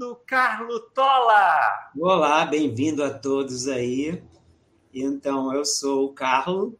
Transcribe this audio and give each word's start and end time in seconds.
bem-vindo, 0.00 0.18
Carlo 0.26 0.80
Tola! 0.94 1.92
Olá, 1.98 2.46
bem-vindo 2.46 3.04
a 3.04 3.10
todos 3.10 3.68
aí. 3.68 4.22
Então, 4.94 5.52
eu 5.52 5.62
sou 5.62 6.06
o 6.06 6.14
Carlo, 6.14 6.74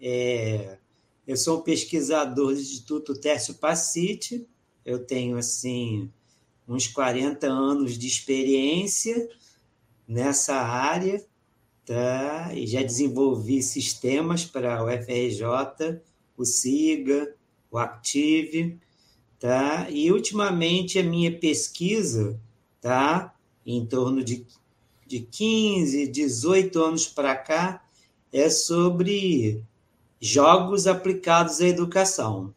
é... 0.00 0.78
eu 1.26 1.36
sou 1.36 1.58
um 1.58 1.62
pesquisador 1.62 2.54
do 2.54 2.58
Instituto 2.58 3.14
Tércio 3.14 3.54
Pacite, 3.54 4.48
eu 4.86 5.04
tenho, 5.04 5.36
assim, 5.36 6.10
uns 6.66 6.86
40 6.88 7.46
anos 7.46 7.98
de 7.98 8.06
experiência 8.06 9.28
nessa 10.08 10.54
área, 10.54 11.22
tá? 11.84 12.52
E 12.54 12.66
já 12.66 12.82
desenvolvi 12.82 13.62
sistemas 13.62 14.46
para 14.46 14.82
o 14.82 14.88
FRJ, 14.88 16.00
o 16.38 16.44
SIGA, 16.46 17.34
o 17.70 17.76
Active, 17.76 18.80
tá? 19.38 19.90
E 19.90 20.10
ultimamente 20.10 20.98
a 20.98 21.02
minha 21.02 21.38
pesquisa, 21.38 22.40
tá? 22.82 23.32
Em 23.64 23.86
torno 23.86 24.22
de, 24.22 24.44
de 25.06 25.20
15, 25.20 26.08
18 26.08 26.82
anos 26.82 27.06
para 27.06 27.34
cá, 27.34 27.82
é 28.30 28.50
sobre 28.50 29.62
jogos 30.20 30.86
aplicados 30.86 31.60
à 31.60 31.66
educação. 31.66 32.52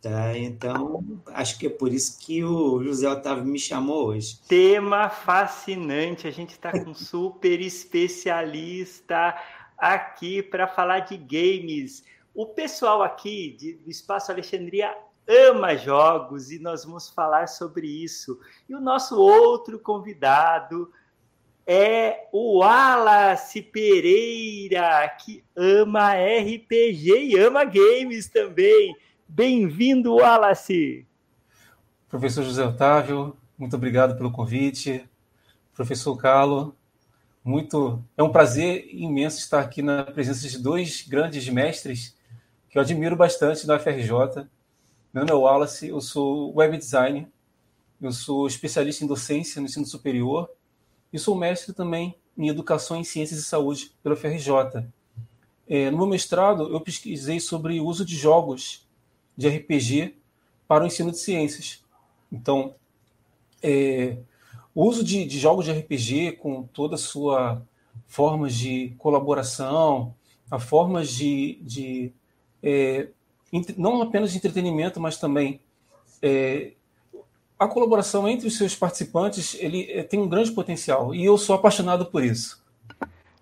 Tá? 0.00 0.36
Então, 0.36 1.04
acho 1.26 1.58
que 1.58 1.66
é 1.66 1.70
por 1.70 1.92
isso 1.92 2.18
que 2.18 2.42
o 2.42 2.82
José 2.82 3.08
Otávio 3.08 3.44
me 3.44 3.58
chamou 3.58 4.06
hoje. 4.06 4.38
Tema 4.48 5.10
fascinante. 5.10 6.26
A 6.26 6.30
gente 6.30 6.50
está 6.50 6.72
com 6.72 6.90
um 6.90 6.94
super 6.94 7.60
especialista 7.60 9.36
aqui 9.76 10.42
para 10.42 10.66
falar 10.66 11.00
de 11.00 11.16
games. 11.16 12.04
O 12.34 12.46
pessoal 12.46 13.02
aqui 13.02 13.56
de, 13.58 13.72
do 13.74 13.90
Espaço 13.90 14.30
Alexandria 14.30 14.96
ama 15.28 15.76
jogos 15.76 16.50
e 16.50 16.58
nós 16.58 16.84
vamos 16.84 17.10
falar 17.10 17.46
sobre 17.48 17.86
isso. 17.86 18.40
E 18.68 18.74
o 18.74 18.80
nosso 18.80 19.20
outro 19.20 19.78
convidado 19.78 20.90
é 21.66 22.26
o 22.32 22.60
Wallace 22.60 23.60
Pereira, 23.60 25.06
que 25.22 25.44
ama 25.54 26.14
RPG 26.14 27.26
e 27.26 27.38
ama 27.38 27.62
games 27.64 28.26
também. 28.26 28.96
Bem-vindo, 29.28 30.14
Wallace! 30.14 31.06
Professor 32.08 32.42
José 32.42 32.64
Otávio, 32.64 33.36
muito 33.58 33.76
obrigado 33.76 34.16
pelo 34.16 34.32
convite. 34.32 35.06
Professor 35.74 36.16
Carlo, 36.16 36.74
muito 37.44 38.02
é 38.16 38.22
um 38.22 38.32
prazer 38.32 38.88
imenso 38.90 39.38
estar 39.38 39.60
aqui 39.60 39.82
na 39.82 40.04
presença 40.04 40.48
de 40.48 40.58
dois 40.58 41.06
grandes 41.06 41.46
mestres 41.50 42.16
que 42.70 42.78
eu 42.78 42.82
admiro 42.82 43.14
bastante 43.14 43.66
na 43.66 43.78
FRJ. 43.78 44.48
Meu 45.10 45.24
nome 45.24 45.32
é 45.32 45.42
Wallace, 45.42 45.88
eu 45.88 46.02
sou 46.02 46.54
web 46.54 46.76
designer, 46.76 47.26
eu 48.00 48.12
sou 48.12 48.46
especialista 48.46 49.02
em 49.02 49.06
docência 49.06 49.58
no 49.58 49.66
ensino 49.66 49.86
superior 49.86 50.50
e 51.10 51.18
sou 51.18 51.34
mestre 51.34 51.72
também 51.72 52.14
em 52.36 52.48
educação 52.48 52.98
em 52.98 53.04
ciências 53.04 53.40
e 53.40 53.42
saúde 53.42 53.90
pela 54.02 54.14
FRJ. 54.14 54.86
É, 55.66 55.90
no 55.90 55.96
meu 55.96 56.06
mestrado, 56.06 56.70
eu 56.70 56.78
pesquisei 56.78 57.40
sobre 57.40 57.80
o 57.80 57.86
uso 57.86 58.04
de 58.04 58.14
jogos 58.14 58.86
de 59.34 59.48
RPG 59.48 60.14
para 60.68 60.84
o 60.84 60.86
ensino 60.86 61.10
de 61.10 61.18
ciências. 61.18 61.82
Então, 62.30 62.74
é, 63.62 64.18
o 64.74 64.84
uso 64.84 65.02
de, 65.02 65.24
de, 65.24 65.38
jogos 65.38 65.64
de 65.64 65.72
RPG 65.72 66.32
com 66.32 66.64
toda 66.64 66.96
a 66.96 66.98
sua 66.98 67.66
formas 68.06 68.54
de 68.54 68.94
colaboração, 68.98 70.14
a 70.50 70.58
formas 70.58 71.08
de, 71.08 71.58
de 71.62 72.12
é, 72.62 73.08
não 73.76 74.02
apenas 74.02 74.32
de 74.32 74.38
entretenimento, 74.38 75.00
mas 75.00 75.16
também 75.16 75.60
é, 76.22 76.72
a 77.58 77.66
colaboração 77.66 78.28
entre 78.28 78.46
os 78.46 78.56
seus 78.56 78.74
participantes, 78.74 79.56
ele 79.58 79.90
é, 79.90 80.02
tem 80.02 80.20
um 80.20 80.28
grande 80.28 80.52
potencial 80.52 81.14
e 81.14 81.24
eu 81.24 81.36
sou 81.36 81.56
apaixonado 81.56 82.06
por 82.06 82.22
isso. 82.22 82.62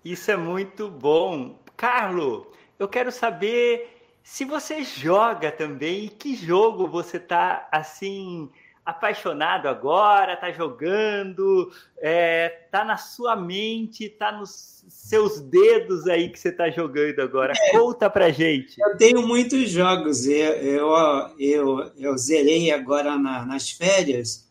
Isso 0.03 0.31
é 0.31 0.37
muito 0.37 0.89
bom, 0.89 1.59
Carlo. 1.75 2.51
Eu 2.79 2.87
quero 2.87 3.11
saber 3.11 3.97
se 4.23 4.43
você 4.43 4.83
joga 4.83 5.51
também, 5.51 6.07
que 6.07 6.35
jogo 6.35 6.87
você 6.87 7.19
tá 7.19 7.67
assim 7.71 8.49
apaixonado 8.89 9.67
agora, 9.67 10.37
tá 10.37 10.51
jogando, 10.51 11.71
é, 11.97 12.47
tá 12.71 12.85
na 12.85 12.95
sua 12.95 13.35
mente, 13.35 14.07
tá 14.09 14.31
nos 14.31 14.85
seus 14.87 15.41
dedos 15.41 16.07
aí 16.07 16.29
que 16.29 16.39
você 16.39 16.51
tá 16.51 16.69
jogando 16.69 17.19
agora. 17.19 17.53
É, 17.55 17.71
Conta 17.71 18.09
pra 18.09 18.29
gente. 18.29 18.79
Eu 18.81 18.97
tenho 18.97 19.27
muitos 19.27 19.69
jogos. 19.69 20.25
Eu, 20.25 20.53
eu, 20.53 21.35
eu, 21.37 21.91
eu 21.97 22.17
zerei 22.17 22.71
agora 22.71 23.17
na, 23.17 23.45
nas 23.45 23.69
férias 23.69 24.47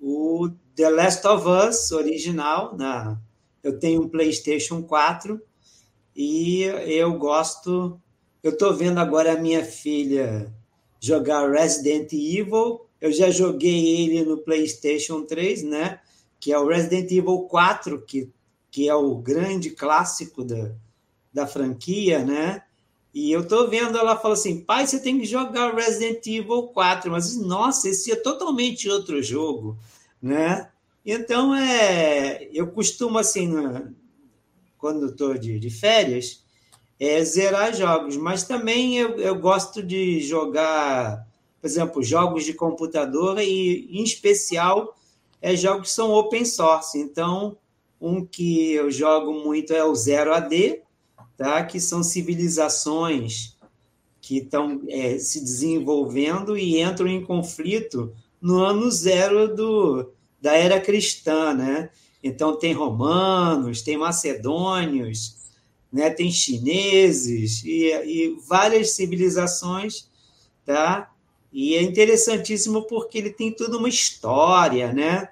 o 0.00 0.48
The 0.74 0.88
Last 0.88 1.26
of 1.26 1.46
Us 1.46 1.92
original. 1.92 2.74
Na, 2.74 3.18
eu 3.62 3.78
tenho 3.78 4.02
um 4.02 4.08
PlayStation 4.08 4.82
4 4.82 5.38
e 6.16 6.62
eu 6.86 7.12
gosto 7.18 8.00
eu 8.46 8.52
estou 8.52 8.72
vendo 8.72 8.98
agora 8.98 9.32
a 9.32 9.40
minha 9.40 9.64
filha 9.64 10.54
jogar 11.00 11.50
Resident 11.50 12.12
Evil. 12.12 12.85
Eu 13.06 13.12
já 13.12 13.30
joguei 13.30 14.04
ele 14.04 14.24
no 14.24 14.38
PlayStation 14.38 15.22
3, 15.22 15.62
né? 15.62 16.00
Que 16.38 16.52
é 16.52 16.58
o 16.58 16.66
Resident 16.66 17.10
Evil 17.10 17.46
4, 17.48 18.02
que, 18.02 18.30
que 18.70 18.88
é 18.88 18.94
o 18.94 19.14
grande 19.16 19.70
clássico 19.70 20.44
da, 20.44 20.72
da 21.32 21.46
franquia, 21.46 22.24
né? 22.24 22.62
E 23.14 23.32
eu 23.32 23.48
tô 23.48 23.66
vendo 23.68 23.96
ela 23.96 24.16
fala 24.18 24.34
assim: 24.34 24.60
pai, 24.60 24.86
você 24.86 25.00
tem 25.00 25.18
que 25.18 25.24
jogar 25.24 25.74
Resident 25.74 26.26
Evil 26.26 26.64
4. 26.64 27.10
Mas, 27.10 27.36
nossa, 27.36 27.88
esse 27.88 28.12
é 28.12 28.16
totalmente 28.16 28.90
outro 28.90 29.22
jogo, 29.22 29.78
né? 30.20 30.68
Então, 31.04 31.54
é, 31.54 32.48
eu 32.52 32.66
costumo, 32.66 33.16
assim, 33.16 33.50
quando 34.76 35.06
estou 35.06 35.38
de, 35.38 35.58
de 35.58 35.70
férias, 35.70 36.44
é 36.98 37.22
zerar 37.24 37.74
jogos, 37.74 38.16
mas 38.16 38.44
também 38.44 38.98
eu, 38.98 39.16
eu 39.18 39.34
gosto 39.36 39.82
de 39.82 40.20
jogar, 40.20 41.26
por 41.66 41.70
exemplo, 41.70 42.02
jogos 42.04 42.44
de 42.44 42.54
computador 42.54 43.40
e, 43.40 43.88
em 43.90 44.04
especial, 44.04 44.96
é 45.42 45.56
jogos 45.56 45.88
que 45.88 45.94
são 45.94 46.12
open 46.12 46.44
source. 46.44 46.96
Então, 46.96 47.58
um 48.00 48.24
que 48.24 48.70
eu 48.70 48.88
jogo 48.88 49.32
muito 49.32 49.72
é 49.72 49.84
o 49.84 49.92
Zero 49.92 50.32
AD, 50.32 50.80
tá? 51.36 51.64
que 51.64 51.80
são 51.80 52.04
civilizações 52.04 53.56
que 54.20 54.38
estão 54.38 54.80
é, 54.88 55.18
se 55.18 55.40
desenvolvendo 55.40 56.56
e 56.56 56.80
entram 56.80 57.08
em 57.08 57.24
conflito 57.24 58.14
no 58.40 58.62
ano 58.62 58.88
zero 58.88 59.52
do, 59.52 60.12
da 60.40 60.52
era 60.54 60.80
cristã. 60.80 61.52
Né? 61.52 61.90
Então, 62.22 62.56
tem 62.56 62.72
romanos, 62.72 63.82
tem 63.82 63.98
macedônios, 63.98 65.34
né? 65.92 66.10
tem 66.10 66.30
chineses 66.30 67.64
e, 67.64 67.90
e 67.90 68.36
várias 68.46 68.90
civilizações, 68.90 70.08
tá? 70.64 71.10
E 71.52 71.74
é 71.74 71.82
interessantíssimo 71.82 72.82
porque 72.86 73.18
ele 73.18 73.30
tem 73.30 73.52
toda 73.52 73.78
uma 73.78 73.88
história, 73.88 74.92
né? 74.92 75.28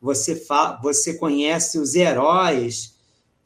Você, 0.00 0.36
fa 0.36 0.78
você 0.82 1.14
conhece 1.14 1.78
os 1.78 1.94
heróis, 1.94 2.96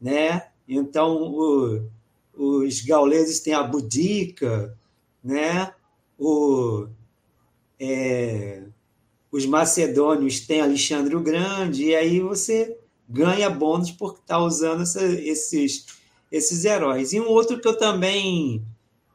né? 0.01 0.49
Então, 0.69 1.17
o, 1.23 1.83
os 2.35 2.81
gauleses 2.83 3.41
têm 3.41 3.55
a 3.55 3.63
Budica, 3.63 4.77
né? 5.23 5.73
O, 6.19 6.87
é, 7.79 8.63
os 9.31 9.47
macedônios 9.47 10.41
têm 10.41 10.61
Alexandre 10.61 11.17
o 11.17 11.23
Grande, 11.23 11.87
e 11.87 11.97
aí 11.97 12.21
você 12.21 12.79
ganha 13.09 13.51
bônus 13.51 13.91
por 13.91 14.15
estar 14.15 14.39
usando 14.39 14.83
essa, 14.83 15.05
esses 15.05 15.87
esses 16.33 16.65
heróis. 16.65 17.13
E 17.13 17.21
um 17.21 17.29
outro 17.29 17.61
que 17.61 17.69
eu 17.69 17.77
também 17.77 18.65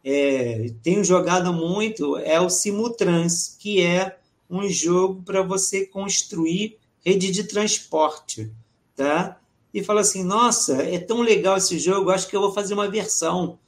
é, 0.10 0.72
tenho 0.82 1.04
jogado 1.04 1.52
muito 1.52 2.16
é 2.16 2.40
o 2.40 2.50
Simutrans, 2.50 3.58
que 3.60 3.82
é 3.82 4.18
um 4.50 4.70
jogo 4.70 5.22
para 5.22 5.42
você 5.42 5.86
construir 5.86 6.78
rede 7.06 7.30
de 7.30 7.44
transporte, 7.44 8.50
tá? 8.96 9.38
E 9.74 9.84
fala 9.84 10.00
assim, 10.00 10.24
nossa, 10.24 10.82
é 10.82 10.98
tão 10.98 11.20
legal 11.20 11.58
esse 11.58 11.78
jogo, 11.78 12.10
acho 12.10 12.26
que 12.30 12.36
eu 12.38 12.40
vou 12.40 12.54
fazer 12.54 12.74
uma 12.74 12.88
versão, 12.88 13.60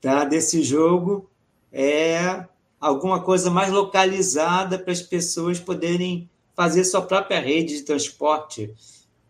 tá? 0.00 0.24
Desse 0.24 0.64
jogo 0.64 1.30
é 1.72 2.44
alguma 2.80 3.22
coisa 3.22 3.48
mais 3.48 3.70
localizada 3.70 4.80
para 4.80 4.92
as 4.92 5.00
pessoas 5.00 5.60
poderem 5.60 6.28
fazer 6.56 6.82
sua 6.82 7.02
própria 7.02 7.38
rede 7.38 7.76
de 7.76 7.82
transporte 7.82 8.74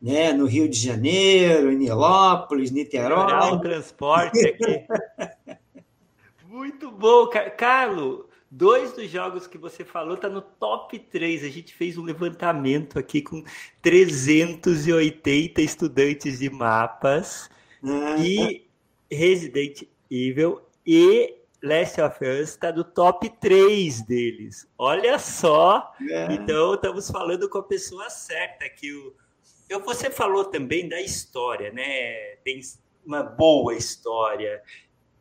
né, 0.01 0.33
no 0.33 0.47
Rio 0.47 0.67
de 0.67 0.79
Janeiro, 0.79 1.71
em 1.71 1.77
Nilópolis, 1.77 2.71
Niterói. 2.71 3.53
o 3.53 3.61
transporte 3.61 4.47
aqui. 4.47 4.87
Muito 6.59 6.91
bom, 6.91 7.31
Carlos. 7.57 8.25
Dois 8.51 8.93
dos 8.93 9.09
jogos 9.09 9.47
que 9.47 9.57
você 9.57 9.85
falou 9.85 10.17
tá 10.17 10.29
no 10.29 10.43
top 10.43 10.99
3. 10.99 11.45
A 11.45 11.49
gente 11.49 11.73
fez 11.73 11.97
um 11.97 12.03
levantamento 12.03 12.99
aqui 12.99 13.23
com 13.23 13.45
380 13.81 15.63
estudantes 15.63 16.41
de 16.41 16.51
mapas 16.51 17.49
ah, 17.81 18.17
e 18.19 18.67
Resident 19.09 19.85
Evil 20.11 20.61
e 20.85 21.37
Last 21.63 22.01
of 22.01 22.25
Us 22.25 22.49
está 22.49 22.73
no 22.73 22.83
top 22.83 23.31
3 23.39 24.03
deles. 24.03 24.69
Olha 24.77 25.17
só. 25.21 25.95
É. 26.11 26.33
Então, 26.33 26.75
estamos 26.75 27.09
falando 27.09 27.49
com 27.49 27.59
a 27.59 27.63
pessoa 27.63 28.11
certa. 28.11 28.69
Que 28.69 28.93
o... 28.93 29.15
Eu, 29.69 29.79
você 29.85 30.11
falou 30.11 30.45
também 30.45 30.89
da 30.89 31.01
história, 31.01 31.71
né? 31.71 32.35
Tem 32.43 32.61
uma 33.07 33.23
boa 33.23 33.77
história. 33.77 34.61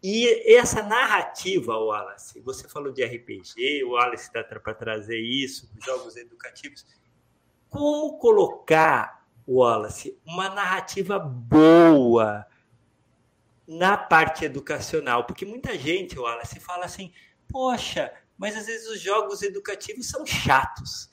E 0.02 0.56
essa 0.56 0.84
narrativa, 0.84 1.76
Wallace, 1.78 2.40
você 2.42 2.68
falou 2.68 2.92
de 2.92 3.04
RPG, 3.04 3.84
o 3.84 3.92
Wallace 3.92 4.26
está 4.26 4.44
para 4.44 4.74
trazer 4.74 5.20
isso, 5.20 5.70
jogos 5.84 6.16
educativos. 6.16 6.86
Como 7.70 8.18
colocar, 8.20 9.26
Wallace, 9.48 10.18
uma 10.26 10.50
narrativa 10.50 11.18
boa 11.18 12.46
na 13.68 13.98
parte 13.98 14.46
educacional? 14.46 15.26
Porque 15.26 15.46
muita 15.46 15.78
gente, 15.78 16.18
Wallace, 16.18 16.60
fala 16.60 16.86
assim: 16.86 17.12
poxa, 17.50 18.14
mas 18.38 18.56
às 18.56 18.68
vezes 18.68 18.88
os 18.88 19.02
jogos 19.02 19.42
educativos 19.42 20.08
são 20.08 20.26
chatos. 20.26 21.10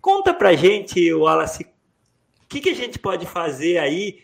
Conta 0.00 0.34
para 0.34 0.54
gente, 0.54 1.12
Wallace, 1.14 1.64
o 2.42 2.46
que, 2.46 2.60
que 2.60 2.70
a 2.70 2.74
gente 2.74 2.98
pode 2.98 3.24
fazer 3.24 3.78
aí 3.78 4.22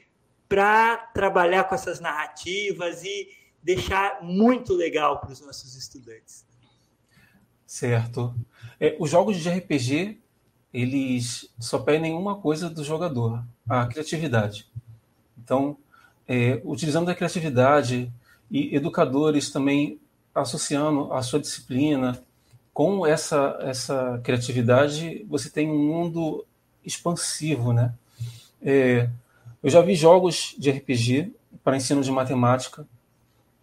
para 0.49 0.97
trabalhar 1.15 1.65
com 1.65 1.75
essas 1.75 2.01
narrativas 2.01 3.03
e 3.03 3.38
deixar 3.63 4.23
muito 4.23 4.75
legal 4.75 5.19
para 5.19 5.31
os 5.31 5.41
nossos 5.41 5.75
estudantes. 5.75 6.45
Certo. 7.67 8.35
É, 8.81 8.97
os 8.99 9.11
jogos 9.11 9.37
de 9.37 9.51
RPG, 9.51 10.19
eles 10.73 11.51
só 11.59 11.79
pedem 11.79 12.15
uma 12.15 12.37
coisa 12.37 12.71
do 12.71 12.83
jogador, 12.83 13.45
a 13.69 13.87
criatividade. 13.87 14.67
Então, 15.37 15.77
é, 16.27 16.61
utilizando 16.65 17.11
a 17.11 17.15
criatividade 17.15 18.13
e 18.51 18.75
educadores 18.75 19.51
também 19.51 20.01
associando 20.35 21.13
a 21.13 21.23
sua 21.23 21.41
disciplina 21.41 22.23
com 22.73 23.05
essa, 23.05 23.59
essa 23.61 24.21
criatividade, 24.23 25.27
você 25.29 25.51
tem 25.51 25.71
um 25.71 25.79
mundo 25.79 26.47
expansivo, 26.85 27.73
né? 27.73 27.93
É, 28.63 29.09
eu 29.63 29.69
já 29.69 29.81
vi 29.83 29.95
jogos 29.95 30.55
de 30.59 30.71
RPG 30.71 31.35
para 31.65 31.77
ensino 31.77 32.03
de 32.03 32.11
matemática 32.11 32.87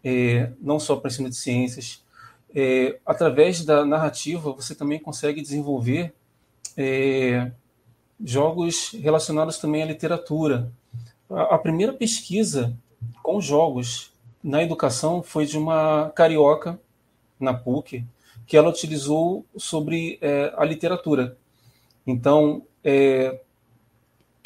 é, 0.06 0.52
não 0.62 0.80
só 0.80 0.96
para 0.96 1.10
ensino 1.10 1.30
de 1.32 1.36
ciências. 1.36 2.04
É, 2.54 3.00
através 3.04 3.66
da 3.66 3.84
narrativa, 3.84 4.54
você 4.54 4.76
também 4.76 5.00
consegue 5.00 5.42
desenvolver 5.42 6.14
é, 6.78 7.52
jogos 8.24 8.92
relacionados 9.02 9.58
também 9.58 9.82
à 9.82 9.86
literatura. 9.86 10.72
A, 11.28 11.56
a, 11.56 11.58
primeira 11.58 11.92
pesquisa 11.92 12.78
com 13.24 13.42
jogos 13.42 14.14
na 14.44 14.62
educação 14.62 15.24
foi 15.24 15.48
de 15.48 15.58
uma 15.58 16.12
carioca 16.16 16.80
na 17.40 17.54
PUC, 17.54 18.06
que 18.46 18.56
ela 18.56 18.70
utilizou 18.70 19.44
sobre 19.58 20.20
é, 20.22 20.54
a 20.56 20.64
literatura. 20.64 21.36
Então, 22.06 22.62
é, 22.84 23.42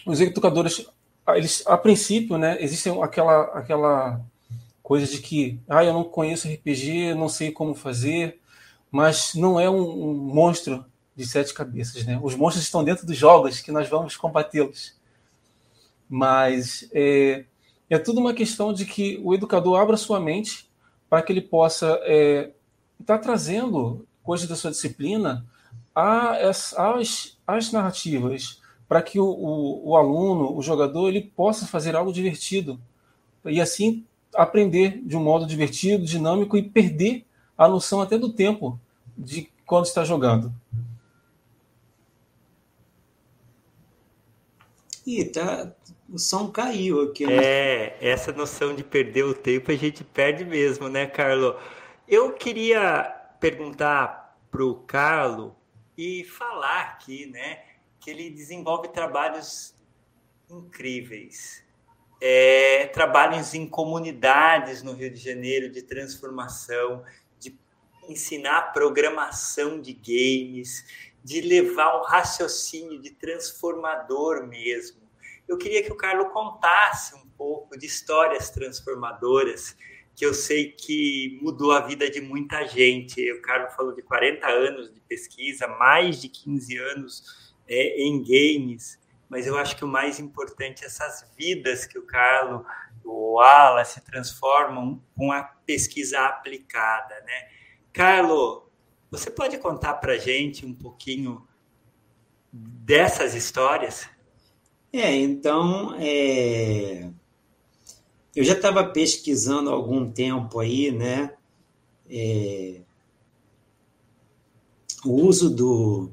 os 0.06 0.21
educadores, 0.21 0.88
eles, 1.27 1.67
a 1.67 1.77
princípio, 1.77 2.38
né, 2.38 2.57
existe 2.61 2.89
aquela, 2.89 3.44
aquela 3.47 4.21
coisa 4.89 5.06
de 5.06 5.19
que, 5.19 5.62
ah, 5.69 5.86
eu 5.86 5.94
não 5.94 6.03
conheço 6.03 6.51
RPG, 6.51 7.13
não 7.13 7.30
sei 7.30 7.51
como 7.51 7.75
fazer, 7.75 8.39
mas 8.89 9.36
não 9.36 9.59
é 9.59 9.69
um, 9.69 9.83
um 9.83 10.13
monstro 10.15 10.83
de 11.15 11.27
sete 11.27 11.53
cabeças, 11.53 12.03
né? 12.07 12.19
Os 12.24 12.33
monstros 12.33 12.65
estão 12.65 12.83
dentro 12.83 13.06
dos 13.06 13.15
jogos 13.15 13.62
que 13.62 13.71
nós 13.71 13.88
vamos 13.88 14.18
combatê-los. 14.18 15.00
Mas 16.09 16.89
é, 16.91 17.45
é 17.88 18.00
tudo 18.00 18.19
uma 18.19 18.33
questão 18.33 18.74
de 18.74 18.83
que 18.83 19.21
o 19.24 19.36
educador 19.36 19.80
abra 19.80 19.95
sua 19.95 20.19
mente 20.19 20.68
para 21.07 21.21
que 21.21 21.31
ele 21.31 21.42
possa 21.42 21.85
estar 21.85 22.01
é, 22.07 22.51
tá 23.06 23.19
trazendo 23.19 24.07
coisas 24.24 24.47
da 24.47 24.56
sua 24.56 24.71
disciplina 24.71 25.45
às, 25.94 26.74
às, 26.75 27.38
às 27.45 27.71
narrativas, 27.71 28.59
para 28.88 29.03
que 29.03 29.19
o, 29.19 29.27
o, 29.27 29.89
o, 29.89 29.95
aluno, 29.95 30.57
o 30.57 30.63
jogador, 30.63 31.09
ele 31.09 31.21
possa 31.21 31.68
fazer 31.68 31.95
algo 31.95 32.12
divertido 32.12 32.81
e 33.45 33.62
assim 33.62 34.03
aprender 34.35 35.01
de 35.03 35.17
um 35.17 35.23
modo 35.23 35.45
divertido, 35.45 36.05
dinâmico 36.05 36.57
e 36.57 36.63
perder 36.63 37.25
a 37.57 37.67
noção 37.67 38.01
até 38.01 38.17
do 38.17 38.31
tempo 38.31 38.79
de 39.17 39.49
quando 39.65 39.85
está 39.85 40.03
jogando. 40.03 40.53
Ih, 45.05 45.25
tá, 45.25 45.73
o 46.07 46.17
som 46.17 46.49
caiu 46.49 47.01
aqui. 47.01 47.25
Né? 47.25 47.35
É, 47.43 47.97
essa 47.99 48.31
noção 48.31 48.75
de 48.75 48.83
perder 48.83 49.23
o 49.23 49.33
tempo 49.33 49.71
a 49.71 49.75
gente 49.75 50.03
perde 50.03 50.45
mesmo, 50.45 50.87
né, 50.87 51.05
Carlo? 51.05 51.55
Eu 52.07 52.33
queria 52.33 53.03
perguntar 53.39 54.37
para 54.51 54.63
o 54.63 54.75
Carlo 54.75 55.55
e 55.97 56.23
falar 56.23 56.81
aqui, 56.81 57.25
né, 57.27 57.59
que 57.99 58.09
ele 58.09 58.29
desenvolve 58.29 58.87
trabalhos 58.87 59.75
incríveis 60.49 61.63
é, 62.21 62.88
trabalhos 62.88 63.54
em 63.54 63.68
comunidades 63.68 64.83
no 64.83 64.94
Rio 64.94 65.10
de 65.10 65.19
Janeiro 65.19 65.69
de 65.69 65.81
transformação, 65.81 67.04
de 67.39 67.57
ensinar 68.07 68.74
programação 68.74 69.80
de 69.80 69.94
games, 69.94 70.86
de 71.24 71.42
levar 71.42 72.00
um 72.00 72.04
raciocínio 72.04 73.00
de 73.01 73.12
transformador 73.12 74.45
mesmo. 74.48 75.00
Eu 75.48 75.57
queria 75.57 75.83
que 75.83 75.92
o 75.92 75.95
Carlos 75.95 76.31
contasse 76.31 77.16
um 77.16 77.27
pouco 77.38 77.77
de 77.77 77.86
histórias 77.86 78.50
transformadoras 78.50 79.75
que 80.16 80.25
eu 80.25 80.33
sei 80.33 80.74
que 80.74 81.39
mudou 81.42 81.71
a 81.71 81.80
vida 81.80 82.10
de 82.10 82.19
muita 82.19 82.68
gente. 82.68 83.31
O 83.31 83.42
Carlos 83.42 83.74
falou 83.74 83.95
de 83.95 84.01
40 84.01 84.45
anos 84.48 84.94
de 84.94 85.00
pesquisa, 85.00 85.66
mais 85.66 86.21
de 86.21 86.27
15 86.27 86.77
anos 86.77 87.56
é, 87.66 88.01
em 88.01 88.21
games 88.21 89.00
mas 89.29 89.45
eu 89.45 89.55
acho 89.57 89.77
que 89.77 89.85
o 89.85 89.87
mais 89.87 90.19
importante 90.19 90.83
é 90.83 90.87
essas 90.87 91.23
vidas 91.37 91.85
que 91.85 91.99
o 91.99 92.05
Carlos, 92.05 92.65
o 93.05 93.39
Ala 93.39 93.85
se 93.85 94.01
transformam 94.01 95.01
com 95.15 95.31
a 95.31 95.43
pesquisa 95.43 96.19
aplicada, 96.21 97.15
né? 97.21 97.47
Carlos, 97.93 98.63
você 99.11 99.29
pode 99.29 99.57
contar 99.59 99.95
para 99.95 100.17
gente 100.17 100.65
um 100.65 100.73
pouquinho 100.73 101.47
dessas 102.51 103.35
histórias? 103.35 104.09
É, 104.91 105.15
então, 105.15 105.95
é... 105.99 107.09
eu 108.35 108.43
já 108.43 108.53
estava 108.53 108.83
pesquisando 108.83 109.69
há 109.69 109.73
algum 109.73 110.11
tempo 110.11 110.59
aí, 110.59 110.91
né? 110.91 111.35
É... 112.09 112.81
O 115.05 115.13
uso 115.13 115.49
do, 115.49 116.11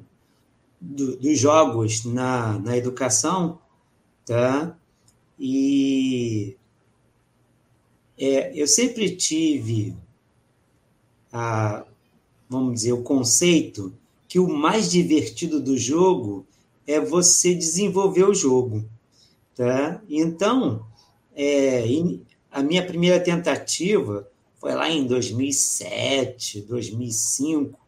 do, 0.79 1.17
dos 1.17 1.39
jogos 1.39 2.05
na, 2.05 2.59
na 2.59 2.77
educação, 2.77 3.59
tá? 4.25 4.77
E 5.39 6.55
é, 8.17 8.51
eu 8.59 8.67
sempre 8.67 9.15
tive 9.15 9.95
a, 11.31 11.85
vamos 12.49 12.73
dizer, 12.75 12.93
o 12.93 13.03
conceito 13.03 13.93
que 14.27 14.39
o 14.39 14.47
mais 14.47 14.89
divertido 14.89 15.59
do 15.59 15.77
jogo 15.77 16.45
é 16.85 16.99
você 16.99 17.53
desenvolver 17.53 18.23
o 18.23 18.33
jogo, 18.33 18.85
tá? 19.55 20.01
Então, 20.09 20.85
é, 21.35 21.83
a 22.51 22.63
minha 22.63 22.85
primeira 22.85 23.19
tentativa 23.19 24.27
foi 24.59 24.73
lá 24.73 24.89
em 24.89 25.05
2007, 25.05 26.61
2005, 26.61 27.79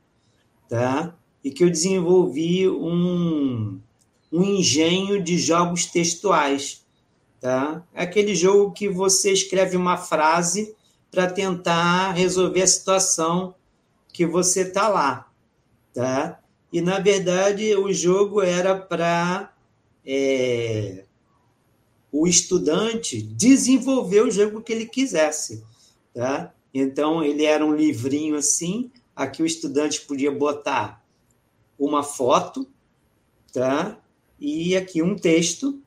tá? 0.68 1.18
E 1.44 1.52
que 1.52 1.64
eu 1.64 1.70
desenvolvi 1.70 2.68
um, 2.70 3.80
um 4.32 4.44
engenho 4.44 5.22
de 5.22 5.38
jogos 5.38 5.86
textuais. 5.86 6.86
Tá? 7.40 7.84
É 7.94 8.04
aquele 8.04 8.36
jogo 8.36 8.72
que 8.72 8.90
você 8.90 9.32
escreve 9.32 9.78
uma 9.78 9.98
frase 9.98 10.76
para 11.10 11.32
tentar 11.32 12.12
resolver 12.12 12.62
a 12.62 12.68
situação 12.68 13.56
que 14.12 14.26
você 14.26 14.62
está 14.62 14.88
lá. 14.90 15.32
Tá? 15.94 16.40
E, 16.72 16.82
na 16.82 17.00
verdade, 17.00 17.74
o 17.76 17.92
jogo 17.92 18.42
era 18.42 18.76
para 18.76 19.54
é, 20.06 21.06
o 22.12 22.28
estudante 22.28 23.22
desenvolver 23.22 24.22
o 24.22 24.32
jogo 24.32 24.62
que 24.62 24.74
ele 24.74 24.86
quisesse. 24.86 25.64
Tá? 26.14 26.54
Então, 26.74 27.24
ele 27.24 27.46
era 27.46 27.66
um 27.66 27.74
livrinho 27.74 28.36
assim, 28.36 28.92
aqui 29.16 29.42
o 29.42 29.46
estudante 29.46 30.02
podia 30.02 30.32
botar 30.32 30.99
uma 31.80 32.04
foto, 32.04 32.68
tá? 33.54 33.98
E 34.40 34.76
aqui 34.76 35.02
um 35.02 35.16
texto, 35.16 35.82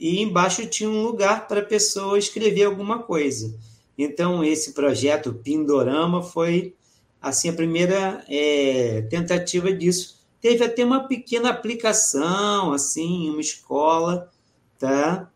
e 0.00 0.20
embaixo 0.20 0.66
tinha 0.66 0.88
um 0.88 1.02
lugar 1.02 1.46
para 1.46 1.60
a 1.60 1.64
pessoa 1.64 2.18
escrever 2.18 2.64
alguma 2.64 3.02
coisa. 3.02 3.54
Então, 3.96 4.42
esse 4.42 4.72
projeto 4.72 5.34
Pindorama 5.34 6.22
foi 6.22 6.74
assim 7.20 7.48
a 7.48 7.52
primeira 7.52 8.24
é, 8.28 9.02
tentativa 9.02 9.72
disso. 9.72 10.18
Teve 10.40 10.64
até 10.64 10.84
uma 10.84 11.06
pequena 11.06 11.50
aplicação, 11.50 12.72
assim, 12.72 13.30
uma 13.30 13.40
escola, 13.40 14.30
tá? 14.78 15.30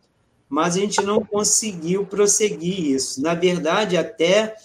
Mas 0.48 0.76
a 0.76 0.80
gente 0.80 1.00
não 1.02 1.24
conseguiu 1.24 2.04
prosseguir 2.04 2.78
isso. 2.78 3.22
Na 3.22 3.34
verdade, 3.34 3.96
até 3.96 4.56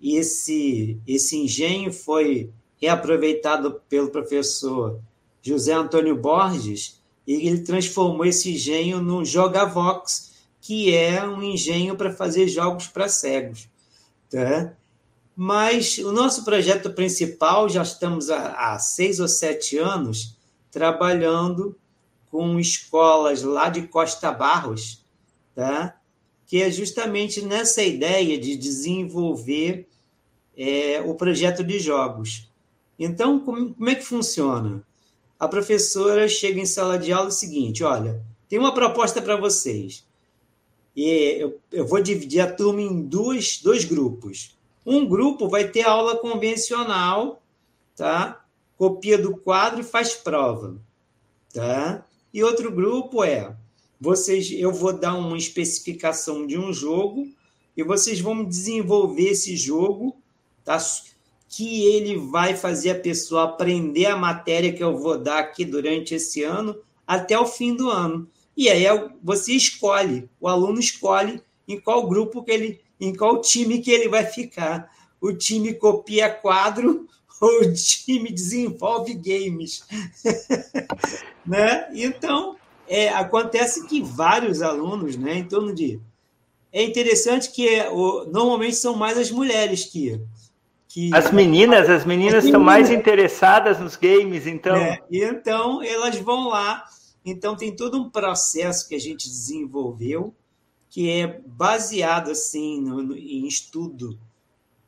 esse, 0.00 0.98
esse 1.06 1.36
engenho 1.36 1.92
foi 1.92 2.50
reaproveitado 2.80 3.80
pelo 3.88 4.10
professor 4.10 5.00
José 5.42 5.72
Antônio 5.72 6.16
Borges 6.16 7.00
e 7.26 7.46
ele 7.46 7.60
transformou 7.60 8.24
esse 8.24 8.52
engenho 8.54 9.02
no 9.02 9.24
Jogavox, 9.24 10.32
que 10.60 10.94
é 10.94 11.22
um 11.26 11.42
engenho 11.42 11.96
para 11.96 12.12
fazer 12.12 12.48
jogos 12.48 12.86
para 12.86 13.08
cegos. 13.08 13.68
Tá? 14.30 14.72
Mas 15.36 15.98
o 15.98 16.10
nosso 16.10 16.44
projeto 16.44 16.90
principal, 16.90 17.68
já 17.68 17.82
estamos 17.82 18.30
há, 18.30 18.72
há 18.72 18.78
seis 18.78 19.20
ou 19.20 19.28
sete 19.28 19.76
anos 19.76 20.36
trabalhando 20.70 21.76
com 22.30 22.58
escolas 22.58 23.42
lá 23.42 23.68
de 23.68 23.82
Costa 23.82 24.32
Barros, 24.32 25.04
tá? 25.54 25.98
que 26.46 26.62
é 26.62 26.70
justamente 26.70 27.42
nessa 27.42 27.82
ideia 27.82 28.38
de 28.38 28.56
desenvolver 28.56 29.86
é, 30.56 31.00
o 31.04 31.14
projeto 31.14 31.62
de 31.62 31.78
jogos. 31.78 32.47
Então, 32.98 33.38
como, 33.40 33.74
como 33.74 33.88
é 33.88 33.94
que 33.94 34.04
funciona? 34.04 34.82
A 35.38 35.46
professora 35.46 36.28
chega 36.28 36.60
em 36.60 36.66
sala 36.66 36.98
de 36.98 37.12
aula 37.12 37.28
é 37.28 37.28
o 37.28 37.32
seguinte: 37.32 37.84
olha, 37.84 38.22
tem 38.48 38.58
uma 38.58 38.74
proposta 38.74 39.22
para 39.22 39.36
vocês. 39.36 40.04
E 40.96 41.36
eu, 41.38 41.60
eu, 41.70 41.86
vou 41.86 42.00
dividir 42.00 42.40
a 42.40 42.50
turma 42.50 42.82
em 42.82 43.02
dois, 43.02 43.60
dois 43.62 43.84
grupos. 43.84 44.58
Um 44.84 45.06
grupo 45.06 45.48
vai 45.48 45.68
ter 45.68 45.82
aula 45.82 46.16
convencional, 46.16 47.40
tá? 47.94 48.44
Copia 48.76 49.16
do 49.16 49.36
quadro 49.36 49.80
e 49.80 49.84
faz 49.84 50.14
prova, 50.14 50.76
tá? 51.52 52.04
E 52.34 52.42
outro 52.42 52.72
grupo 52.72 53.22
é 53.22 53.54
vocês, 54.00 54.50
eu 54.50 54.72
vou 54.72 54.92
dar 54.92 55.14
uma 55.14 55.36
especificação 55.36 56.46
de 56.46 56.58
um 56.58 56.72
jogo 56.72 57.28
e 57.76 57.82
vocês 57.84 58.20
vão 58.20 58.44
desenvolver 58.44 59.30
esse 59.30 59.56
jogo, 59.56 60.16
tá? 60.64 60.78
Que 61.48 61.86
ele 61.86 62.16
vai 62.16 62.54
fazer 62.54 62.90
a 62.90 63.00
pessoa 63.00 63.44
aprender 63.44 64.06
a 64.06 64.16
matéria 64.16 64.72
que 64.72 64.82
eu 64.82 64.96
vou 64.98 65.18
dar 65.18 65.38
aqui 65.38 65.64
durante 65.64 66.14
esse 66.14 66.42
ano 66.42 66.76
até 67.06 67.38
o 67.38 67.46
fim 67.46 67.74
do 67.74 67.90
ano. 67.90 68.28
E 68.56 68.68
aí 68.68 68.84
é 68.84 69.08
você 69.22 69.52
escolhe, 69.52 70.28
o 70.40 70.48
aluno 70.48 70.78
escolhe 70.78 71.40
em 71.66 71.80
qual 71.80 72.06
grupo 72.08 72.42
que 72.42 72.50
ele, 72.50 72.80
em 73.00 73.14
qual 73.14 73.40
time 73.40 73.78
que 73.80 73.90
ele 73.90 74.08
vai 74.08 74.24
ficar. 74.24 74.90
O 75.20 75.32
time 75.32 75.74
copia 75.74 76.28
quadro 76.28 77.06
ou 77.40 77.60
o 77.62 77.72
time 77.72 78.32
desenvolve 78.32 79.14
games, 79.14 79.84
né? 81.46 81.88
Então 81.94 82.56
é, 82.88 83.10
acontece 83.10 83.86
que 83.86 84.02
vários 84.02 84.62
alunos, 84.62 85.16
né, 85.16 85.38
em 85.38 85.44
torno 85.44 85.74
de. 85.74 86.00
É 86.72 86.82
interessante 86.82 87.50
que 87.50 87.68
é, 87.68 87.90
o, 87.90 88.24
normalmente 88.24 88.76
são 88.76 88.96
mais 88.96 89.18
as 89.18 89.30
mulheres 89.30 89.84
que. 89.84 90.20
Que 90.88 91.14
as 91.14 91.30
meninas, 91.30 91.88
as 91.88 92.04
meninas 92.04 92.44
estão 92.44 92.60
mais 92.60 92.90
interessadas 92.90 93.78
nos 93.78 93.94
games, 93.94 94.46
então. 94.46 94.74
É, 94.76 95.02
e 95.10 95.22
então 95.22 95.82
elas 95.82 96.16
vão 96.18 96.48
lá. 96.48 96.84
Então 97.24 97.54
tem 97.54 97.76
todo 97.76 98.00
um 98.00 98.08
processo 98.08 98.88
que 98.88 98.94
a 98.94 98.98
gente 98.98 99.28
desenvolveu 99.28 100.34
que 100.90 101.10
é 101.10 101.40
baseado 101.46 102.30
assim 102.30 102.80
no, 102.80 103.02
no, 103.02 103.16
em 103.16 103.46
estudo 103.46 104.18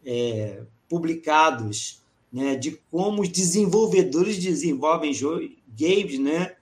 é, 0.04 0.62
publicados 0.88 2.00
né, 2.32 2.56
de 2.56 2.80
como 2.90 3.22
os 3.22 3.28
desenvolvedores 3.28 4.38
desenvolvem 4.38 5.12
games, 5.68 6.18
né? 6.18 6.54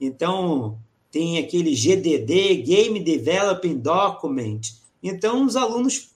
Então, 0.00 0.78
tem 1.10 1.38
aquele 1.38 1.74
GDD, 1.74 2.56
Game 2.62 3.00
Developing 3.00 3.78
Document. 3.78 4.60
Então, 5.02 5.44
os 5.44 5.56
alunos 5.56 6.10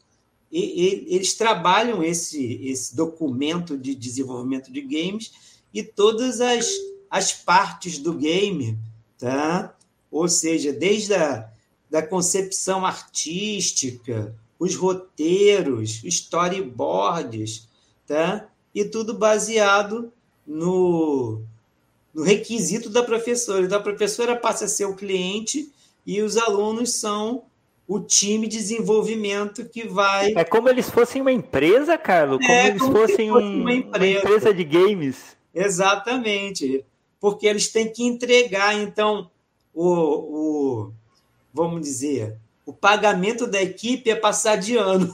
eles 0.52 1.34
trabalham 1.34 2.02
esse, 2.02 2.60
esse 2.64 2.96
documento 2.96 3.78
de 3.78 3.94
desenvolvimento 3.94 4.72
de 4.72 4.80
games 4.80 5.32
e 5.72 5.82
todas 5.82 6.40
as, 6.40 6.68
as 7.08 7.32
partes 7.32 7.98
do 7.98 8.14
game, 8.14 8.76
tá? 9.16 9.76
ou 10.10 10.28
seja, 10.28 10.72
desde 10.72 11.14
a 11.14 11.48
da 11.90 12.00
concepção 12.00 12.86
artística, 12.86 14.32
os 14.58 14.76
roteiros, 14.76 16.02
storyboards, 16.04 17.68
tá? 18.06 18.48
e 18.72 18.84
tudo 18.84 19.12
baseado 19.14 20.12
no, 20.46 21.42
no 22.14 22.22
requisito 22.22 22.88
da 22.88 23.02
professora. 23.02 23.64
Então, 23.64 23.78
a 23.78 23.82
professora 23.82 24.36
passa 24.36 24.66
a 24.66 24.68
ser 24.68 24.84
o 24.84 24.94
cliente 24.94 25.72
e 26.06 26.22
os 26.22 26.36
alunos 26.36 26.94
são 26.94 27.44
o 27.90 27.98
time 27.98 28.46
de 28.46 28.56
desenvolvimento 28.56 29.64
que 29.64 29.84
vai. 29.84 30.32
É 30.36 30.44
como 30.44 30.68
eles 30.68 30.88
fossem 30.88 31.20
uma 31.20 31.32
empresa, 31.32 31.98
Carlos? 31.98 32.38
Como 32.38 32.48
é, 32.48 32.68
eles 32.68 32.80
como 32.80 32.96
fossem 32.96 33.30
fosse 33.30 33.44
um, 33.44 33.62
uma, 33.62 33.72
empresa. 33.72 33.98
uma 33.98 34.06
empresa 34.06 34.54
de 34.54 34.62
games. 34.62 35.36
Exatamente. 35.52 36.84
Porque 37.18 37.48
eles 37.48 37.66
têm 37.66 37.92
que 37.92 38.04
entregar, 38.04 38.78
então, 38.78 39.28
o, 39.74 39.88
o 39.88 40.92
vamos 41.52 41.80
dizer, 41.80 42.36
o 42.64 42.72
pagamento 42.72 43.44
da 43.44 43.60
equipe 43.60 44.08
é 44.08 44.14
passar 44.14 44.54
de 44.54 44.76
ano. 44.76 45.12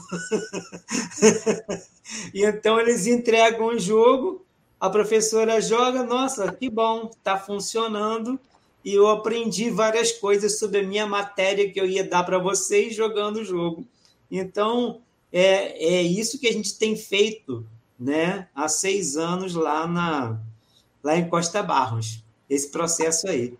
e 2.31 2.45
então 2.45 2.79
eles 2.79 3.07
entregam 3.07 3.69
o 3.69 3.79
jogo 3.79 4.45
a 4.79 4.91
professora 4.91 5.59
joga, 5.59 6.03
nossa, 6.03 6.51
que 6.51 6.69
bom, 6.69 7.09
está 7.11 7.37
funcionando. 7.37 8.39
E 8.87 8.93
eu 8.93 9.09
aprendi 9.09 9.69
várias 9.69 10.13
coisas 10.13 10.57
sobre 10.59 10.79
a 10.79 10.83
minha 10.83 11.05
matéria 11.05 11.69
que 11.69 11.77
eu 11.77 11.85
ia 11.85 12.05
dar 12.05 12.23
para 12.23 12.39
vocês 12.39 12.95
jogando 12.95 13.41
o 13.41 13.43
jogo. 13.43 13.85
Então, 14.31 15.01
é, 15.29 15.97
é 15.97 16.01
isso 16.03 16.39
que 16.39 16.47
a 16.47 16.53
gente 16.53 16.79
tem 16.79 16.95
feito 16.95 17.67
né, 17.99 18.47
há 18.55 18.69
seis 18.69 19.17
anos 19.17 19.55
lá, 19.55 19.85
na, 19.85 20.39
lá 21.03 21.17
em 21.17 21.27
Costa 21.27 21.61
Barros, 21.61 22.23
esse 22.49 22.71
processo 22.71 23.27
aí. 23.27 23.57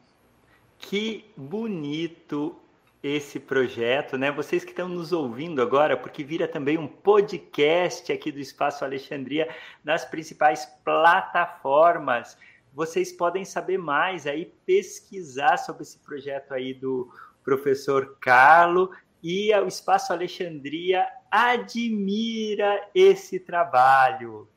Que 0.80 1.26
bonito 1.36 2.56
esse 3.04 3.38
projeto, 3.38 4.18
né? 4.18 4.32
Vocês 4.32 4.64
que 4.64 4.72
estão 4.72 4.88
nos 4.88 5.12
ouvindo 5.12 5.62
agora, 5.62 5.98
porque 5.98 6.24
vira 6.24 6.48
também 6.48 6.78
um 6.78 6.88
podcast 6.88 8.14
aqui 8.14 8.32
do 8.32 8.40
Espaço 8.40 8.86
Alexandria 8.86 9.54
nas 9.84 10.06
principais 10.06 10.66
plataformas. 10.86 12.38
Vocês 12.78 13.12
podem 13.12 13.44
saber 13.44 13.80
mais 13.80 14.28
aí, 14.28 14.54
pesquisar 14.64 15.58
sobre 15.58 15.82
esse 15.82 15.98
projeto 15.98 16.54
aí 16.54 16.76
do 16.76 17.12
professor 17.44 18.16
Carlo 18.22 18.92
e 19.24 19.52
o 19.52 19.68
Espaço 19.68 20.14
Alexandria 20.14 21.08
admira 21.32 22.88
esse 22.94 23.40
trabalho. 23.40 24.48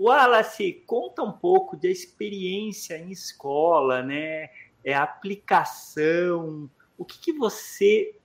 Wallace, 0.00 0.82
conta 0.86 1.22
um 1.22 1.30
pouco 1.30 1.76
da 1.76 1.88
experiência 1.88 2.96
em 2.96 3.10
escola, 3.10 4.02
né? 4.02 4.48
É 4.82 4.94
aplicação, 4.94 6.70
o 6.96 7.04
que, 7.04 7.18
que 7.18 7.32
você 7.34 8.16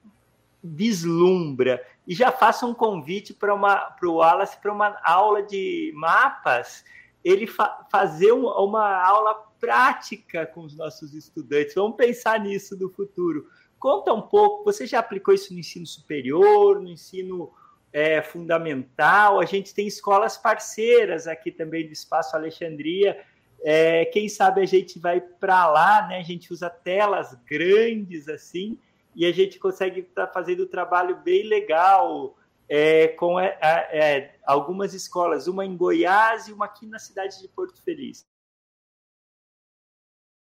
vislumbra? 0.64 1.86
E 2.08 2.16
já 2.16 2.32
faça 2.32 2.66
um 2.66 2.74
convite 2.74 3.34
para 3.34 3.54
o 3.54 4.14
Wallace 4.14 4.56
para 4.62 4.72
uma 4.72 4.98
aula 5.04 5.44
de 5.44 5.92
mapas, 5.94 6.86
ele 7.24 7.48
fa 7.48 7.88
fazer 7.92 8.32
uma, 8.32 8.98
aula 9.04 9.34
prática 9.60 10.46
com 10.46 10.62
os 10.62 10.76
nossos 10.76 11.14
estudantes. 11.14 11.74
Vamos 11.76 11.96
pensar 11.96 12.40
nisso 12.40 12.78
no 12.78 12.90
futuro. 12.90 13.48
Conta 13.80 14.14
um 14.14 14.22
pouco, 14.22 14.64
você 14.64 14.86
já 14.86 15.00
aplicou 15.00 15.34
isso 15.34 15.54
no 15.54 15.60
ensino 15.60 15.86
superior, 15.86 16.82
no 16.82 16.90
ensino 16.90 17.52
é, 17.92 18.22
fundamental? 18.22 19.40
A 19.40 19.46
gente 19.46 19.74
tem 19.74 19.88
escolas 19.88 20.38
parceiras 20.38 21.28
aqui 21.28 21.52
também 21.52 21.86
do 21.86 21.94
Espaço 21.94 22.36
Alexandria, 22.36 23.24
é, 23.64 24.04
quem 24.06 24.28
sabe 24.28 24.62
a 24.62 24.66
gente 24.66 25.00
vai 25.00 25.22
para 25.22 25.66
lá, 25.68 26.06
né? 26.08 26.18
A 26.18 26.24
gente 26.24 26.52
usa 26.52 26.70
telas 26.70 27.34
grandes 27.46 28.28
assim 28.28 28.78
e 29.16 29.26
a 29.26 29.32
gente 29.32 29.58
consegue 29.58 30.02
estar 30.02 30.28
tá 30.28 30.34
fazendo 30.34 30.64
um 30.64 30.68
trabalho 30.68 31.16
bem 31.24 31.44
legal 31.44 32.36
é, 32.68 33.08
com 33.10 33.40
é, 33.40 33.58
é, 33.62 34.36
algumas 34.46 34.94
escolas, 34.94 35.48
uma 35.48 35.66
em 35.66 35.76
Goiás 35.76 36.48
e 36.48 36.54
uma 36.54 36.66
aqui 36.66 36.86
na 36.86 37.00
cidade 37.00 37.42
de 37.42 37.48
Porto 37.48 37.82
Feliz. 37.82 38.26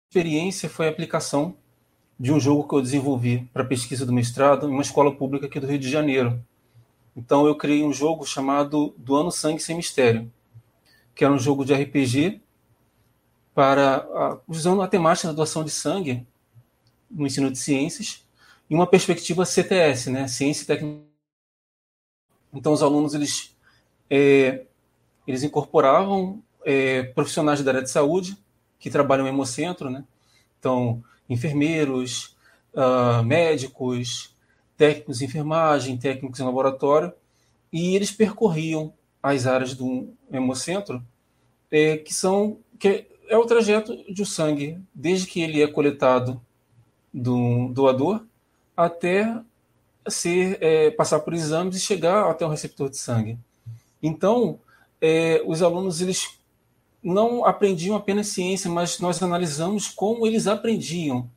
A 0.06 0.10
experiência 0.10 0.70
foi 0.70 0.88
a 0.88 0.90
aplicação 0.90 1.56
de 2.20 2.32
um 2.32 2.40
jogo 2.40 2.68
que 2.68 2.76
eu 2.76 2.82
desenvolvi 2.82 3.50
para 3.54 3.64
pesquisa 3.64 4.06
do 4.06 4.14
mestrado 4.14 4.68
em 4.68 4.72
uma 4.72 4.82
escola 4.82 5.16
pública 5.16 5.48
aqui 5.48 5.60
do 5.60 5.68
Rio 5.68 5.80
de 5.80 5.90
Janeiro. 5.90 6.44
Então 7.16 7.46
eu 7.48 7.56
criei 7.56 7.84
um 7.84 7.92
jogo 7.92 8.26
chamado 8.26 8.94
Do 8.98 9.16
Ano 9.16 9.32
Sangue 9.32 9.62
Sem 9.62 9.76
Mistério, 9.76 10.32
que 11.16 11.24
era 11.24 11.34
um 11.34 11.40
jogo 11.40 11.66
de 11.66 11.74
RPG 11.74 12.42
para 13.54 14.40
usando 14.48 14.82
a 14.82 14.88
temática 14.88 15.28
da 15.28 15.34
doação 15.34 15.64
de 15.64 15.72
sangue 15.72 16.26
no 17.10 17.26
ensino 17.26 17.52
de 17.52 17.58
ciências 17.58 18.24
em 18.70 18.76
uma 18.76 18.88
perspectiva 18.88 19.46
CTS, 19.46 20.10
né, 20.10 20.28
ciência 20.28 20.64
e 20.64 20.68
tecnologia. 20.68 21.11
Então 22.54 22.74
os 22.74 22.84
alunos 22.84 23.14
eles 23.14 23.56
é, 24.10 24.66
eles 25.26 25.44
incorporavam 25.44 26.42
é, 26.66 27.04
profissionais 27.04 27.64
da 27.64 27.72
área 27.72 27.84
de 27.84 27.90
saúde 27.90 28.38
que 28.80 28.90
trabalham 28.90 29.26
em 29.26 29.30
hemocentro, 29.30 29.90
né? 29.90 30.04
Então 30.60 31.04
enfermeiros, 31.30 32.36
uh, 32.74 33.24
médicos, 33.24 34.36
técnicos 34.76 35.20
de 35.20 35.26
enfermagem, 35.26 35.98
técnicos 35.98 36.40
em 36.40 36.44
laboratório, 36.44 37.14
e 37.72 37.96
eles 37.96 38.12
percorriam 38.12 38.94
as 39.24 39.46
áreas 39.46 39.74
do 39.74 40.14
hemocentro, 40.32 41.02
é, 41.72 41.98
que 41.98 42.14
são 42.14 42.58
que 42.78 43.06
é 43.30 43.38
o 43.38 43.46
trajeto 43.46 43.96
de 44.12 44.26
sangue, 44.26 44.78
desde 44.94 45.28
que 45.28 45.42
ele 45.42 45.62
é 45.62 45.68
coletado 45.68 46.42
do 47.14 47.70
doador 47.70 48.26
até 48.76 49.40
ser 50.08 50.58
é, 50.62 50.92
passar 50.92 51.20
por 51.20 51.34
exames 51.34 51.76
e 51.76 51.80
chegar 51.80 52.30
até 52.30 52.46
o 52.46 52.50
receptor 52.50 52.90
de 52.90 52.98
sangue. 52.98 53.38
Então, 54.02 54.60
é, 55.00 55.42
os 55.46 55.62
alunos 55.62 56.02
eles 56.02 56.40
não 57.04 57.46
aprendiam 57.46 57.96
apenas 57.96 58.28
ciência, 58.28 58.70
mas 58.70 59.00
nós 59.00 59.22
analisamos 59.22 59.88
como 59.88 60.26
eles 60.26 60.48
aprendiam 60.48 61.30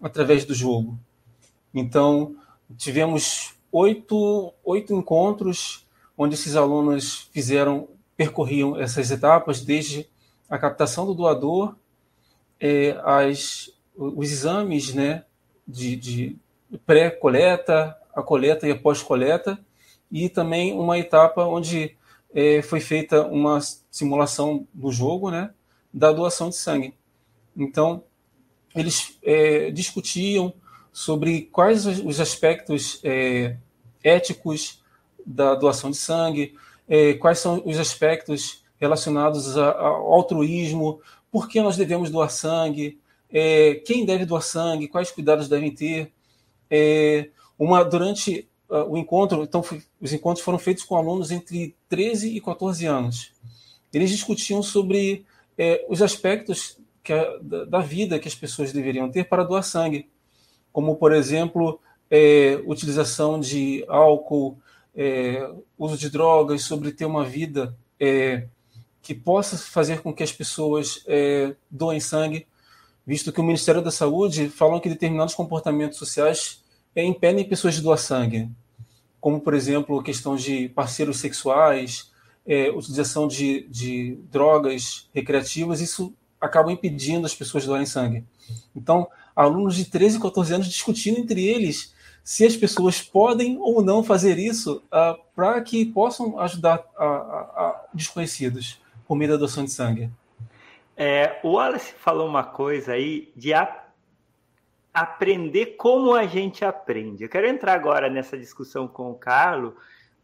através 0.00 0.44
do 0.44 0.54
jogo. 0.54 0.98
Então, 1.72 2.36
tivemos 2.76 3.54
oito, 3.70 4.52
oito 4.64 4.94
encontros 4.94 5.84
onde 6.16 6.34
esses 6.34 6.56
alunos 6.56 7.28
fizeram, 7.32 7.88
percorriam 8.16 8.78
essas 8.78 9.10
etapas, 9.10 9.60
desde 9.60 10.08
a 10.48 10.56
captação 10.56 11.04
do 11.04 11.14
doador, 11.14 11.74
é, 12.60 12.96
as, 13.04 13.70
os 13.96 14.30
exames 14.30 14.94
né, 14.94 15.24
de, 15.66 15.96
de 15.96 16.36
pré-coleta, 16.78 17.96
a 18.14 18.22
coleta 18.22 18.66
e 18.66 18.70
a 18.70 18.78
pós-coleta, 18.78 19.58
e 20.10 20.28
também 20.28 20.72
uma 20.72 20.98
etapa 20.98 21.44
onde 21.44 21.96
é, 22.34 22.62
foi 22.62 22.80
feita 22.80 23.26
uma 23.26 23.60
simulação 23.90 24.66
do 24.72 24.90
jogo 24.92 25.30
né, 25.30 25.50
da 25.92 26.12
doação 26.12 26.48
de 26.48 26.56
sangue. 26.56 26.94
Então, 27.56 28.04
eles 28.74 29.18
é, 29.22 29.70
discutiam 29.70 30.52
sobre 30.92 31.42
quais 31.42 31.86
os 31.86 32.20
aspectos 32.20 33.00
é, 33.02 33.56
éticos 34.02 34.82
da 35.24 35.54
doação 35.54 35.90
de 35.90 35.96
sangue, 35.96 36.54
é, 36.88 37.14
quais 37.14 37.38
são 37.38 37.62
os 37.64 37.78
aspectos 37.78 38.64
relacionados 38.76 39.56
ao 39.56 40.12
altruísmo, 40.12 41.00
por 41.30 41.48
que 41.48 41.60
nós 41.60 41.76
devemos 41.76 42.10
doar 42.10 42.30
sangue, 42.30 43.00
é, 43.32 43.74
quem 43.86 44.04
deve 44.04 44.24
doar 44.24 44.42
sangue, 44.42 44.86
quais 44.86 45.10
cuidados 45.10 45.48
devem 45.48 45.72
ter. 45.74 46.12
É, 46.70 47.28
uma 47.58 47.84
durante 47.84 48.48
uh, 48.68 48.90
o 48.90 48.96
encontro, 48.96 49.42
então 49.42 49.62
os 50.00 50.12
encontros 50.12 50.44
foram 50.44 50.58
feitos 50.58 50.84
com 50.84 50.96
alunos 50.96 51.30
entre 51.30 51.74
13 51.88 52.36
e 52.36 52.40
14 52.40 52.86
anos. 52.86 53.32
Eles 53.92 54.10
discutiam 54.10 54.62
sobre 54.62 55.24
é, 55.56 55.84
os 55.88 56.02
aspectos 56.02 56.78
a, 57.08 57.38
da, 57.40 57.64
da, 57.64 57.78
vida 57.80 58.18
que 58.18 58.28
as 58.28 58.34
pessoas 58.34 58.72
deveriam 58.72 59.10
ter 59.10 59.24
para 59.24 59.44
doar 59.44 59.62
sangue, 59.62 60.08
como 60.72 60.96
por 60.96 61.12
exemplo 61.12 61.80
é, 62.10 62.60
utilização 62.66 63.38
de 63.38 63.84
álcool, 63.88 64.58
é, 64.94 65.48
uso 65.78 65.96
de 65.96 66.10
drogas, 66.10 66.62
sobre 66.62 66.92
ter 66.92 67.04
uma 67.04 67.24
vida 67.24 67.76
é, 68.00 68.46
que 69.02 69.14
possa 69.14 69.58
fazer 69.58 70.00
com 70.00 70.12
que 70.14 70.22
as 70.22 70.32
pessoas 70.32 71.04
é, 71.06 71.54
doem 71.70 72.00
sangue, 72.00 72.46
visto 73.06 73.32
que 73.32 73.40
o 73.40 73.44
Ministério 73.44 73.82
da 73.82 73.90
Saúde 73.90 74.48
falam 74.48 74.80
que 74.80 74.88
determinados 74.88 75.34
comportamentos 75.34 75.98
sociais 75.98 76.62
é, 76.94 77.04
impedem 77.04 77.48
pessoas 77.48 77.74
de 77.74 77.82
doar 77.82 77.98
sangue, 77.98 78.48
como, 79.20 79.40
por 79.40 79.54
exemplo, 79.54 80.02
questão 80.02 80.36
de 80.36 80.68
parceiros 80.68 81.18
sexuais, 81.18 82.10
é, 82.46 82.70
utilização 82.70 83.26
de, 83.26 83.66
de 83.68 84.18
drogas 84.30 85.08
recreativas, 85.14 85.80
isso 85.80 86.12
acaba 86.40 86.70
impedindo 86.70 87.26
as 87.26 87.34
pessoas 87.34 87.62
de 87.62 87.68
doarem 87.68 87.86
sangue. 87.86 88.24
Então, 88.76 89.08
alunos 89.34 89.76
de 89.76 89.86
13 89.86 90.18
e 90.18 90.20
14 90.20 90.54
anos 90.54 90.66
discutindo 90.66 91.18
entre 91.18 91.44
eles 91.46 91.94
se 92.22 92.44
as 92.44 92.56
pessoas 92.56 93.02
podem 93.02 93.58
ou 93.58 93.82
não 93.82 94.02
fazer 94.02 94.38
isso 94.38 94.82
uh, 94.86 95.18
para 95.34 95.60
que 95.60 95.84
possam 95.84 96.38
ajudar 96.40 96.82
a, 96.96 97.04
a, 97.04 97.06
a 97.06 97.84
desconhecidos 97.92 98.80
por 99.06 99.14
meio 99.14 99.32
da 99.32 99.36
doação 99.36 99.64
de 99.64 99.70
sangue. 99.70 100.10
É, 100.96 101.40
o 101.42 101.52
Wallace 101.52 101.92
falou 101.94 102.28
uma 102.28 102.44
coisa 102.44 102.92
aí 102.92 103.32
de 103.34 103.52
a, 103.52 103.84
aprender 104.92 105.76
como 105.76 106.14
a 106.14 106.26
gente 106.26 106.64
aprende. 106.64 107.24
Eu 107.24 107.28
quero 107.28 107.46
entrar 107.46 107.74
agora 107.74 108.08
nessa 108.08 108.38
discussão 108.38 108.86
com 108.86 109.10
o 109.10 109.18
Carlos, 109.18 109.74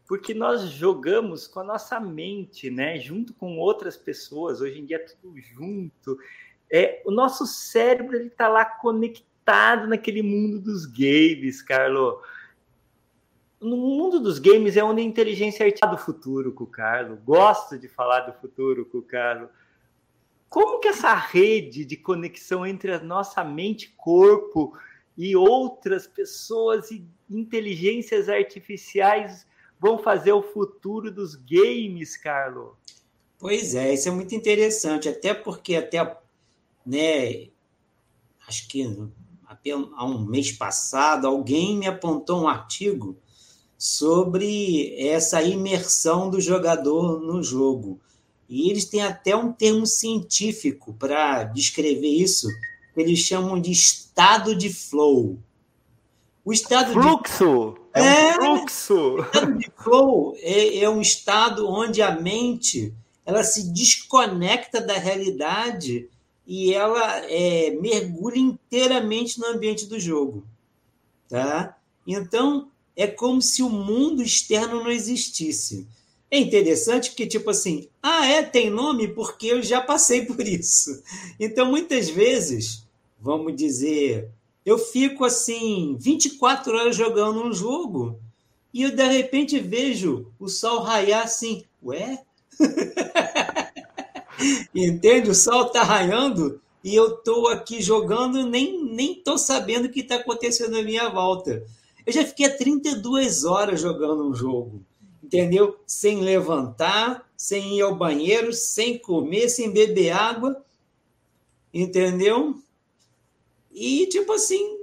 porque 0.07 0.33
nós 0.33 0.63
jogamos 0.63 1.47
com 1.47 1.61
a 1.61 1.65
nossa 1.65 1.99
mente, 1.99 2.71
né? 2.71 2.99
Junto 2.99 3.35
com 3.35 3.59
outras 3.59 3.97
pessoas. 3.97 4.61
Hoje 4.61 4.81
em 4.81 4.85
dia 4.85 4.97
é 4.97 5.01
tudo 5.01 5.41
junto. 5.41 6.19
É, 6.71 7.03
o 7.05 7.11
nosso 7.11 7.47
cérebro 7.47 8.17
está 8.17 8.49
lá 8.49 8.65
conectado 8.65 9.89
naquele 9.89 10.23
mundo 10.23 10.61
dos 10.61 10.87
games, 10.87 11.63
Carlos 11.63 12.19
no 13.61 13.77
mundo 13.77 14.19
dos 14.19 14.39
games 14.39 14.77
é 14.77 14.83
onde 14.83 15.03
a 15.03 15.05
inteligência 15.05 15.67
artificial 15.67 15.91
do 15.91 15.99
futuro 15.99 16.53
com 16.53 16.65
o 16.65 16.67
Carlos. 16.67 17.19
Gosto 17.23 17.79
de 17.79 17.89
falar 17.89 18.21
do 18.21 18.33
futuro 18.33 18.87
com 18.87 18.99
o 18.99 19.03
Carlos. 19.03 19.51
Como 20.51 20.81
que 20.81 20.89
essa 20.89 21.15
rede 21.15 21.85
de 21.85 21.97
conexão 21.97 22.67
entre 22.67 22.93
a 22.93 23.01
nossa 23.01 23.45
mente, 23.45 23.95
corpo 23.97 24.77
e 25.17 25.37
outras 25.37 26.09
pessoas 26.09 26.91
e 26.91 27.07
inteligências 27.31 28.29
artificiais 28.29 29.47
vão 29.79 29.97
fazer 29.97 30.33
o 30.33 30.43
futuro 30.43 31.09
dos 31.13 31.37
games, 31.37 32.17
Carlos? 32.17 32.73
Pois 33.39 33.77
é, 33.77 33.95
isso 33.95 34.09
é 34.09 34.11
muito 34.11 34.35
interessante, 34.35 35.09
até 35.09 35.33
porque 35.33 35.77
até 35.77 36.19
né, 36.85 37.47
acho 38.49 38.67
que 38.67 38.85
há 39.47 40.05
um 40.05 40.27
mês 40.27 40.51
passado 40.51 41.29
alguém 41.29 41.79
me 41.79 41.87
apontou 41.87 42.43
um 42.43 42.49
artigo 42.49 43.17
sobre 43.79 44.99
essa 44.99 45.41
imersão 45.43 46.29
do 46.29 46.41
jogador 46.41 47.21
no 47.21 47.41
jogo. 47.41 48.01
E 48.51 48.69
eles 48.69 48.85
têm 48.85 49.01
até 49.01 49.37
um 49.37 49.53
termo 49.53 49.87
científico 49.87 50.93
para 50.95 51.45
descrever 51.45 52.09
isso, 52.09 52.49
que 52.93 53.01
eles 53.01 53.21
chamam 53.21 53.61
de 53.61 53.71
estado 53.71 54.57
de 54.57 54.69
flow. 54.73 55.39
O 56.45 56.53
estado 56.53 56.93
fluxo. 56.93 57.77
de 57.95 58.01
é, 58.01 58.31
é 58.31 58.41
um 58.41 58.57
fluxo. 58.57 58.95
O 58.95 59.21
estado 59.23 59.59
de 59.59 59.71
flow 59.79 60.37
é, 60.39 60.79
é 60.79 60.91
um 60.91 61.01
estado 61.01 61.69
onde 61.69 62.03
a 62.03 62.11
mente 62.21 62.93
ela 63.25 63.45
se 63.45 63.73
desconecta 63.73 64.81
da 64.81 64.95
realidade 64.95 66.09
e 66.45 66.75
ela 66.75 67.19
é, 67.31 67.71
mergulha 67.81 68.39
inteiramente 68.39 69.39
no 69.39 69.47
ambiente 69.47 69.87
do 69.87 70.01
jogo, 70.01 70.45
tá? 71.29 71.79
Então 72.05 72.69
é 72.97 73.07
como 73.07 73.41
se 73.41 73.63
o 73.63 73.71
mundo 73.71 74.21
externo 74.21 74.83
não 74.83 74.91
existisse. 74.91 75.87
É 76.31 76.39
interessante 76.39 77.13
que, 77.13 77.27
tipo 77.27 77.51
assim, 77.51 77.89
ah, 78.03 78.27
é, 78.27 78.43
tem 78.43 78.71
nome 78.71 79.09
porque 79.09 79.49
eu 79.49 79.63
já 79.63 79.81
passei 79.81 80.25
por 80.25 80.47
isso. 80.47 81.03
Então, 81.41 81.67
muitas 81.67 82.09
vezes, 82.09 82.87
vamos 83.19 83.57
dizer, 83.57 84.31
eu 84.65 84.79
fico 84.79 85.25
assim, 85.25 85.97
24 85.99 86.77
horas 86.77 86.95
jogando 86.95 87.43
um 87.43 87.53
jogo 87.53 88.21
e 88.73 88.83
eu 88.83 88.95
de 88.95 89.05
repente 89.05 89.59
vejo 89.59 90.33
o 90.39 90.49
sol 90.49 90.81
raiar 90.81 91.25
assim, 91.25 91.65
ué? 91.83 92.23
Entende? 94.75 95.31
O 95.31 95.35
sol 95.35 95.67
está 95.67 95.83
raiando 95.83 96.61
e 96.83 96.95
eu 96.95 97.17
estou 97.17 97.49
aqui 97.49 97.83
jogando 97.83 98.47
nem 98.47 98.83
nem 98.85 99.13
estou 99.13 99.37
sabendo 99.37 99.87
o 99.87 99.91
que 99.91 100.01
está 100.01 100.17
acontecendo 100.17 100.77
à 100.77 100.83
minha 100.83 101.09
volta. 101.09 101.65
Eu 102.07 102.13
já 102.13 102.25
fiquei 102.25 102.49
32 102.49 103.45
horas 103.45 103.81
jogando 103.81 104.29
um 104.29 104.35
jogo, 104.35 104.83
entendeu? 105.31 105.79
Sem 105.87 106.21
levantar, 106.21 107.25
sem 107.37 107.79
ir 107.79 107.83
ao 107.83 107.95
banheiro, 107.95 108.53
sem 108.53 108.99
comer, 108.99 109.49
sem 109.49 109.71
beber 109.71 110.11
água, 110.11 110.65
entendeu? 111.73 112.61
E, 113.73 114.07
tipo 114.07 114.33
assim, 114.33 114.81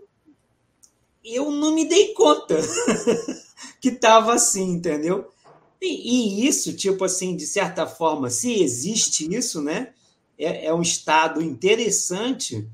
eu 1.23 1.51
não 1.51 1.75
me 1.75 1.83
dei 1.83 2.13
conta 2.13 2.55
que 3.81 3.89
estava 3.89 4.33
assim, 4.33 4.71
entendeu? 4.71 5.27
E, 5.81 6.45
e, 6.45 6.47
isso, 6.47 6.73
tipo 6.73 7.03
assim, 7.03 7.35
de 7.35 7.45
certa 7.45 7.85
forma, 7.85 8.29
se 8.29 8.63
existe 8.63 9.31
isso, 9.35 9.61
né? 9.61 9.93
É, 10.39 10.67
é 10.67 10.73
um 10.73 10.81
estado 10.81 11.41
interessante 11.41 12.65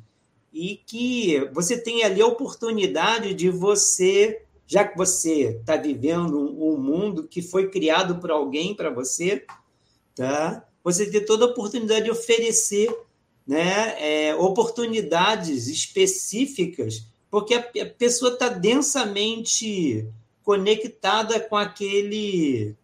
e 0.53 0.79
que 0.86 1.49
você 1.51 1.75
tem 1.75 2.03
ali 2.03 2.21
a 2.21 2.27
oportunidade 2.27 3.33
de 3.33 3.49
você, 3.49 4.43
já 4.73 4.83
que 4.83 4.97
você 4.97 5.59
está 5.59 5.75
vivendo 5.75 6.36
um, 6.36 6.75
mundo 6.75 7.27
que 7.27 7.43
foi 7.43 7.69
criado 7.69 8.15
por 8.15 8.31
alguém 8.31 8.73
para 8.73 8.89
você, 8.89 9.45
tá? 10.15 10.65
Você 10.83 11.05
ter 11.12 11.21
toda 11.27 11.45
a 11.45 11.49
oportunidade 11.49 12.05
de 12.05 12.09
oferecer, 12.09 12.91
né, 13.45 13.95
é, 13.99 14.36
oportunidades 14.36 15.67
específicas, 15.67 17.05
porque 17.29 17.53
a, 17.53 17.59
a 17.59 17.86
pessoa 17.86 18.33
está 18.33 18.49
densamente 18.49 20.07
conectada 20.43 21.39
com 21.39 21.55
aquele 21.55 22.75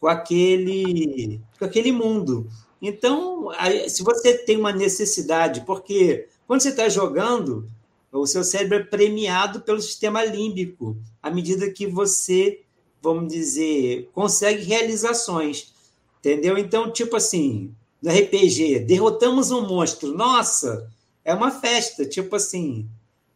com 0.00 0.08
aquele 0.08 1.40
com 1.56 1.64
aquele 1.66 1.92
mundo. 1.92 2.50
Então, 2.82 3.50
se 3.88 4.02
você 4.02 4.38
tem 4.38 4.56
uma 4.56 4.72
necessidade, 4.72 5.60
porque 5.60 6.26
quando 6.48 6.62
você 6.62 6.70
está 6.70 6.88
jogando, 6.88 7.70
o 8.12 8.26
seu 8.26 8.42
cérebro 8.42 8.78
é 8.78 8.82
premiado 8.82 9.60
pelo 9.60 9.80
sistema 9.80 10.24
límbico, 10.24 10.96
à 11.22 11.30
medida 11.30 11.70
que 11.70 11.86
você 11.86 12.60
vamos 13.02 13.32
dizer, 13.32 14.10
consegue 14.12 14.62
realizações. 14.64 15.72
Entendeu? 16.18 16.58
Então, 16.58 16.90
tipo 16.92 17.16
assim, 17.16 17.74
no 18.02 18.10
RPG, 18.10 18.80
derrotamos 18.80 19.50
um 19.50 19.66
monstro. 19.66 20.12
Nossa, 20.14 20.90
é 21.24 21.34
uma 21.34 21.50
festa, 21.50 22.04
tipo 22.04 22.36
assim, 22.36 22.86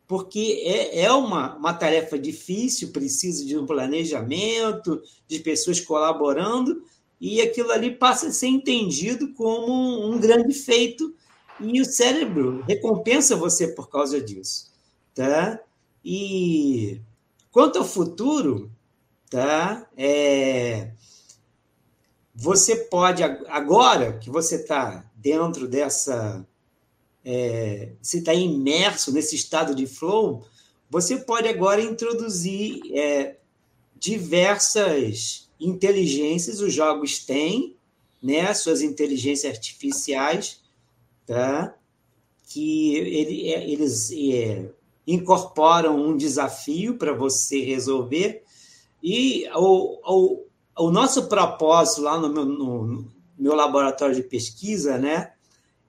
porque 0.06 0.62
é, 0.64 1.02
é 1.02 1.12
uma, 1.12 1.56
uma 1.56 1.72
tarefa 1.72 2.18
difícil, 2.18 2.92
precisa 2.92 3.44
de 3.44 3.56
um 3.56 3.66
planejamento, 3.66 5.02
de 5.26 5.38
pessoas 5.38 5.80
colaborando, 5.80 6.82
e 7.18 7.40
aquilo 7.40 7.70
ali 7.70 7.90
passa 7.90 8.28
a 8.28 8.32
ser 8.32 8.48
entendido 8.48 9.32
como 9.32 10.10
um 10.10 10.18
grande 10.18 10.52
feito, 10.52 11.14
e 11.60 11.80
o 11.80 11.84
cérebro 11.84 12.62
recompensa 12.62 13.36
você 13.36 13.68
por 13.68 13.88
causa 13.88 14.20
disso. 14.20 14.72
Tá? 15.14 15.60
E 16.04 17.00
quanto 17.50 17.78
ao 17.78 17.84
futuro, 17.84 18.70
tá? 19.30 19.88
É, 19.96 20.90
você 22.34 22.76
pode, 22.76 23.22
agora 23.22 24.18
que 24.18 24.28
você 24.28 24.56
está 24.56 25.08
dentro 25.14 25.68
dessa. 25.68 26.46
É, 27.24 27.92
você 28.02 28.18
está 28.18 28.34
imerso 28.34 29.10
nesse 29.10 29.34
estado 29.34 29.74
de 29.74 29.86
flow, 29.86 30.44
você 30.90 31.16
pode 31.16 31.48
agora 31.48 31.80
introduzir 31.80 32.80
é, 32.92 33.36
diversas 33.96 35.48
inteligências, 35.58 36.60
os 36.60 36.74
jogos 36.74 37.24
têm, 37.24 37.76
né, 38.22 38.52
suas 38.52 38.82
inteligências 38.82 39.54
artificiais, 39.54 40.60
tá? 41.26 41.74
que 42.46 42.96
ele, 42.96 43.52
é, 43.52 43.68
eles 43.68 44.12
é, 44.12 44.70
incorporam 45.06 45.96
um 45.96 46.16
desafio 46.16 46.96
para 46.96 47.12
você 47.12 47.64
resolver, 47.64 48.44
e 49.02 49.48
o, 49.54 49.98
o, 50.04 50.46
o 50.78 50.90
nosso 50.90 51.28
propósito 51.28 52.02
lá 52.02 52.18
no 52.18 52.28
meu, 52.28 52.44
no 52.44 53.12
meu 53.36 53.54
laboratório 53.54 54.14
de 54.14 54.22
pesquisa, 54.22 54.98
né, 54.98 55.32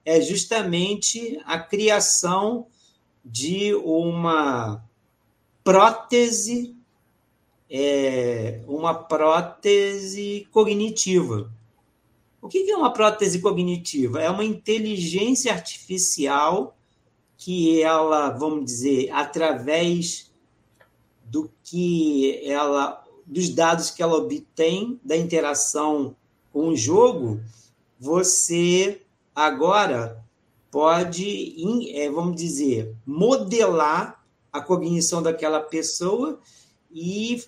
é 0.04 0.20
justamente 0.20 1.40
a 1.44 1.58
criação 1.58 2.66
de 3.24 3.74
uma 3.74 4.84
prótese, 5.64 6.76
é, 7.70 8.60
uma 8.66 8.94
prótese 8.94 10.46
cognitiva. 10.52 11.50
O 12.46 12.48
que 12.48 12.70
é 12.70 12.76
uma 12.76 12.92
prótese 12.92 13.40
cognitiva? 13.40 14.22
É 14.22 14.30
uma 14.30 14.44
inteligência 14.44 15.52
artificial 15.52 16.76
que 17.36 17.82
ela, 17.82 18.30
vamos 18.30 18.64
dizer, 18.64 19.10
através 19.10 20.30
do 21.24 21.50
que 21.64 22.40
ela 22.44 23.04
dos 23.26 23.48
dados 23.48 23.90
que 23.90 24.00
ela 24.00 24.14
obtém 24.14 25.00
da 25.02 25.16
interação 25.16 26.14
com 26.52 26.68
o 26.68 26.76
jogo, 26.76 27.40
você 27.98 29.02
agora 29.34 30.24
pode, 30.70 31.56
é, 31.96 32.08
vamos 32.08 32.36
dizer, 32.36 32.94
modelar 33.04 34.24
a 34.52 34.60
cognição 34.60 35.20
daquela 35.20 35.58
pessoa 35.58 36.38
e, 36.92 37.42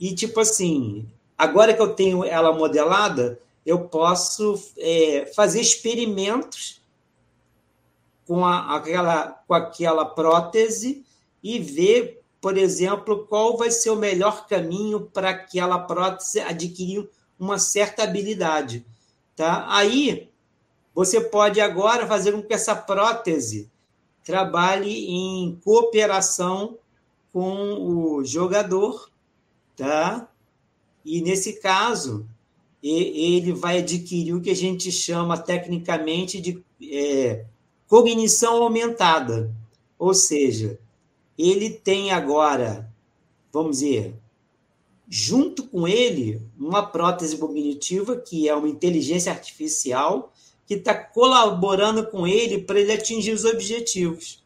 e 0.00 0.12
tipo 0.12 0.40
assim, 0.40 1.06
agora 1.38 1.72
que 1.72 1.80
eu 1.80 1.94
tenho 1.94 2.24
ela 2.24 2.52
modelada, 2.52 3.38
eu 3.70 3.88
posso 3.88 4.54
é, 4.78 5.30
fazer 5.34 5.60
experimentos 5.60 6.82
com, 8.26 8.44
a, 8.44 8.76
aquela, 8.76 9.28
com 9.46 9.54
aquela 9.54 10.04
prótese 10.04 11.04
e 11.42 11.58
ver 11.58 12.20
por 12.40 12.56
exemplo, 12.56 13.26
qual 13.26 13.56
vai 13.56 13.70
ser 13.70 13.90
o 13.90 13.96
melhor 13.96 14.46
caminho 14.46 15.02
para 15.12 15.30
aquela 15.30 15.78
prótese 15.78 16.40
adquirir 16.40 17.08
uma 17.38 17.58
certa 17.58 18.04
habilidade. 18.04 18.84
Tá? 19.36 19.66
Aí, 19.68 20.30
você 20.94 21.20
pode 21.20 21.60
agora 21.60 22.06
fazer 22.06 22.32
com 22.32 22.42
que 22.42 22.54
essa 22.54 22.74
prótese 22.74 23.70
trabalhe 24.24 25.06
em 25.06 25.60
cooperação 25.62 26.78
com 27.32 27.74
o 27.74 28.24
jogador, 28.24 29.10
tá? 29.76 30.28
E 31.04 31.20
nesse 31.22 31.60
caso, 31.60 32.26
ele 32.82 33.52
vai 33.52 33.78
adquirir 33.78 34.34
o 34.34 34.40
que 34.40 34.50
a 34.50 34.56
gente 34.56 34.90
chama 34.90 35.36
tecnicamente 35.36 36.40
de 36.40 36.62
é, 36.90 37.44
cognição 37.86 38.62
aumentada, 38.62 39.52
ou 39.98 40.14
seja, 40.14 40.78
ele 41.38 41.70
tem 41.70 42.10
agora, 42.10 42.90
vamos 43.52 43.80
dizer, 43.80 44.14
junto 45.08 45.64
com 45.64 45.88
ele, 45.88 46.40
uma 46.58 46.86
prótese 46.86 47.36
cognitiva, 47.36 48.16
que 48.16 48.48
é 48.48 48.54
uma 48.54 48.68
inteligência 48.68 49.32
artificial, 49.32 50.32
que 50.66 50.74
está 50.74 50.94
colaborando 50.94 52.06
com 52.06 52.26
ele 52.26 52.58
para 52.58 52.78
ele 52.78 52.92
atingir 52.92 53.32
os 53.32 53.44
objetivos. 53.44 54.40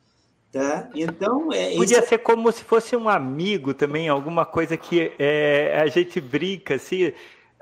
Tá? 0.50 0.88
Então, 0.94 1.52
é, 1.52 1.74
Podia 1.74 2.00
ser 2.06 2.18
como 2.18 2.50
se 2.50 2.62
fosse 2.62 2.96
um 2.96 3.08
amigo 3.08 3.74
também, 3.74 4.08
alguma 4.08 4.46
coisa 4.46 4.76
que 4.76 5.12
é, 5.18 5.78
a 5.82 5.86
gente 5.88 6.20
brinca, 6.20 6.76
assim, 6.76 7.12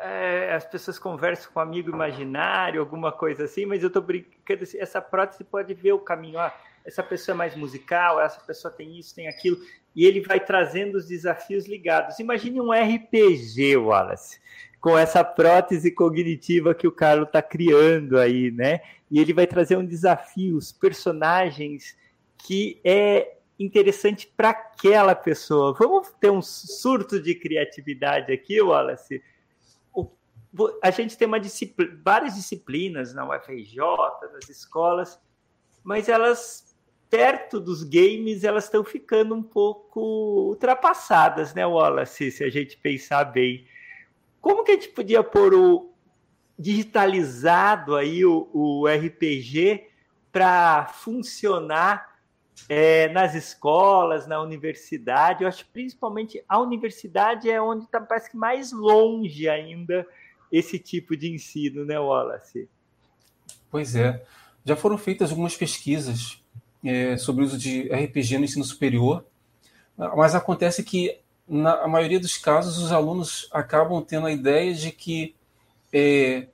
é, 0.02 0.52
as 0.54 0.64
pessoas 0.64 0.98
conversam 0.98 1.52
com 1.52 1.60
um 1.60 1.62
amigo 1.62 1.90
imaginário, 1.90 2.80
alguma 2.80 3.12
coisa 3.12 3.44
assim, 3.44 3.64
mas 3.64 3.82
eu 3.82 3.86
estou 3.86 4.02
brincando 4.02 4.64
assim, 4.64 4.78
essa 4.78 5.00
prótese 5.00 5.44
pode 5.44 5.72
ver 5.74 5.92
o 5.92 5.98
caminho. 6.00 6.38
Ah, 6.38 6.54
essa 6.84 7.02
pessoa 7.02 7.34
é 7.34 7.38
mais 7.38 7.54
musical, 7.54 8.20
essa 8.20 8.40
pessoa 8.40 8.72
tem 8.72 8.98
isso, 8.98 9.14
tem 9.14 9.28
aquilo, 9.28 9.56
e 9.94 10.04
ele 10.04 10.20
vai 10.20 10.40
trazendo 10.40 10.96
os 10.96 11.06
desafios 11.06 11.68
ligados. 11.68 12.18
Imagine 12.18 12.60
um 12.60 12.72
RPG, 12.72 13.76
Wallace, 13.76 14.40
com 14.80 14.98
essa 14.98 15.22
prótese 15.22 15.92
cognitiva 15.92 16.74
que 16.74 16.88
o 16.88 16.92
Carlos 16.92 17.28
está 17.28 17.40
criando 17.40 18.18
aí, 18.18 18.50
né? 18.50 18.80
E 19.08 19.20
ele 19.20 19.32
vai 19.32 19.46
trazer 19.46 19.76
um 19.76 19.86
desafio, 19.86 20.56
os 20.56 20.72
personagens 20.72 21.96
que 22.36 22.80
é 22.84 23.36
interessante 23.58 24.26
para 24.36 24.50
aquela 24.50 25.14
pessoa. 25.14 25.72
Vamos 25.74 26.10
ter 26.20 26.30
um 26.30 26.42
surto 26.42 27.22
de 27.22 27.34
criatividade 27.36 28.32
aqui, 28.32 28.60
Wallace? 28.60 29.22
A 30.82 30.90
gente 30.90 31.16
tem 31.16 31.28
várias 32.02 32.34
disciplinas 32.34 33.14
na 33.14 33.28
UFRJ, 33.28 33.80
nas 34.32 34.48
escolas, 34.48 35.18
mas 35.82 36.08
elas 36.08 36.72
perto 37.12 37.60
dos 37.60 37.82
games, 37.82 38.42
elas 38.42 38.64
estão 38.64 38.82
ficando 38.82 39.34
um 39.34 39.42
pouco 39.42 40.00
ultrapassadas, 40.48 41.52
né, 41.52 41.66
Wallace? 41.66 42.30
Se 42.30 42.42
a 42.42 42.48
gente 42.48 42.78
pensar 42.78 43.24
bem. 43.24 43.66
Como 44.40 44.64
que 44.64 44.70
a 44.70 44.74
gente 44.74 44.88
podia 44.88 45.22
pôr 45.22 45.52
o 45.52 45.92
digitalizado 46.58 47.96
aí 47.96 48.24
o, 48.24 48.48
o 48.52 48.86
RPG 48.86 49.88
para 50.32 50.86
funcionar 50.86 52.16
é, 52.66 53.08
nas 53.08 53.34
escolas, 53.34 54.26
na 54.26 54.40
universidade? 54.40 55.42
Eu 55.42 55.48
acho 55.48 55.66
que 55.66 55.70
principalmente 55.70 56.42
a 56.48 56.58
universidade 56.58 57.50
é 57.50 57.60
onde 57.60 57.84
está 57.84 58.00
parece 58.00 58.30
que 58.30 58.38
mais 58.38 58.72
longe 58.72 59.50
ainda 59.50 60.06
esse 60.52 60.78
tipo 60.78 61.16
de 61.16 61.32
ensino, 61.32 61.84
né, 61.84 61.98
Wallace? 61.98 62.68
Pois 63.70 63.96
é. 63.96 64.22
Já 64.64 64.76
foram 64.76 64.98
feitas 64.98 65.30
algumas 65.30 65.56
pesquisas 65.56 66.38
é, 66.84 67.16
sobre 67.16 67.42
o 67.42 67.46
uso 67.46 67.58
de 67.58 67.88
RPG 67.88 68.38
no 68.38 68.44
ensino 68.44 68.64
superior, 68.64 69.24
mas 69.96 70.34
acontece 70.34 70.84
que, 70.84 71.18
na 71.48 71.88
maioria 71.88 72.20
dos 72.20 72.36
casos, 72.36 72.78
os 72.78 72.92
alunos 72.92 73.48
acabam 73.50 74.02
tendo 74.02 74.26
a 74.26 74.32
ideia 74.32 74.74
de 74.74 74.92
que 74.92 75.34
é, 75.92 76.46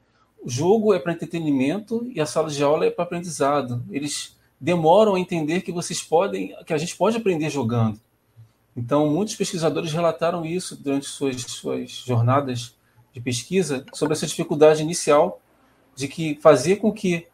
o 0.42 0.48
jogo 0.48 0.94
é 0.94 0.98
para 0.98 1.12
entretenimento 1.12 2.08
e 2.14 2.20
a 2.20 2.26
sala 2.26 2.48
de 2.48 2.62
aula 2.62 2.86
é 2.86 2.90
para 2.90 3.04
aprendizado. 3.04 3.82
Eles 3.90 4.36
demoram 4.60 5.14
a 5.14 5.20
entender 5.20 5.62
que 5.62 5.72
vocês 5.72 6.02
podem, 6.02 6.54
que 6.64 6.72
a 6.72 6.78
gente 6.78 6.96
pode 6.96 7.16
aprender 7.16 7.50
jogando. 7.50 8.00
Então, 8.76 9.08
muitos 9.10 9.34
pesquisadores 9.34 9.92
relataram 9.92 10.44
isso 10.44 10.76
durante 10.76 11.06
suas, 11.06 11.42
suas 11.42 11.90
jornadas 11.90 12.77
de 13.12 13.20
pesquisa 13.20 13.84
sobre 13.92 14.14
essa 14.14 14.26
dificuldade 14.26 14.82
inicial 14.82 15.40
de 15.94 16.06
que 16.08 16.38
fazer 16.40 16.76
com 16.76 16.92
que 16.92 17.26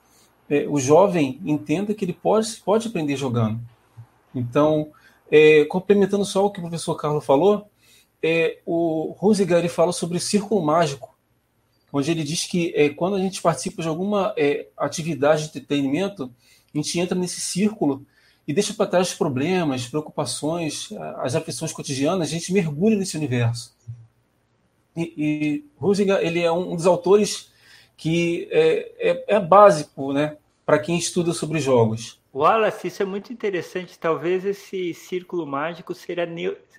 é, 0.48 0.66
o 0.68 0.78
jovem 0.78 1.40
entenda 1.44 1.94
que 1.94 2.04
ele 2.04 2.12
pode, 2.12 2.56
pode 2.64 2.88
aprender 2.88 3.16
jogando. 3.16 3.60
Então, 4.34 4.90
é, 5.30 5.64
complementando 5.66 6.24
só 6.24 6.46
o 6.46 6.50
que 6.50 6.58
o 6.58 6.62
professor 6.62 6.94
Carlos 6.96 7.24
falou, 7.24 7.68
é, 8.22 8.58
o 8.64 9.14
Rusiger 9.18 9.58
ele 9.58 9.68
fala 9.68 9.92
sobre 9.92 10.16
o 10.16 10.20
círculo 10.20 10.64
mágico, 10.64 11.14
onde 11.92 12.10
ele 12.10 12.24
diz 12.24 12.46
que 12.46 12.72
é, 12.74 12.88
quando 12.88 13.16
a 13.16 13.20
gente 13.20 13.40
participa 13.42 13.82
de 13.82 13.88
alguma 13.88 14.34
é, 14.36 14.66
atividade 14.76 15.42
de 15.42 15.48
entretenimento, 15.48 16.32
a 16.74 16.76
gente 16.76 16.98
entra 16.98 17.18
nesse 17.18 17.40
círculo 17.40 18.04
e 18.48 18.52
deixa 18.52 18.74
para 18.74 18.86
trás 18.86 19.14
problemas, 19.14 19.86
preocupações, 19.86 20.90
as 21.18 21.34
aflições 21.34 21.72
cotidianas, 21.72 22.28
a 22.28 22.30
gente 22.30 22.52
mergulha 22.52 22.96
nesse 22.96 23.16
universo. 23.16 23.74
E, 24.96 25.64
Rusiger 25.76 26.18
ele 26.20 26.40
é 26.40 26.50
um 26.52 26.76
dos 26.76 26.86
autores 26.86 27.52
que 27.96 28.48
é, 28.50 29.10
é, 29.10 29.36
é 29.36 29.40
básico 29.40 30.12
né, 30.12 30.36
para 30.64 30.78
quem 30.78 30.96
estuda 30.96 31.32
sobre 31.32 31.58
jogos. 31.58 32.20
Wallace, 32.34 32.88
isso 32.88 33.02
é 33.02 33.06
muito 33.06 33.32
interessante. 33.32 33.98
Talvez 33.98 34.44
esse 34.44 34.92
círculo 34.92 35.46
mágico 35.46 35.94
seja, 35.94 36.26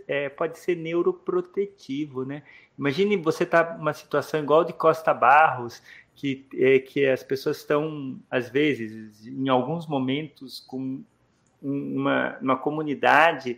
é, 0.08 0.28
pode 0.28 0.60
ser 0.60 0.76
neuroprotetivo, 0.76 2.26
né? 2.26 2.44
Imagine 2.78 3.16
você 3.16 3.46
tá 3.46 3.76
numa 3.78 3.94
situação 3.94 4.42
igual 4.42 4.66
de 4.66 4.74
Costa 4.74 5.14
Barros, 5.14 5.82
que, 6.14 6.46
é, 6.56 6.80
que 6.80 7.06
as 7.06 7.24
pessoas 7.24 7.58
estão, 7.58 8.20
às 8.30 8.50
vezes, 8.50 9.26
em 9.26 9.48
alguns 9.48 9.88
momentos, 9.88 10.60
com 10.60 11.02
uma, 11.62 12.38
uma 12.42 12.58
comunidade 12.58 13.58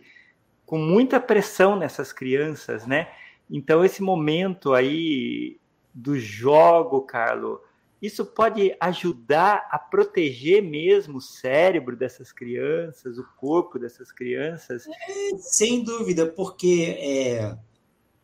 com 0.64 0.78
muita 0.78 1.18
pressão 1.18 1.76
nessas 1.76 2.12
crianças, 2.12 2.86
né? 2.86 3.08
Então, 3.50 3.84
esse 3.84 4.02
momento 4.02 4.74
aí 4.74 5.58
do 5.94 6.18
jogo, 6.18 7.02
Carlos, 7.02 7.58
isso 8.00 8.24
pode 8.24 8.76
ajudar 8.78 9.66
a 9.70 9.78
proteger 9.78 10.62
mesmo 10.62 11.18
o 11.18 11.20
cérebro 11.20 11.96
dessas 11.96 12.30
crianças, 12.30 13.18
o 13.18 13.26
corpo 13.36 13.78
dessas 13.78 14.12
crianças? 14.12 14.86
É, 14.86 15.36
sem 15.38 15.82
dúvida, 15.82 16.26
porque, 16.26 16.96
é, 16.98 17.58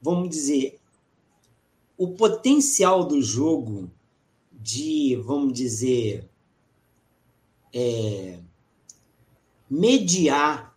vamos 0.01 0.29
dizer, 0.29 0.79
o 1.97 2.15
potencial 2.15 3.05
do 3.05 3.21
jogo 3.21 3.91
de, 4.53 5.17
vamos 5.25 5.53
dizer, 5.53 6.29
é, 7.73 8.39
mediar 9.69 10.77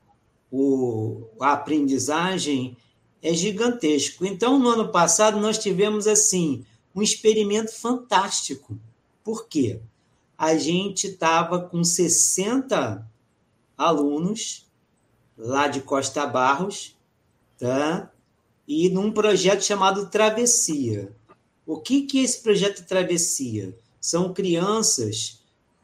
o, 0.51 1.27
a 1.39 1.53
aprendizagem 1.53 2.75
é 3.21 3.33
gigantesco. 3.33 4.25
Então, 4.25 4.59
no 4.59 4.69
ano 4.69 4.89
passado, 4.89 5.39
nós 5.39 5.57
tivemos 5.57 6.07
assim 6.07 6.65
um 6.95 7.01
experimento 7.01 7.73
fantástico 7.73 8.79
por 9.27 9.49
quê? 9.49 9.81
A 10.37 10.55
gente 10.55 11.07
estava 11.07 11.59
com 11.59 11.83
60 11.83 13.05
alunos 13.77 14.65
lá 15.37 15.67
de 15.67 15.81
Costa 15.81 16.25
Barros, 16.25 16.95
tá? 17.59 18.09
E 18.65 18.87
num 18.87 19.11
projeto 19.11 19.65
chamado 19.65 20.09
Travessia. 20.09 21.13
O 21.65 21.77
que, 21.77 22.03
que 22.03 22.19
é 22.19 22.23
esse 22.23 22.41
projeto 22.41 22.87
Travessia? 22.87 23.77
São 23.99 24.33
crianças 24.33 25.43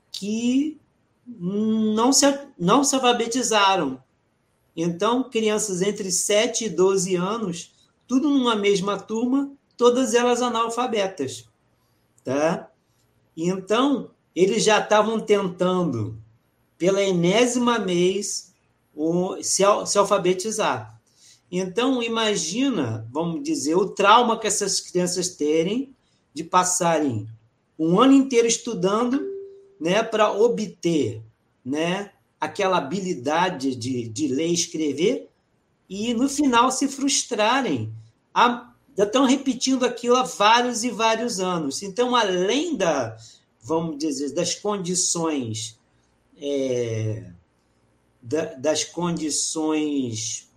que 0.10 0.80
não 1.28 2.14
se, 2.14 2.26
não 2.58 2.82
se 2.82 2.96
alfabetizaram. 2.96 4.02
Então, 4.76 5.30
crianças 5.30 5.82
entre 5.82 6.12
7 6.12 6.66
e 6.66 6.70
12 6.70 7.16
anos, 7.16 7.72
tudo 8.08 8.30
numa 8.30 8.56
mesma 8.56 9.00
turma, 9.00 9.52
todas 9.78 10.14
elas 10.14 10.42
analfabetas. 10.42 11.48
Tá? 12.24 12.70
Então, 13.36 14.12
eles 14.36 14.64
já 14.64 14.80
estavam 14.80 15.20
tentando, 15.20 16.18
pela 16.78 17.02
enésima 17.02 17.80
vez, 17.80 18.54
se, 19.42 19.64
se 19.86 19.98
alfabetizar. 19.98 21.00
Então, 21.52 22.02
imagina, 22.02 23.08
vamos 23.12 23.44
dizer, 23.44 23.76
o 23.76 23.90
trauma 23.90 24.40
que 24.40 24.48
essas 24.48 24.80
crianças 24.80 25.30
terem 25.30 25.96
de 26.34 26.44
passarem 26.44 27.28
um 27.78 28.00
ano 28.00 28.14
inteiro 28.14 28.48
estudando 28.48 29.22
né, 29.80 30.02
para 30.02 30.32
obter 30.32 31.22
né, 31.64 32.12
aquela 32.44 32.78
habilidade 32.78 33.76
de, 33.76 34.08
de 34.10 34.28
ler 34.28 34.48
e 34.48 34.54
escrever 34.54 35.30
e, 35.90 36.14
no 36.14 36.28
final, 36.28 36.72
se 36.72 36.88
frustrarem. 36.88 37.92
A, 38.34 38.70
já 38.98 39.06
estão 39.06 39.26
repetindo 39.26 39.86
aquilo 39.86 40.16
há 40.16 40.24
vários 40.24 40.84
e 40.84 40.90
vários 40.90 41.40
anos. 41.40 41.82
Então, 41.82 42.16
além 42.16 42.76
da, 42.76 43.18
vamos 43.62 43.98
dizer, 43.98 44.34
das 44.34 44.56
condições 44.56 45.80
é, 46.42 47.32
da, 48.22 48.46
das 48.56 48.84
condições 48.84 50.50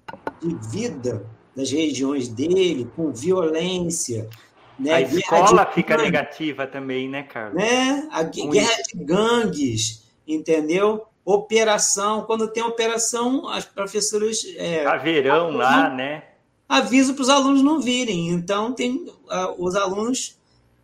de 0.43 0.55
vida 0.71 1.29
das 1.55 1.71
regiões 1.71 2.29
dele, 2.29 2.87
com 2.95 3.11
violência. 3.13 4.29
Né? 4.79 4.93
A 4.93 5.01
escola 5.01 5.65
fica 5.67 5.97
negativa 5.97 6.67
também, 6.67 7.09
né, 7.09 7.23
Carlos? 7.23 7.63
Né? 7.63 8.07
A 8.13 8.23
guerra 8.23 8.83
de 8.83 9.05
gangues, 9.05 10.05
entendeu? 10.29 11.07
Operação, 11.27 12.23
quando 12.23 12.47
tem 12.47 12.63
operação, 12.63 13.49
as 13.49 13.65
professoras. 13.65 14.47
É, 14.57 14.85
Caveirão 14.85 15.51
lá, 15.51 15.91
né? 15.91 16.23
aviso 16.69 17.15
para 17.15 17.23
os 17.23 17.29
alunos 17.29 17.63
não 17.63 17.81
virem. 17.81 18.29
Então, 18.29 18.73
tem 18.73 19.09
uh, 19.09 19.55
os 19.59 19.75
alunos, 19.75 20.39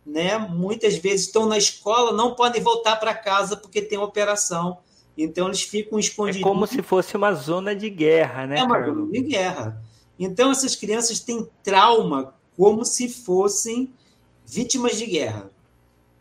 né, 0.05 0.37
muitas 0.37 0.97
vezes 0.97 1.27
estão 1.27 1.45
na 1.45 1.57
escola, 1.57 2.11
não 2.11 2.35
podem 2.35 2.61
voltar 2.61 2.97
para 2.97 3.13
casa 3.13 3.55
porque 3.55 3.81
tem 3.81 3.97
operação. 3.97 4.79
Então, 5.17 5.47
eles 5.47 5.61
ficam 5.61 5.97
escondidos. 5.97 6.41
É 6.41 6.43
como 6.43 6.67
se 6.67 6.81
fosse 6.81 7.15
uma 7.15 7.33
zona 7.33 7.75
de 7.75 7.89
guerra, 7.89 8.45
né, 8.45 8.59
É 8.59 8.63
uma 8.63 8.75
Carlos? 8.75 8.97
zona 8.97 9.11
de 9.11 9.21
guerra. 9.21 9.81
Então, 10.19 10.51
essas 10.51 10.75
crianças 10.75 11.19
têm 11.19 11.47
trauma 11.63 12.33
como 12.57 12.83
se 12.83 13.07
fossem 13.07 13.93
vítimas 14.45 14.97
de 14.97 15.05
guerra, 15.05 15.49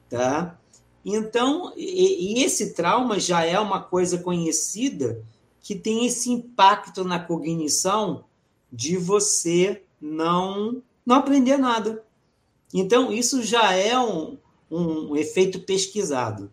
tá? 0.09 0.59
Então, 1.05 1.73
e, 1.77 2.39
e 2.39 2.45
esse 2.45 2.75
trauma 2.75 3.19
já 3.19 3.45
é 3.45 3.59
uma 3.59 3.81
coisa 3.81 4.19
conhecida 4.19 5.23
que 5.61 5.75
tem 5.75 6.07
esse 6.07 6.31
impacto 6.31 7.05
na 7.05 7.19
cognição 7.19 8.25
de 8.73 8.97
você 8.97 9.83
não, 10.01 10.83
não 11.05 11.17
aprender 11.17 11.57
nada. 11.57 12.05
Então, 12.73 13.13
isso 13.13 13.43
já 13.43 13.73
é 13.73 13.99
um, 13.99 14.39
um 14.71 15.17
efeito 15.17 15.61
pesquisado. 15.61 16.51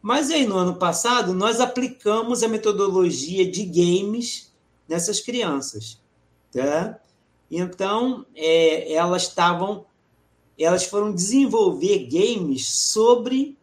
Mas 0.00 0.30
aí, 0.30 0.46
no 0.46 0.56
ano 0.56 0.76
passado, 0.76 1.34
nós 1.34 1.60
aplicamos 1.60 2.42
a 2.42 2.48
metodologia 2.48 3.50
de 3.50 3.64
games 3.64 4.50
nessas 4.88 5.20
crianças. 5.20 6.00
Tá? 6.52 6.98
Então, 7.50 8.24
é, 8.34 8.92
elas 8.92 9.22
estavam. 9.22 9.84
Elas 10.58 10.84
foram 10.84 11.12
desenvolver 11.12 12.06
games 12.06 12.68
sobre 12.68 13.56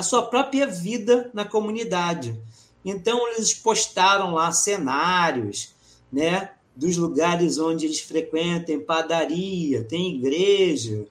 a 0.00 0.02
sua 0.02 0.22
própria 0.22 0.66
vida 0.66 1.30
na 1.32 1.44
comunidade. 1.44 2.38
Então, 2.84 3.28
eles 3.28 3.54
postaram 3.54 4.32
lá 4.34 4.50
cenários, 4.52 5.74
né? 6.12 6.50
dos 6.74 6.96
lugares 6.96 7.58
onde 7.58 7.84
eles 7.84 8.00
frequentam, 8.00 8.80
padaria, 8.80 9.84
tem 9.84 10.16
igreja, 10.16 11.06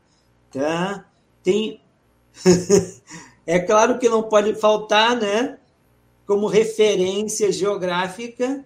tá? 0.51 1.05
Tem 1.43 1.79
É 3.45 3.59
claro 3.59 3.97
que 3.97 4.07
não 4.07 4.21
pode 4.21 4.53
faltar, 4.53 5.15
né, 5.15 5.57
como 6.27 6.45
referência 6.45 7.51
geográfica, 7.51 8.63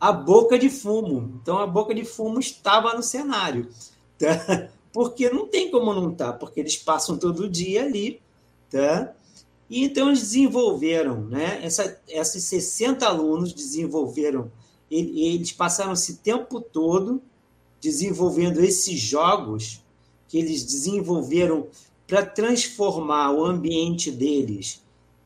a 0.00 0.10
boca 0.10 0.58
de 0.58 0.68
fumo. 0.68 1.38
Então 1.40 1.58
a 1.58 1.66
boca 1.66 1.94
de 1.94 2.04
fumo 2.04 2.40
estava 2.40 2.94
no 2.94 3.02
cenário, 3.02 3.68
tá? 4.18 4.68
Porque 4.92 5.30
não 5.30 5.46
tem 5.46 5.70
como 5.70 5.92
não 5.92 6.12
estar, 6.12 6.32
tá, 6.32 6.38
porque 6.38 6.60
eles 6.60 6.76
passam 6.76 7.16
todo 7.16 7.48
dia 7.48 7.82
ali, 7.84 8.20
tá? 8.70 9.12
E 9.68 9.84
então 9.84 10.08
eles 10.08 10.20
desenvolveram, 10.20 11.22
né? 11.24 11.60
Essa, 11.64 12.00
esses 12.08 12.44
60 12.44 13.06
alunos 13.06 13.52
desenvolveram 13.52 14.50
eles 14.90 15.52
passaram 15.52 15.92
esse 15.92 16.16
tempo 16.18 16.60
todo 16.60 17.20
desenvolvendo 17.80 18.60
esses 18.60 18.98
jogos 19.00 19.82
que 20.28 20.38
eles 20.38 20.64
desenvolveram 20.64 21.66
para 22.06 22.24
transformar 22.24 23.32
o 23.32 23.44
ambiente 23.44 24.10
deles 24.10 24.82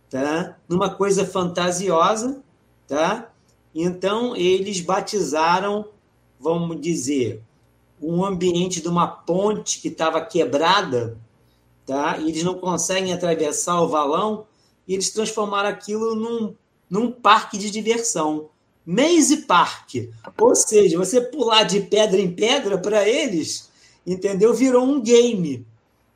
tá? 0.08 0.56
numa 0.68 0.90
coisa 0.90 1.26
fantasiosa. 1.26 2.42
Tá? 2.86 3.30
Então, 3.74 4.34
eles 4.34 4.80
batizaram, 4.80 5.88
vamos 6.40 6.80
dizer, 6.80 7.42
um 8.00 8.24
ambiente 8.24 8.80
de 8.80 8.88
uma 8.88 9.06
ponte 9.06 9.80
que 9.80 9.88
estava 9.88 10.20
quebrada, 10.20 11.18
tá? 11.88 12.18
e 12.18 12.28
eles 12.28 12.44
não 12.44 12.54
conseguem 12.54 13.14
atravessar 13.14 13.80
o 13.80 13.88
valão, 13.88 14.46
e 14.86 14.92
eles 14.92 15.10
transformaram 15.10 15.70
aquilo 15.70 16.14
num, 16.14 16.54
num 16.88 17.10
parque 17.10 17.56
de 17.56 17.70
diversão. 17.70 18.50
Maze 18.84 19.38
Park. 19.38 19.94
Ou 20.38 20.54
seja, 20.54 20.98
você 20.98 21.20
pular 21.20 21.64
de 21.64 21.80
pedra 21.80 22.20
em 22.20 22.30
pedra 22.34 22.78
para 22.78 23.08
eles, 23.08 23.70
entendeu? 24.06 24.54
Virou 24.54 24.84
um 24.84 25.00
game, 25.00 25.66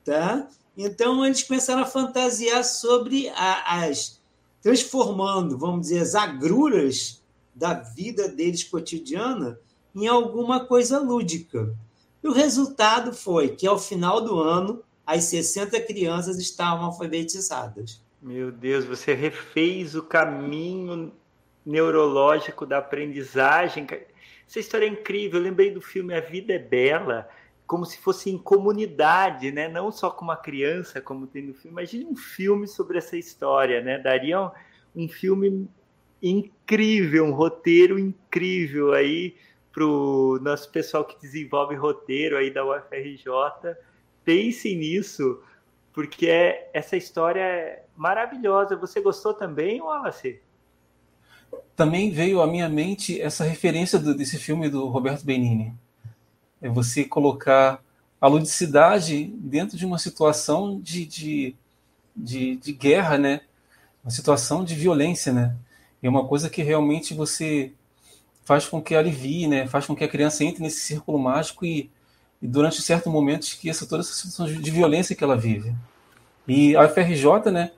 tá? 0.05 0.47
Então 0.77 1.25
eles 1.25 1.43
começaram 1.43 1.83
a 1.83 1.87
fantasiar 1.87 2.65
sobre 2.65 3.29
a, 3.31 3.85
as 3.85 4.21
transformando, 4.63 5.59
vamos 5.59 5.83
dizer, 5.83 5.99
as 5.99 6.15
agruras 6.15 7.21
da 7.55 7.75
vida 7.75 8.29
deles 8.29 8.63
cotidiana 8.63 9.59
em 9.95 10.07
alguma 10.07 10.65
coisa 10.65 10.99
lúdica. 10.99 11.75
E 12.23 12.29
o 12.29 12.33
resultado 12.33 13.13
foi 13.13 13.49
que 13.51 13.67
ao 13.67 13.79
final 13.79 14.21
do 14.21 14.39
ano 14.39 14.83
as 15.07 15.25
60 15.25 15.81
crianças 15.83 16.39
estavam 16.39 16.87
alfabetizadas. 16.87 18.03
Meu 18.21 18.53
Deus, 18.53 18.85
você 18.85 19.15
refez 19.15 19.95
o 19.97 20.03
caminho 20.03 21.13
neurológico 21.67 22.65
da 22.65 22.79
aprendizagem. 22.79 23.87
Essa 24.47 24.61
história 24.61 24.87
é 24.87 24.89
incrível. 24.89 25.41
Eu 25.41 25.45
lembrei 25.45 25.71
do 25.71 25.81
filme 25.81 26.15
A 26.15 26.21
Vida 26.21 26.53
é 26.53 26.59
Bela, 26.59 27.29
como 27.67 27.85
se 27.85 27.99
fosse 27.99 28.31
em 28.31 28.39
comunidade, 28.39 29.51
né? 29.51 29.69
Não 29.69 29.91
só 29.91 30.11
com 30.11 30.25
uma 30.25 30.37
criança, 30.37 31.01
como 31.01 31.27
tem 31.27 31.43
no 31.43 31.55
filme. 31.55 31.79
Imagine 31.79 32.05
um 32.05 32.17
filme 32.17 32.69
sobre 32.69 32.99
essa 32.99 33.17
história, 33.17 33.81
né? 33.81 33.99
Daria 33.99 34.41
um, 34.41 34.51
um 34.95 35.09
filme 35.09 35.69
incrível, 36.23 37.25
um 37.25 37.33
roteiro 37.33 37.99
incrível 37.99 38.93
aí 38.93 39.35
para 39.73 39.85
o 39.85 40.39
nosso 40.41 40.71
pessoal 40.71 41.05
que 41.05 41.19
desenvolve 41.21 41.75
roteiro 41.75 42.37
aí 42.37 42.51
da 42.53 42.65
UFRJ. 42.65 43.25
Pensem 44.25 44.77
nisso, 44.77 45.41
porque 45.93 46.29
é, 46.29 46.71
essa 46.73 46.97
história 46.97 47.41
é 47.41 47.85
maravilhosa. 47.97 48.77
Você 48.77 49.01
gostou 49.01 49.35
também, 49.35 49.81
Wallace? 49.81 50.41
Também 51.77 52.11
veio 52.11 52.41
à 52.41 52.47
minha 52.47 52.69
mente 52.69 53.21
essa 53.21 53.45
referência 53.45 53.99
do, 53.99 54.15
desse 54.15 54.39
filme 54.39 54.69
do 54.69 54.87
Roberto 54.89 55.25
Benini. 55.25 55.75
É 56.61 56.69
você 56.69 57.05
colocar 57.05 57.83
a 58.21 58.29
ludicidade 58.29 59.25
dentro 59.37 59.77
de 59.77 59.85
uma 59.85 59.99
situação 59.99 60.81
de, 60.81 61.05
de, 61.05 61.57
de, 62.17 62.57
de 62.57 62.73
guerra, 62.73 63.19
né? 63.19 63.41
Uma 64.05 64.11
situação 64.11 64.65
de 64.65 64.75
violência, 64.75 65.33
né? 65.33 65.57
É 66.03 66.09
uma 66.09 66.27
coisa 66.27 66.49
que 66.49 66.63
realmente 66.63 67.15
você 67.15 67.73
faz 68.45 68.67
com 68.67 68.81
que 68.81 68.95
alivie, 68.95 69.47
né? 69.47 69.67
Faz 69.67 69.87
com 69.87 69.95
que 69.95 70.05
a 70.05 70.09
criança 70.09 70.45
entre 70.45 70.63
nesse 70.63 70.81
círculo 70.81 71.19
mágico 71.19 71.65
e, 71.65 71.91
e 72.43 72.47
durante 72.49 72.81
um 72.81 72.83
certo 72.83 73.09
momento 73.09 73.45
esqueça 73.45 73.87
toda 73.87 74.03
essa 74.03 74.13
situação 74.13 74.47
de, 74.47 74.71
violência 74.71 75.15
que 75.15 75.23
ela 75.23 75.37
vive. 75.37 75.73
E 76.47 76.77
a 76.77 76.89
FRJ, 76.89 77.53
né? 77.53 77.71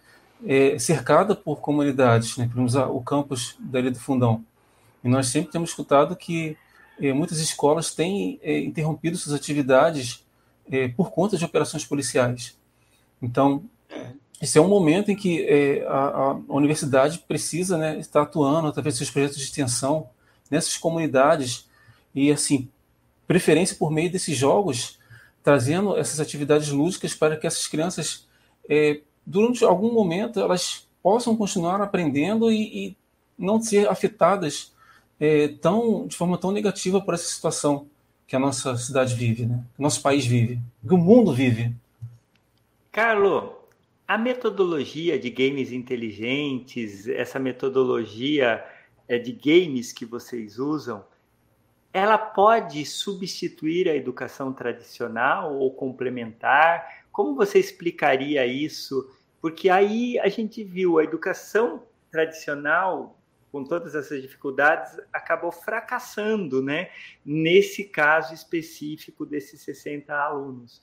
É 0.46 0.78
cercada 0.78 1.34
por 1.34 1.60
comunidades, 1.60 2.36
né? 2.36 2.50
Temos 2.52 2.74
o 2.74 3.00
campus 3.00 3.56
da 3.60 3.78
Ilha 3.78 3.90
do 3.90 4.00
Fundão. 4.00 4.44
E 5.02 5.08
nós 5.08 5.28
sempre 5.28 5.52
temos 5.52 5.70
escutado 5.70 6.16
que 6.16 6.56
é, 7.00 7.12
muitas 7.12 7.38
escolas 7.38 7.94
têm 7.94 8.40
é, 8.42 8.58
interrompido 8.60 9.16
suas 9.16 9.34
atividades 9.34 10.24
é, 10.70 10.88
por 10.88 11.10
conta 11.10 11.36
de 11.36 11.44
operações 11.44 11.84
policiais. 11.84 12.56
Então, 13.20 13.64
esse 14.40 14.58
é 14.58 14.60
um 14.60 14.68
momento 14.68 15.10
em 15.10 15.16
que 15.16 15.42
é, 15.46 15.86
a, 15.86 16.08
a, 16.08 16.32
universidade 16.48 17.18
precisa 17.26 17.76
né, 17.78 17.98
estar 17.98 18.22
atuando 18.22 18.68
através 18.68 18.94
dos 18.94 18.98
seus 18.98 19.10
projetos 19.10 19.38
de 19.38 19.44
extensão 19.44 20.08
nessas 20.50 20.76
comunidades 20.76 21.68
e, 22.14 22.30
assim, 22.30 22.68
preferência 23.26 23.76
por 23.76 23.90
meio 23.90 24.10
desses 24.10 24.36
jogos, 24.36 24.98
trazendo 25.42 25.96
essas 25.96 26.20
atividades 26.20 26.70
lúdicas 26.70 27.14
para 27.14 27.36
que 27.36 27.46
essas 27.46 27.66
crianças, 27.66 28.26
é, 28.68 29.00
durante 29.26 29.64
algum 29.64 29.92
momento, 29.92 30.40
elas 30.40 30.88
possam 31.02 31.36
continuar 31.36 31.80
aprendendo 31.80 32.50
e, 32.50 32.88
e 32.88 32.96
não 33.38 33.60
ser 33.60 33.88
afetadas 33.88 34.72
é, 35.20 35.48
tão, 35.48 36.06
de 36.06 36.16
forma 36.16 36.38
tão 36.38 36.50
negativa 36.50 37.00
por 37.00 37.14
essa 37.14 37.28
situação 37.28 37.86
que 38.26 38.34
a 38.34 38.38
nossa 38.38 38.76
cidade 38.76 39.14
vive, 39.14 39.46
né? 39.46 39.62
que 39.74 39.80
o 39.80 39.82
nosso 39.82 40.00
país 40.00 40.24
vive, 40.24 40.58
que 40.86 40.94
o 40.94 40.98
mundo 40.98 41.32
vive. 41.32 41.74
Carlos, 42.90 43.50
a 44.06 44.16
metodologia 44.16 45.18
de 45.18 45.30
games 45.30 45.72
inteligentes, 45.72 47.08
essa 47.08 47.38
metodologia 47.38 48.64
é, 49.06 49.18
de 49.18 49.32
games 49.32 49.92
que 49.92 50.04
vocês 50.04 50.58
usam, 50.58 51.04
ela 51.94 52.18
pode 52.18 52.84
substituir 52.84 53.88
a 53.88 53.94
educação 53.94 54.52
tradicional 54.52 55.54
ou 55.54 55.72
complementar? 55.72 57.04
Como 57.12 57.36
você 57.36 57.60
explicaria 57.60 58.44
isso? 58.44 59.08
Porque 59.40 59.70
aí 59.70 60.18
a 60.18 60.28
gente 60.28 60.64
viu 60.64 60.98
a 60.98 61.04
educação 61.04 61.84
tradicional, 62.10 63.16
com 63.52 63.62
todas 63.62 63.94
essas 63.94 64.20
dificuldades, 64.20 64.98
acabou 65.12 65.52
fracassando, 65.52 66.60
né? 66.60 66.90
Nesse 67.24 67.84
caso 67.84 68.34
específico 68.34 69.24
desses 69.24 69.60
60 69.60 70.12
alunos. 70.12 70.82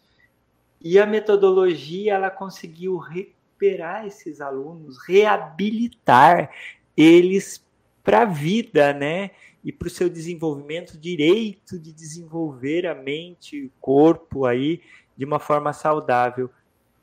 E 0.80 0.98
a 0.98 1.06
metodologia 1.06 2.14
ela 2.14 2.32
conseguiu 2.32 2.96
recuperar 2.96 4.08
esses 4.08 4.40
alunos, 4.40 4.98
reabilitar 5.06 6.50
eles 6.96 7.62
para 8.02 8.22
a 8.22 8.26
vida, 8.26 8.94
né? 8.94 9.32
E 9.64 9.72
para 9.72 9.88
o 9.88 9.92
seu 9.92 10.10
desenvolvimento, 10.10 10.98
direito 10.98 11.78
de 11.78 11.92
desenvolver 11.92 12.88
a 12.88 12.96
mente 12.96 13.66
o 13.66 13.72
corpo 13.80 14.46
aí 14.46 14.82
de 15.16 15.24
uma 15.24 15.40
forma 15.40 15.72
saudável. 15.72 16.50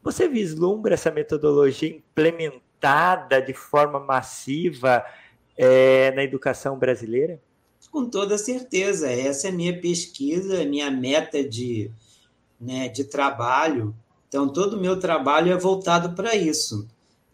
Você 0.02 0.28
vislumbra 0.28 0.94
essa 0.94 1.10
metodologia 1.10 1.88
implementada 1.88 3.40
de 3.40 3.54
forma 3.54 4.00
massiva 4.00 5.04
é, 5.56 6.10
na 6.12 6.22
educação 6.22 6.78
brasileira? 6.78 7.40
Com 7.90 8.08
toda 8.08 8.36
certeza. 8.36 9.10
Essa 9.10 9.48
é 9.48 9.50
a 9.50 9.54
minha 9.54 9.80
pesquisa, 9.80 10.64
minha 10.64 10.90
meta 10.90 11.42
de, 11.42 11.90
né, 12.60 12.88
de 12.88 13.04
trabalho. 13.04 13.94
Então, 14.28 14.48
todo 14.48 14.74
o 14.74 14.80
meu 14.80 14.98
trabalho 14.98 15.52
é 15.52 15.56
voltado 15.56 16.14
para 16.14 16.34
isso. 16.34 16.86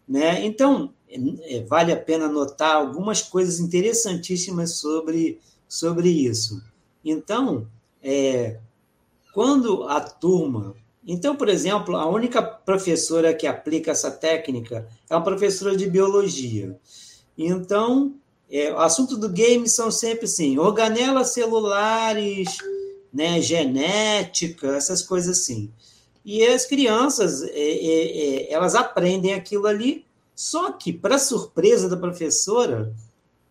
Né? 0.07 0.45
Então, 0.45 0.93
é, 1.09 1.63
vale 1.63 1.91
a 1.91 1.97
pena 1.97 2.27
notar 2.27 2.75
algumas 2.75 3.21
coisas 3.21 3.59
interessantíssimas 3.59 4.77
sobre, 4.77 5.39
sobre 5.67 6.09
isso. 6.09 6.61
Então, 7.03 7.67
é, 8.03 8.59
quando 9.33 9.83
a 9.83 9.99
turma. 9.99 10.75
Então, 11.07 11.35
por 11.35 11.49
exemplo, 11.49 11.95
a 11.95 12.07
única 12.07 12.41
professora 12.41 13.33
que 13.33 13.45
aplica 13.45 13.91
essa 13.91 14.09
técnica 14.09 14.87
é 15.09 15.15
uma 15.15 15.23
professora 15.23 15.75
de 15.75 15.89
biologia. 15.89 16.79
Então, 17.37 18.15
é, 18.49 18.71
o 18.71 18.79
assunto 18.79 19.17
do 19.17 19.29
game 19.29 19.67
são 19.67 19.91
sempre 19.91 20.25
assim: 20.25 20.57
organelas 20.57 21.33
celulares, 21.33 22.57
né, 23.13 23.41
genética, 23.41 24.75
essas 24.75 25.01
coisas 25.01 25.39
assim. 25.39 25.71
E 26.25 26.43
as 26.43 26.65
crianças, 26.65 27.43
é, 27.43 27.49
é, 27.51 28.17
é 28.17 28.51
elas 28.51 28.73
aprendem 28.73 29.33
aquilo 29.33 29.67
ali 29.67 30.05
só 30.35 30.73
que, 30.73 30.91
para 30.91 31.17
surpresa 31.17 31.87
da 31.87 31.95
professora 31.95 32.93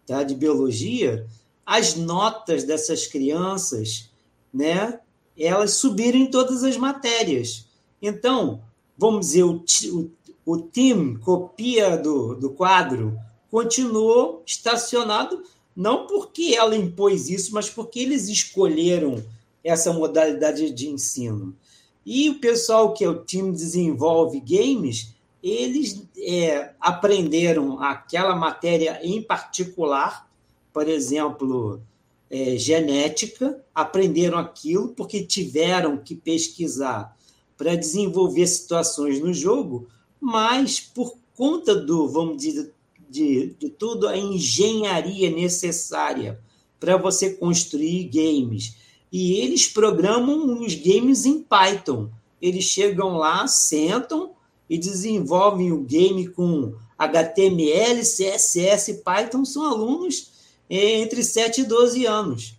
tá, 0.07 0.23
de 0.23 0.35
biologia, 0.35 1.27
as 1.65 1.95
notas 1.95 2.63
dessas 2.63 3.07
crianças, 3.07 4.11
né, 4.53 5.01
elas 5.37 5.73
subiram 5.73 6.19
em 6.19 6.31
todas 6.31 6.63
as 6.63 6.77
matérias. 6.77 7.67
Então, 8.03 8.61
vamos 8.99 9.29
dizer, 9.29 9.45
o, 9.45 9.65
o, 9.93 10.11
o 10.45 11.19
copia 11.21 11.97
do, 11.97 12.35
do 12.35 12.51
quadro, 12.51 13.19
continuou 13.51 14.43
estacionado, 14.45 15.43
não 15.75 16.07
porque 16.07 16.55
ela 16.55 16.77
impôs 16.77 17.31
isso, 17.31 17.55
mas 17.55 17.71
porque 17.71 18.01
eles 18.01 18.29
escolheram 18.29 19.25
essa 19.65 19.91
modalidade 19.91 20.71
de 20.71 20.89
ensino. 20.89 21.57
E 22.05 22.31
o 22.31 22.39
pessoal 22.39 22.93
que 22.93 23.05
é 23.05 23.09
o 23.09 23.25
time 23.25 23.53
desenvolve 23.53 24.41
games 24.41 25.15
eles 25.45 26.03
é, 26.17 26.71
aprenderam 26.81 27.79
aquela 27.79 28.35
matéria 28.35 28.99
em 29.03 29.21
particular, 29.21 30.27
por 30.73 30.89
exemplo, 30.89 31.83
é, 32.31 32.57
genética, 32.57 33.63
aprenderam 33.75 34.39
aquilo 34.39 34.89
porque 34.89 35.23
tiveram 35.23 35.99
que 35.99 36.15
pesquisar 36.15 37.15
para 37.59 37.77
desenvolver 37.77 38.47
situações 38.47 39.21
no 39.21 39.35
jogo, 39.35 39.87
mas 40.19 40.81
por 40.81 41.15
conta 41.37 41.75
do, 41.75 42.09
vamos 42.09 42.39
dizer, 42.39 42.73
de, 43.11 43.55
de 43.59 43.69
tudo 43.69 44.09
a 44.09 44.17
engenharia 44.17 45.29
necessária 45.29 46.41
para 46.81 46.97
você 46.97 47.35
construir 47.35 48.05
games. 48.05 48.77
E 49.15 49.35
eles 49.35 49.69
programam 49.69 50.61
os 50.61 50.75
games 50.75 51.25
em 51.25 51.41
Python. 51.41 52.11
Eles 52.43 52.65
chegam 52.65 53.17
lá, 53.17 53.47
sentam, 53.47 54.33
e 54.69 54.77
desenvolvem 54.77 55.71
o 55.71 55.83
game 55.83 56.27
com 56.27 56.75
HTML, 56.99 58.01
CSS 58.01 59.03
Python 59.05 59.45
são 59.45 59.65
alunos 59.65 60.33
entre 60.69 61.23
7 61.23 61.61
e 61.61 61.65
12 61.65 62.07
anos. 62.07 62.57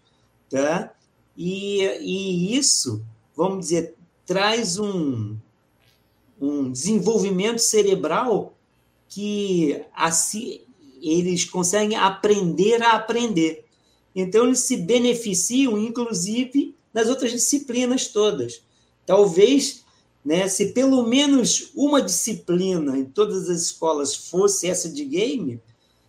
Tá? 0.50 0.94
E, 1.36 1.82
e 2.00 2.56
isso, 2.56 3.04
vamos 3.36 3.60
dizer, 3.60 3.94
traz 4.26 4.80
um, 4.80 5.36
um 6.39 6.72
desenvolvimento 6.72 7.60
cerebral 7.60 8.54
que 9.10 9.82
assim, 9.94 10.62
eles 11.02 11.44
conseguem 11.44 11.98
aprender 11.98 12.82
a 12.82 12.94
aprender. 12.94 13.64
Então, 14.15 14.45
eles 14.45 14.60
se 14.60 14.78
beneficiam, 14.78 15.78
inclusive, 15.78 16.73
das 16.93 17.10
outras 17.10 17.32
disciplinas 17.32 18.08
todas. 18.08 18.63
Talvez 19.06 19.86
né? 20.25 20.47
Se 20.47 20.73
pelo 20.73 21.06
menos 21.06 21.69
uma 21.75 22.01
disciplina 22.01 22.97
em 22.97 23.06
todas 23.06 23.47
as 23.47 23.62
escolas 23.62 24.16
fosse 24.16 24.68
essa 24.68 24.89
de 24.89 25.05
game, 25.05 25.61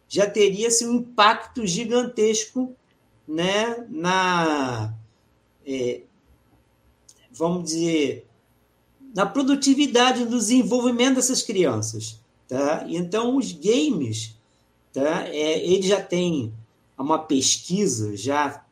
já 0.08 0.28
teria 0.28 0.68
assim, 0.68 0.86
um 0.86 0.94
impacto 0.94 1.66
gigantesco 1.66 2.74
né? 3.28 3.84
na, 3.90 4.94
é, 5.66 6.00
vamos 7.30 7.64
dizer, 7.64 8.26
na 9.14 9.26
produtividade 9.26 10.24
do 10.24 10.38
desenvolvimento 10.38 11.16
dessas 11.16 11.42
crianças. 11.42 12.18
Tá? 12.48 12.86
Então, 12.88 13.36
os 13.36 13.52
games, 13.52 14.34
tá? 14.92 15.26
É, 15.28 15.58
ele 15.66 15.82
já 15.82 16.00
tem 16.00 16.54
uma 17.02 17.18
pesquisa, 17.18 18.16
já, 18.16 18.64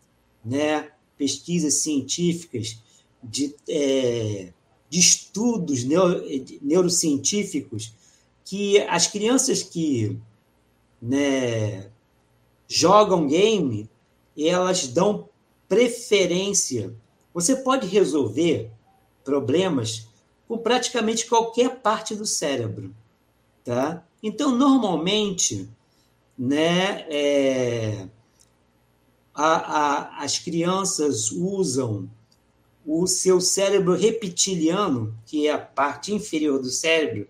né? 0.44 0.90
pesquisas 1.16 1.74
científicas 1.74 2.78
de 3.22 3.54
é, 3.68 4.52
de 4.90 5.00
estudos 5.00 5.84
neuro, 5.84 6.22
neurocientíficos 6.60 7.92
que 8.44 8.78
as 8.82 9.06
crianças 9.06 9.62
que 9.62 10.16
né, 11.00 11.90
jogam 12.68 13.26
game, 13.26 13.88
elas 14.38 14.86
dão 14.86 15.28
preferência. 15.68 16.94
Você 17.32 17.56
pode 17.56 17.86
resolver 17.86 18.70
problemas 19.24 20.06
com 20.46 20.58
praticamente 20.58 21.26
qualquer 21.26 21.80
parte 21.80 22.14
do 22.14 22.26
cérebro, 22.26 22.94
tá? 23.64 24.06
Então, 24.22 24.56
normalmente, 24.56 25.68
né, 26.38 27.06
é, 27.08 28.06
a, 29.34 30.18
a, 30.18 30.24
as 30.24 30.38
crianças 30.38 31.30
usam 31.30 32.08
o 32.86 33.06
seu 33.06 33.40
cérebro 33.40 33.94
reptiliano, 33.94 35.14
que 35.24 35.46
é 35.46 35.52
a 35.52 35.58
parte 35.58 36.12
inferior 36.12 36.60
do 36.60 36.68
cérebro, 36.68 37.26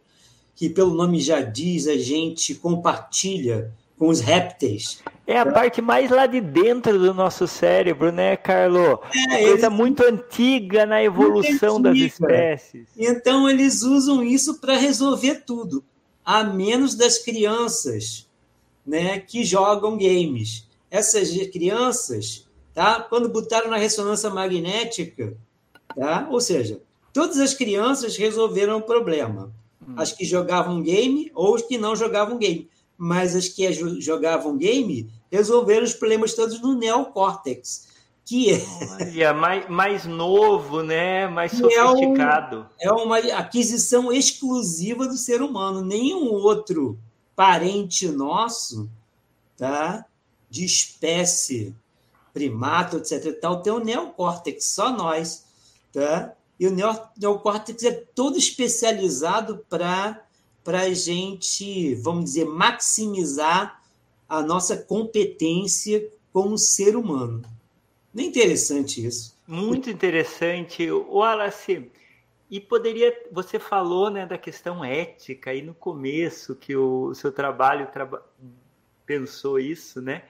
que 0.55 0.69
pelo 0.69 0.95
nome 0.95 1.21
já 1.21 1.41
diz, 1.41 1.87
a 1.87 1.97
gente 1.97 2.55
compartilha 2.55 3.73
com 3.99 4.09
os 4.09 4.21
répteis. 4.21 5.01
É 5.27 5.39
a 5.39 5.47
parte 5.47 5.81
mais 5.81 6.11
lá 6.11 6.27
de 6.27 6.41
dentro 6.41 6.99
do 6.99 7.15
nosso 7.15 7.47
cérebro, 7.47 8.13
né, 8.13 8.37
Carlo? 8.37 9.01
É, 9.31 9.45
coisa 9.45 9.67
eles... 9.67 9.79
muito 9.79 10.05
antiga 10.05 10.85
na 10.85 11.03
evolução 11.03 11.81
das 11.81 11.97
espécies. 11.97 12.87
Então 12.97 13.49
eles 13.49 13.83
usam 13.83 14.23
isso 14.23 14.61
para 14.61 14.77
resolver 14.77 15.45
tudo, 15.47 15.83
a 16.25 16.45
menos 16.45 16.95
das 16.95 17.19
crianças, 17.19 18.29
né, 18.87 19.19
que 19.19 19.45
jogam 19.45 19.97
games. 19.97 20.69
Essas 20.91 21.31
crianças, 21.49 22.47
tá? 22.73 23.01
Quando 23.01 23.29
botaram 23.29 23.71
na 23.71 23.77
ressonância 23.77 24.31
magnética, 24.31 25.37
tá? 25.95 26.29
Ou 26.31 26.41
seja, 26.41 26.81
todas 27.13 27.39
as 27.39 27.55
crianças 27.55 28.17
resolveram 28.17 28.79
o 28.79 28.83
problema. 28.83 29.53
Hum. 29.87 29.95
As 29.97 30.13
que 30.13 30.25
jogavam 30.25 30.83
game 30.83 31.31
ou 31.35 31.55
as 31.55 31.63
que 31.63 31.77
não 31.77 31.97
jogavam 31.97 32.39
game 32.39 32.69
mas 32.97 33.35
as 33.35 33.49
que 33.49 33.71
jogavam 34.01 34.57
game 34.57 35.11
resolveram 35.31 35.85
os 35.85 35.95
problemas 35.95 36.35
todos 36.35 36.61
no 36.61 36.75
neocórtex, 36.75 37.89
que 38.25 38.53
é... 38.53 38.63
Olha, 39.01 39.35
mais, 39.35 39.69
mais 39.69 40.05
novo, 40.07 40.83
né? 40.83 41.27
mais 41.29 41.53
sofisticado. 41.53 42.67
É, 42.81 42.93
um, 42.93 42.99
é 42.99 43.03
uma 43.03 43.19
aquisição 43.39 44.13
exclusiva 44.13 45.07
do 45.07 45.17
ser 45.17 45.43
humano. 45.43 45.83
Nenhum 45.83 46.33
outro 46.33 46.99
parente 47.35 48.09
nosso, 48.09 48.89
tá? 49.57 50.05
de 50.51 50.65
espécie, 50.65 51.75
primato, 52.33 52.99
etc. 52.99 53.39
Tal, 53.41 53.63
tem 53.63 53.73
o 53.73 53.81
neocórtex, 53.81 54.65
só 54.65 54.91
nós. 54.91 55.45
Tá? 55.93 56.33
E 56.59 56.67
o 56.67 56.75
neocórtex 57.17 57.83
é 57.83 57.93
todo 57.93 58.39
especializado 58.39 59.65
para 59.69 60.25
para 60.65 60.81
a 60.81 60.95
gente, 60.95 61.95
vamos 61.97 62.25
dizer, 62.25 62.47
maximizar 62.47 63.83
a 64.27 64.41
nossa 64.41 64.75
competência 64.75 66.09
como 66.33 66.57
ser 66.57 66.97
humano. 66.97 67.43
Não 68.15 68.25
é 68.25 68.27
interessante 68.27 69.05
isso? 69.05 69.37
Muito 69.47 69.91
interessante. 69.91 70.91
O 70.91 71.19
Wallace, 71.19 71.91
e 72.55 72.61
poderia, 72.61 73.13
você 73.33 73.59
falou 73.59 74.09
né, 74.09 74.25
da 74.27 74.39
questão 74.39 74.85
ética 74.85 75.51
aí 75.51 75.61
no 75.61 75.75
começo, 75.75 76.55
que 76.55 76.77
o, 76.77 77.07
o 77.07 77.15
seu 77.15 77.33
trabalho 77.33 77.89
traba, 77.89 78.25
pensou 79.05 79.59
isso, 79.59 80.01
né? 80.01 80.23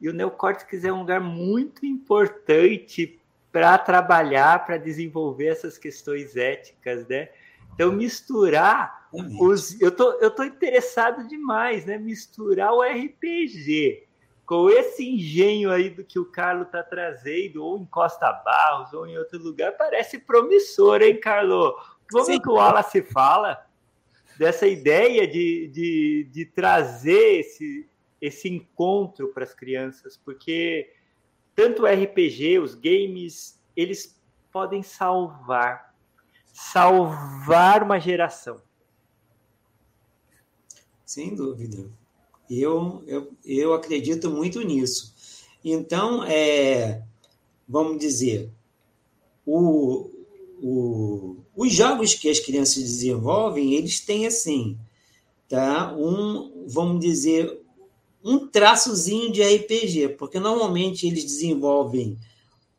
E 0.00 0.08
o 0.08 0.12
neocórtex 0.12 0.84
é 0.84 0.92
um 0.92 1.00
lugar 1.00 1.20
muito 1.20 1.84
importante 1.84 3.18
para 3.50 3.76
trabalhar, 3.78 4.64
para 4.64 4.76
desenvolver 4.76 5.46
essas 5.46 5.76
questões 5.76 6.36
éticas, 6.36 7.08
né? 7.08 7.30
Então, 7.74 7.90
misturar 7.90 9.08
os. 9.12 9.80
Eu 9.80 9.90
tô, 9.90 10.12
eu 10.20 10.30
tô 10.30 10.44
interessado 10.44 11.26
demais, 11.26 11.84
né? 11.84 11.98
Misturar 11.98 12.72
o 12.72 12.82
RPG 12.82 14.04
com 14.52 14.68
esse 14.68 15.08
engenho 15.08 15.70
aí 15.70 15.88
do 15.88 16.04
que 16.04 16.18
o 16.18 16.26
Carlos 16.26 16.66
está 16.66 16.82
trazendo, 16.82 17.64
ou 17.64 17.78
em 17.78 17.86
Costa 17.86 18.30
Barros, 18.30 18.92
ou 18.92 19.06
em 19.06 19.16
outro 19.16 19.38
lugar, 19.38 19.72
parece 19.78 20.18
promissor, 20.18 21.00
hein, 21.00 21.18
Carlos? 21.18 21.72
Como 22.10 22.26
Sim. 22.26 22.38
que 22.38 22.50
o 22.50 22.56
Wallace 22.56 23.00
fala 23.00 23.66
dessa 24.36 24.66
ideia 24.66 25.26
de, 25.26 25.68
de, 25.68 26.28
de 26.30 26.44
trazer 26.44 27.40
esse, 27.40 27.88
esse 28.20 28.46
encontro 28.46 29.28
para 29.28 29.44
as 29.44 29.54
crianças? 29.54 30.18
Porque 30.18 30.92
tanto 31.54 31.84
o 31.84 31.86
RPG, 31.86 32.58
os 32.58 32.74
games, 32.74 33.58
eles 33.74 34.22
podem 34.52 34.82
salvar 34.82 35.94
salvar 36.52 37.82
uma 37.82 37.98
geração. 37.98 38.60
Sem 41.06 41.34
dúvida. 41.34 42.01
Eu, 42.60 43.02
eu, 43.06 43.32
eu 43.44 43.74
acredito 43.74 44.30
muito 44.30 44.60
nisso. 44.60 45.14
Então, 45.64 46.24
é, 46.24 47.02
vamos 47.68 47.98
dizer, 47.98 48.50
o, 49.46 50.10
o, 50.60 51.36
os 51.56 51.72
jogos 51.72 52.14
que 52.14 52.28
as 52.28 52.40
crianças 52.40 52.82
desenvolvem, 52.82 53.74
eles 53.74 54.00
têm 54.00 54.26
assim, 54.26 54.76
tá? 55.48 55.94
Um, 55.96 56.64
vamos 56.66 57.00
dizer, 57.00 57.60
um 58.24 58.46
traçozinho 58.46 59.32
de 59.32 59.42
RPG, 59.42 60.10
porque 60.18 60.38
normalmente 60.40 61.06
eles 61.06 61.24
desenvolvem 61.24 62.18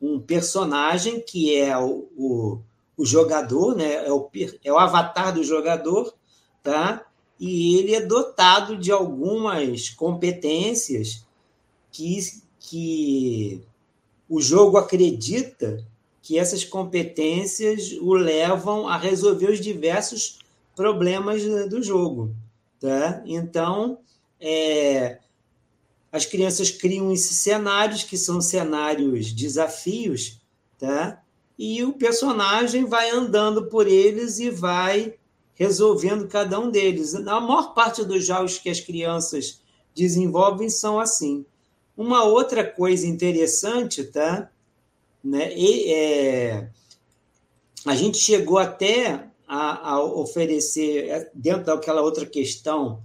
um 0.01 0.19
personagem 0.19 1.21
que 1.21 1.55
é 1.55 1.77
o, 1.77 2.09
o 2.17 2.59
o 2.97 3.05
jogador, 3.05 3.75
né? 3.75 4.05
É 4.05 4.11
o, 4.11 4.29
é 4.63 4.71
o 4.71 4.77
avatar 4.77 5.33
do 5.33 5.43
jogador, 5.43 6.13
tá? 6.61 7.05
E 7.39 7.77
ele 7.77 7.95
é 7.95 8.01
dotado 8.01 8.77
de 8.77 8.91
algumas 8.91 9.89
competências 9.89 11.25
que, 11.91 12.19
que 12.59 13.61
o 14.29 14.41
jogo 14.41 14.77
acredita 14.77 15.85
que 16.21 16.39
essas 16.39 16.63
competências 16.63 17.91
o 18.01 18.13
levam 18.13 18.87
a 18.87 18.97
resolver 18.97 19.51
os 19.51 19.59
diversos 19.59 20.39
problemas 20.75 21.43
do 21.69 21.83
jogo, 21.83 22.33
tá? 22.79 23.21
Então, 23.25 23.99
é, 24.39 25.19
as 26.11 26.25
crianças 26.25 26.71
criam 26.71 27.11
esses 27.11 27.37
cenários 27.37 28.03
que 28.03 28.17
são 28.17 28.39
cenários 28.39 29.33
desafios, 29.33 30.39
tá? 30.79 31.23
e 31.57 31.83
o 31.83 31.93
personagem 31.93 32.85
vai 32.85 33.09
andando 33.09 33.67
por 33.67 33.87
eles 33.87 34.39
e 34.39 34.49
vai 34.49 35.13
resolvendo 35.55 36.27
cada 36.27 36.59
um 36.59 36.69
deles. 36.69 37.13
A 37.13 37.39
maior 37.39 37.73
parte 37.73 38.03
dos 38.03 38.25
jogos 38.25 38.57
que 38.57 38.69
as 38.69 38.79
crianças 38.79 39.61
desenvolvem 39.95 40.69
são 40.69 40.99
assim. 40.99 41.45
Uma 41.95 42.23
outra 42.23 42.63
coisa 42.63 43.05
interessante, 43.05 44.03
tá? 44.03 44.49
Né? 45.23 45.55
E, 45.55 45.93
é, 45.93 46.69
a 47.85 47.95
gente 47.95 48.17
chegou 48.17 48.57
até 48.57 49.27
a, 49.47 49.91
a, 49.91 50.03
oferecer, 50.03 51.09
é, 51.09 51.31
dentro 51.33 51.65
daquela 51.65 52.01
outra 52.01 52.25
questão 52.25 53.01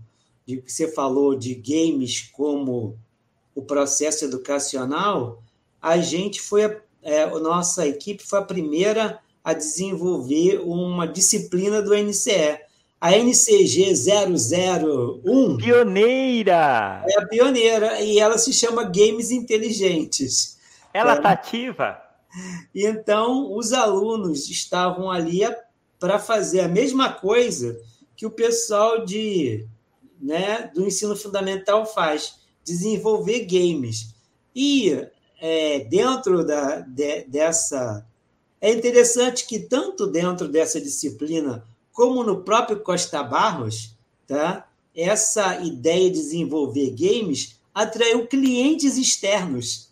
de 0.46 0.62
que 0.62 0.72
você 0.72 0.90
falou 0.90 1.34
de 1.34 1.54
games 1.54 2.22
como 2.32 2.98
o 3.54 3.62
processo 3.62 4.24
educacional, 4.24 5.42
a 5.80 5.98
gente 5.98 6.40
foi 6.40 6.80
é, 7.02 7.22
a 7.22 7.38
nossa 7.38 7.86
equipe 7.86 8.24
foi 8.24 8.38
a 8.38 8.44
primeira 8.44 9.20
a 9.48 9.54
desenvolver 9.54 10.60
uma 10.62 11.08
disciplina 11.08 11.80
do 11.80 11.96
NCE. 11.96 12.58
A 13.00 13.16
NCG 13.16 13.94
001. 13.94 15.56
Pioneira! 15.56 17.02
É 17.08 17.18
a 17.18 17.26
pioneira, 17.26 17.98
e 18.02 18.18
ela 18.18 18.36
se 18.36 18.52
chama 18.52 18.84
Games 18.84 19.30
Inteligentes. 19.30 20.58
Ela 20.92 21.14
está 21.14 21.30
é. 21.30 21.32
ativa? 21.32 21.98
Então, 22.74 23.56
os 23.56 23.72
alunos 23.72 24.50
estavam 24.50 25.10
ali 25.10 25.40
para 25.98 26.18
fazer 26.18 26.60
a 26.60 26.68
mesma 26.68 27.10
coisa 27.10 27.80
que 28.14 28.26
o 28.26 28.30
pessoal 28.30 29.02
de, 29.02 29.66
né, 30.20 30.70
do 30.74 30.86
ensino 30.86 31.16
fundamental 31.16 31.86
faz, 31.86 32.40
desenvolver 32.62 33.46
games. 33.46 34.14
E 34.54 35.08
é, 35.40 35.80
dentro 35.80 36.44
da, 36.44 36.80
de, 36.80 37.22
dessa. 37.22 38.06
É 38.60 38.72
interessante 38.72 39.46
que, 39.46 39.58
tanto 39.58 40.06
dentro 40.06 40.48
dessa 40.48 40.80
disciplina, 40.80 41.64
como 41.92 42.22
no 42.24 42.42
próprio 42.42 42.80
Costa 42.80 43.22
Barros, 43.22 43.94
tá? 44.26 44.68
essa 44.94 45.60
ideia 45.62 46.10
de 46.10 46.16
desenvolver 46.16 46.90
games 46.90 47.58
atraiu 47.72 48.26
clientes 48.26 48.96
externos. 48.96 49.88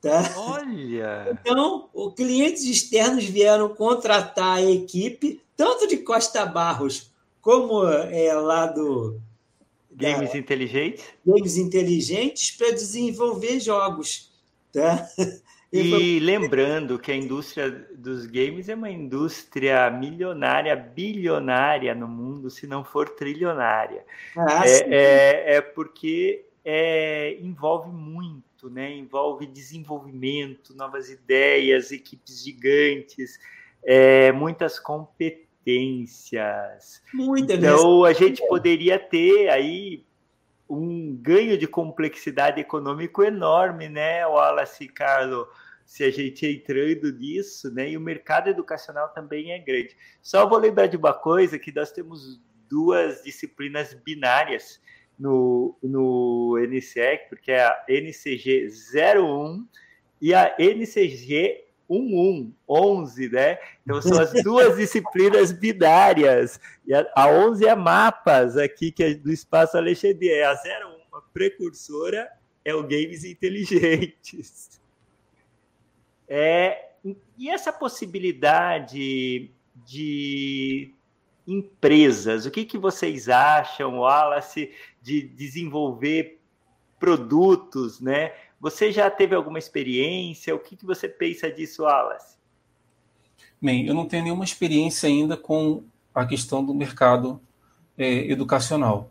Tá? 0.00 0.32
Olha! 0.36 1.38
Então, 1.40 1.88
os 1.92 2.14
clientes 2.14 2.64
externos 2.64 3.24
vieram 3.24 3.68
contratar 3.74 4.58
a 4.58 4.70
equipe, 4.70 5.40
tanto 5.56 5.88
de 5.88 5.96
Costa 5.96 6.44
Barros 6.46 7.10
como 7.40 7.86
é, 7.86 8.32
lá 8.34 8.66
do. 8.66 9.18
Games 9.90 10.32
da, 10.32 10.38
Inteligentes? 10.38 11.04
Games 11.24 11.56
Inteligentes 11.56 12.50
para 12.52 12.72
desenvolver 12.72 13.60
jogos. 13.60 14.30
Tá? 14.72 15.08
E 15.74 16.20
lembrando 16.20 16.98
que 16.98 17.10
a 17.10 17.16
indústria 17.16 17.70
dos 17.96 18.26
games 18.26 18.68
é 18.68 18.74
uma 18.74 18.90
indústria 18.90 19.90
milionária, 19.90 20.76
bilionária 20.76 21.94
no 21.94 22.06
mundo, 22.06 22.48
se 22.48 22.66
não 22.66 22.84
for 22.84 23.08
trilionária. 23.08 24.04
Ah, 24.36 24.62
é, 24.64 24.88
é, 24.88 25.56
é, 25.56 25.60
porque 25.60 26.44
é, 26.64 27.36
envolve 27.40 27.90
muito, 27.90 28.70
né? 28.70 28.94
Envolve 28.94 29.46
desenvolvimento, 29.46 30.76
novas 30.76 31.10
ideias, 31.10 31.90
equipes 31.90 32.44
gigantes, 32.44 33.40
é, 33.84 34.30
muitas 34.30 34.78
competências. 34.78 37.02
Muita 37.12 37.54
então 37.54 38.04
a 38.04 38.12
gente 38.12 38.46
poderia 38.46 38.98
ter 38.98 39.48
aí 39.48 40.04
um 40.68 41.16
ganho 41.20 41.58
de 41.58 41.66
complexidade 41.66 42.60
econômico 42.60 43.22
enorme, 43.22 43.88
né, 43.88 44.26
Wallace 44.26 44.88
Carlo? 44.88 45.46
Se 45.84 46.02
a 46.02 46.10
gente 46.10 46.46
entrando 46.46 47.12
nisso, 47.12 47.72
né? 47.72 47.90
E 47.90 47.96
o 47.96 48.00
mercado 48.00 48.48
educacional 48.48 49.08
também 49.10 49.52
é 49.52 49.58
grande. 49.58 49.96
Só 50.22 50.48
vou 50.48 50.58
lembrar 50.58 50.86
de 50.86 50.96
uma 50.96 51.12
coisa 51.12 51.58
que 51.58 51.72
nós 51.72 51.92
temos 51.92 52.40
duas 52.68 53.22
disciplinas 53.22 53.94
binárias 53.94 54.80
no, 55.18 55.76
no 55.82 56.56
NCEC, 56.58 57.28
porque 57.28 57.52
é 57.52 57.64
a 57.64 57.84
NCG 57.88 58.68
01 59.16 59.66
e 60.20 60.34
a 60.34 60.54
NCG 60.58 61.64
11, 61.88 62.54
11, 62.68 63.28
né? 63.28 63.58
Então 63.82 64.00
são 64.00 64.18
as 64.20 64.32
duas 64.42 64.76
disciplinas 64.78 65.52
binárias. 65.52 66.58
E 66.86 66.94
a, 66.94 67.06
a 67.14 67.28
11 67.28 67.66
é 67.66 67.74
mapas 67.74 68.56
aqui 68.56 68.90
que 68.90 69.04
é 69.04 69.14
do 69.14 69.30
espaço 69.30 69.76
Alexandre, 69.76 70.30
é 70.30 70.44
a 70.44 70.52
01, 70.52 71.16
a 71.16 71.20
precursora 71.32 72.28
é 72.64 72.74
o 72.74 72.82
games 72.82 73.24
inteligentes. 73.24 74.80
É, 76.28 76.90
e 77.36 77.50
essa 77.50 77.72
possibilidade 77.72 79.50
de 79.86 80.94
empresas, 81.46 82.46
o 82.46 82.50
que, 82.50 82.64
que 82.64 82.78
vocês 82.78 83.28
acham, 83.28 84.00
Wallace, 84.00 84.72
de 85.02 85.22
desenvolver 85.22 86.40
produtos, 86.98 88.00
né? 88.00 88.32
Você 88.60 88.90
já 88.90 89.10
teve 89.10 89.34
alguma 89.34 89.58
experiência? 89.58 90.54
O 90.54 90.58
que, 90.58 90.74
que 90.74 90.86
você 90.86 91.06
pensa 91.06 91.50
disso, 91.50 91.82
Wallace? 91.82 92.38
Bem, 93.60 93.86
eu 93.86 93.94
não 93.94 94.06
tenho 94.06 94.24
nenhuma 94.24 94.44
experiência 94.44 95.08
ainda 95.08 95.36
com 95.36 95.84
a 96.14 96.24
questão 96.24 96.64
do 96.64 96.72
mercado 96.72 97.40
é, 97.98 98.30
educacional, 98.30 99.10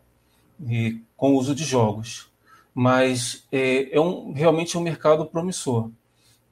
e, 0.68 1.00
com 1.16 1.32
o 1.32 1.36
uso 1.36 1.54
de 1.54 1.64
jogos, 1.64 2.30
mas 2.74 3.46
é, 3.52 3.96
é 3.96 4.00
um, 4.00 4.32
realmente 4.32 4.76
um 4.76 4.80
mercado 4.80 5.26
promissor. 5.26 5.90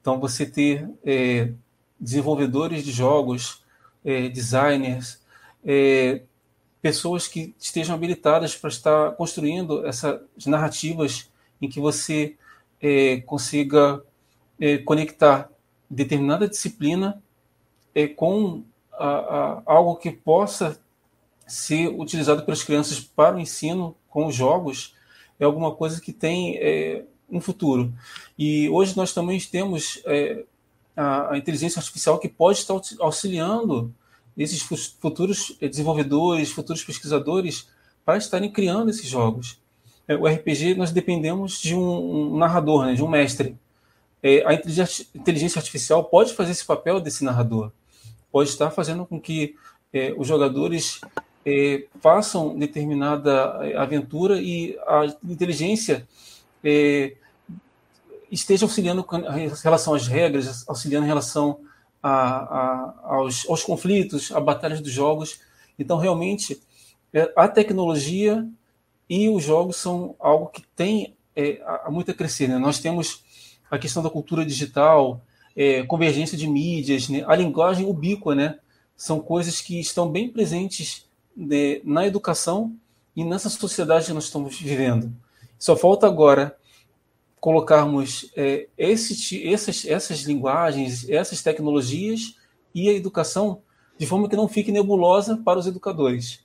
Então, 0.03 0.19
você 0.19 0.45
ter 0.45 0.85
é, 1.05 1.49
desenvolvedores 1.97 2.83
de 2.83 2.91
jogos, 2.91 3.63
é, 4.03 4.27
designers, 4.27 5.21
é, 5.63 6.23
pessoas 6.81 7.25
que 7.25 7.55
estejam 7.57 7.95
habilitadas 7.95 8.53
para 8.53 8.69
estar 8.69 9.11
construindo 9.13 9.87
essas 9.87 10.19
narrativas 10.45 11.31
em 11.61 11.69
que 11.69 11.79
você 11.79 12.35
é, 12.81 13.21
consiga 13.21 14.03
é, 14.59 14.79
conectar 14.79 15.49
determinada 15.89 16.49
disciplina 16.49 17.23
é, 17.95 18.05
com 18.05 18.61
a, 18.91 19.07
a, 19.07 19.63
algo 19.65 19.95
que 19.95 20.11
possa 20.11 20.77
ser 21.47 21.87
utilizado 21.87 22.43
pelas 22.43 22.61
crianças 22.61 22.99
para 22.99 23.37
o 23.37 23.39
ensino 23.39 23.95
com 24.09 24.25
os 24.25 24.35
jogos 24.35 24.95
é 25.39 25.45
alguma 25.45 25.73
coisa 25.73 26.01
que 26.01 26.11
tem 26.11 26.59
um 27.33 27.41
futuro. 27.41 27.93
E 28.37 28.69
hoje 28.69 28.95
nós 28.95 29.13
também 29.13 29.39
temos 29.39 30.01
é, 30.05 30.43
a, 30.95 31.33
a 31.33 31.37
inteligência 31.37 31.79
artificial 31.79 32.19
que 32.19 32.29
pode 32.29 32.59
estar 32.59 32.79
auxiliando 32.99 33.93
esses 34.37 34.61
futuros 34.99 35.55
desenvolvedores, 35.59 36.51
futuros 36.51 36.83
pesquisadores, 36.83 37.67
para 38.05 38.17
estarem 38.17 38.51
criando 38.51 38.89
esses 38.89 39.07
jogos. 39.07 39.59
É, 40.07 40.15
o 40.15 40.27
RPG, 40.27 40.75
nós 40.75 40.91
dependemos 40.91 41.61
de 41.61 41.75
um, 41.75 42.33
um 42.33 42.37
narrador, 42.37 42.85
né, 42.85 42.93
de 42.93 43.03
um 43.03 43.07
mestre. 43.07 43.57
É, 44.21 44.45
a 44.45 44.53
inteligência 44.53 45.59
artificial 45.59 46.03
pode 46.03 46.33
fazer 46.33 46.51
esse 46.51 46.65
papel 46.65 46.99
desse 46.99 47.23
narrador, 47.23 47.71
pode 48.31 48.49
estar 48.49 48.71
fazendo 48.71 49.05
com 49.05 49.19
que 49.19 49.55
é, 49.91 50.13
os 50.17 50.27
jogadores 50.27 51.01
é, 51.45 51.85
façam 52.01 52.57
determinada 52.57 53.59
é, 53.61 53.75
aventura 53.75 54.41
e 54.41 54.77
a 54.87 55.05
inteligência 55.23 56.07
é, 56.63 57.15
esteja 58.33 58.65
auxiliando 58.65 59.05
em 59.37 59.49
relação 59.63 59.93
às 59.93 60.07
regras, 60.07 60.67
auxiliando 60.67 61.05
em 61.05 61.09
relação 61.09 61.59
a, 62.01 62.11
a, 62.11 62.93
aos, 63.15 63.47
aos, 63.47 63.63
conflitos, 63.63 64.31
a 64.31 64.39
batalhas 64.39 64.81
dos 64.81 64.91
jogos. 64.91 65.39
Então, 65.77 65.97
realmente, 65.97 66.59
é, 67.13 67.31
a 67.35 67.47
tecnologia 67.47 68.47
e 69.09 69.29
os 69.29 69.43
jogos 69.43 69.77
são 69.77 70.15
algo 70.19 70.47
que 70.47 70.63
tem 70.75 71.15
é, 71.35 71.61
muito 71.89 72.11
a 72.11 72.13
crescer. 72.13 72.47
Né? 72.47 72.57
Nós 72.57 72.79
temos 72.79 73.23
a 73.69 73.77
questão 73.77 74.01
da 74.01 74.09
cultura 74.09 74.45
digital, 74.45 75.21
é, 75.55 75.83
convergência 75.83 76.37
de 76.37 76.47
mídias, 76.47 77.09
né? 77.09 77.23
a 77.27 77.35
linguagem 77.35 77.85
ubíqua, 77.85 78.33
né? 78.33 78.57
são 78.95 79.19
coisas 79.19 79.61
que 79.61 79.79
estão 79.79 80.09
bem 80.09 80.29
presentes 80.29 81.07
né, 81.35 81.81
na 81.83 82.05
educação 82.05 82.75
e 83.15 83.23
nessa 83.23 83.49
sociedade 83.49 84.05
que 84.07 84.13
nós 84.13 84.25
estamos 84.25 84.59
vivendo. 84.59 85.11
Só 85.57 85.75
falta 85.75 86.07
agora 86.07 86.55
colocarmos 87.43 88.31
é, 88.37 88.69
esse, 88.77 89.51
essas, 89.51 89.85
essas 89.85 90.21
linguagens, 90.21 91.09
essas 91.09 91.43
tecnologias 91.43 92.39
e 92.73 92.87
a 92.87 92.93
educação 92.93 93.61
de 93.97 94.07
forma 94.07 94.29
que 94.29 94.35
não 94.37 94.47
fique 94.47 94.71
nebulosa 94.71 95.35
para 95.35 95.59
os 95.59 95.67
educadores. 95.67 96.41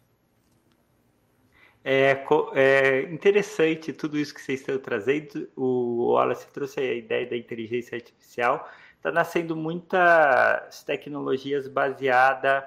É, 1.85 2.21
é, 2.53 3.03
interessante 3.13 3.93
tudo 3.93 4.19
isso 4.19 4.35
que 4.35 4.43
vocês 4.43 4.59
estão 4.59 4.77
trazendo. 4.77 5.49
O 5.55 6.15
Wallace 6.15 6.49
trouxe 6.49 6.81
a 6.81 6.95
ideia 6.95 7.31
da 7.31 7.37
inteligência 7.37 7.95
artificial. 7.95 8.69
Está 8.97 9.13
nascendo 9.13 9.55
muitas 9.55 10.83
tecnologias 10.83 11.69
baseadas 11.69 12.65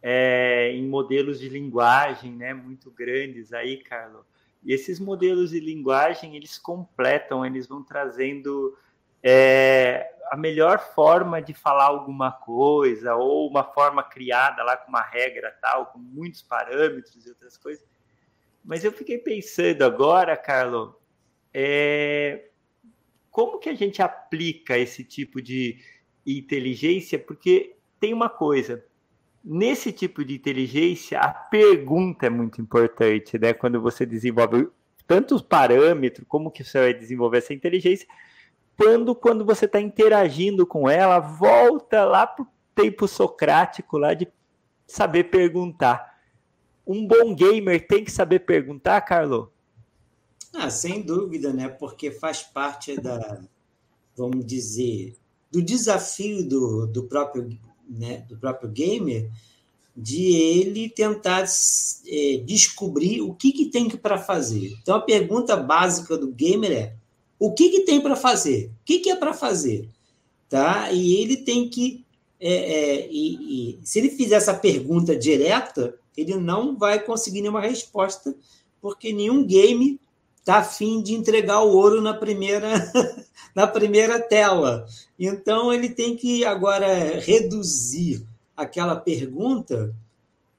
é, 0.00 0.70
em 0.72 0.86
modelos 0.86 1.40
de 1.40 1.48
linguagem 1.48 2.30
né, 2.30 2.54
muito 2.54 2.92
grandes 2.92 3.52
aí, 3.52 3.78
Carlos. 3.78 4.31
E 4.64 4.72
esses 4.72 5.00
modelos 5.00 5.50
de 5.50 5.60
linguagem, 5.60 6.36
eles 6.36 6.58
completam, 6.58 7.44
eles 7.44 7.66
vão 7.66 7.82
trazendo 7.82 8.76
é, 9.22 10.14
a 10.30 10.36
melhor 10.36 10.78
forma 10.94 11.42
de 11.42 11.52
falar 11.52 11.84
alguma 11.84 12.32
coisa, 12.32 13.14
ou 13.14 13.48
uma 13.48 13.64
forma 13.64 14.02
criada 14.02 14.62
lá 14.62 14.76
com 14.76 14.88
uma 14.88 15.02
regra 15.02 15.56
tal, 15.60 15.86
com 15.86 15.98
muitos 15.98 16.42
parâmetros 16.42 17.26
e 17.26 17.28
outras 17.28 17.56
coisas. 17.56 17.84
Mas 18.64 18.84
eu 18.84 18.92
fiquei 18.92 19.18
pensando 19.18 19.82
agora, 19.82 20.36
Carlos, 20.36 20.94
é, 21.52 22.48
como 23.30 23.58
que 23.58 23.68
a 23.68 23.74
gente 23.74 24.00
aplica 24.00 24.78
esse 24.78 25.02
tipo 25.02 25.42
de 25.42 25.80
inteligência? 26.24 27.18
Porque 27.18 27.76
tem 27.98 28.12
uma 28.12 28.28
coisa, 28.28 28.84
nesse 29.44 29.92
tipo 29.92 30.24
de 30.24 30.34
inteligência, 30.34 31.18
a 31.18 31.32
pergunta 31.32 32.26
é 32.26 32.30
muito 32.30 32.60
importante, 32.60 33.38
né? 33.38 33.52
Quando 33.52 33.80
você 33.80 34.06
desenvolve 34.06 34.68
tanto 35.06 35.34
os 35.34 35.42
parâmetros, 35.42 36.26
como 36.28 36.50
que 36.50 36.64
você 36.64 36.78
vai 36.78 36.94
desenvolver 36.94 37.38
essa 37.38 37.52
inteligência, 37.52 38.06
quando, 38.76 39.14
quando 39.14 39.44
você 39.44 39.66
está 39.66 39.80
interagindo 39.80 40.66
com 40.66 40.88
ela, 40.88 41.18
volta 41.18 42.04
lá 42.04 42.26
para 42.26 42.44
o 42.44 42.48
tempo 42.74 43.06
socrático 43.06 43.98
lá 43.98 44.14
de 44.14 44.28
saber 44.86 45.24
perguntar. 45.24 46.12
Um 46.86 47.06
bom 47.06 47.34
gamer 47.34 47.86
tem 47.86 48.04
que 48.04 48.10
saber 48.10 48.40
perguntar, 48.40 49.00
Carlo? 49.02 49.52
Ah, 50.54 50.68
sem 50.68 51.00
dúvida, 51.00 51.52
né? 51.52 51.68
Porque 51.68 52.10
faz 52.10 52.42
parte 52.42 53.00
da, 53.00 53.40
vamos 54.16 54.44
dizer, 54.44 55.16
do 55.50 55.62
desafio 55.62 56.46
do, 56.46 56.86
do 56.86 57.04
próprio 57.04 57.58
né, 57.98 58.24
do 58.28 58.36
próprio 58.36 58.70
gamer, 58.70 59.30
de 59.96 60.32
ele 60.32 60.88
tentar 60.88 61.44
é, 62.06 62.36
descobrir 62.44 63.20
o 63.20 63.34
que, 63.34 63.52
que 63.52 63.66
tem 63.66 63.88
para 63.90 64.18
fazer. 64.18 64.74
Então, 64.80 64.96
a 64.96 65.00
pergunta 65.00 65.56
básica 65.56 66.16
do 66.16 66.28
gamer 66.28 66.72
é: 66.72 66.94
o 67.38 67.52
que, 67.52 67.68
que 67.68 67.80
tem 67.80 68.00
para 68.00 68.16
fazer? 68.16 68.66
O 68.66 68.84
que, 68.84 69.00
que 69.00 69.10
é 69.10 69.16
para 69.16 69.34
fazer? 69.34 69.88
Tá? 70.48 70.90
E 70.92 71.16
ele 71.16 71.36
tem 71.38 71.68
que. 71.68 72.04
É, 72.40 72.52
é, 72.52 73.08
e, 73.10 73.78
e, 73.78 73.78
se 73.84 73.98
ele 73.98 74.10
fizer 74.10 74.34
essa 74.36 74.54
pergunta 74.54 75.14
direta, 75.14 75.94
ele 76.16 76.34
não 76.36 76.76
vai 76.76 76.98
conseguir 76.98 77.40
nenhuma 77.40 77.60
resposta, 77.60 78.34
porque 78.80 79.12
nenhum 79.12 79.44
game 79.44 80.00
está 80.42 80.58
afim 80.58 81.00
de 81.00 81.14
entregar 81.14 81.62
o 81.62 81.72
ouro 81.74 82.02
na 82.02 82.12
primeira, 82.12 82.68
na 83.54 83.66
primeira 83.66 84.20
tela. 84.20 84.86
Então, 85.18 85.72
ele 85.72 85.88
tem 85.88 86.16
que 86.16 86.44
agora 86.44 87.18
reduzir 87.20 88.26
aquela 88.56 88.96
pergunta 88.96 89.94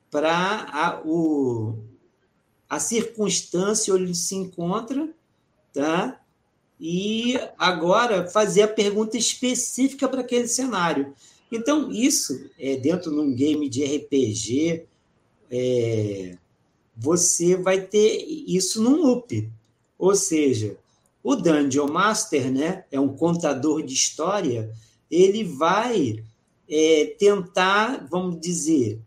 para 0.09 0.31
a, 0.71 1.01
o, 1.05 1.77
a 2.69 2.79
circunstância 2.79 3.93
onde 3.93 4.03
ele 4.03 4.15
se 4.15 4.36
encontra, 4.36 5.09
tá? 5.73 6.19
e 6.86 7.39
agora 7.57 8.27
fazer 8.27 8.63
a 8.63 8.67
pergunta 8.67 9.17
específica 9.17 10.05
para 10.05 10.19
aquele 10.19 10.49
cenário. 10.49 11.13
Então, 11.49 11.89
isso, 11.89 12.49
é, 12.59 12.75
dentro 12.75 13.09
de 13.09 13.19
um 13.19 13.34
game 13.34 13.69
de 13.69 13.86
RPG, 13.86 14.86
é, 15.49 16.38
você 16.93 17.55
vai 17.55 17.79
ter 17.79 18.25
isso 18.27 18.81
num 18.81 18.97
loop. 18.97 19.49
Ou 20.04 20.16
seja, 20.16 20.76
o 21.24 21.34
Dungeon 21.34 21.88
Master, 21.88 22.51
né, 22.51 22.84
é 22.91 22.99
um 22.99 23.16
contador 23.16 23.82
de 23.82 23.93
história, 23.93 24.70
ele 25.10 25.45
vai 25.45 26.22
é, 26.70 27.16
tentar, 27.18 28.06
vamos 28.12 28.38
dizer, 28.41 28.99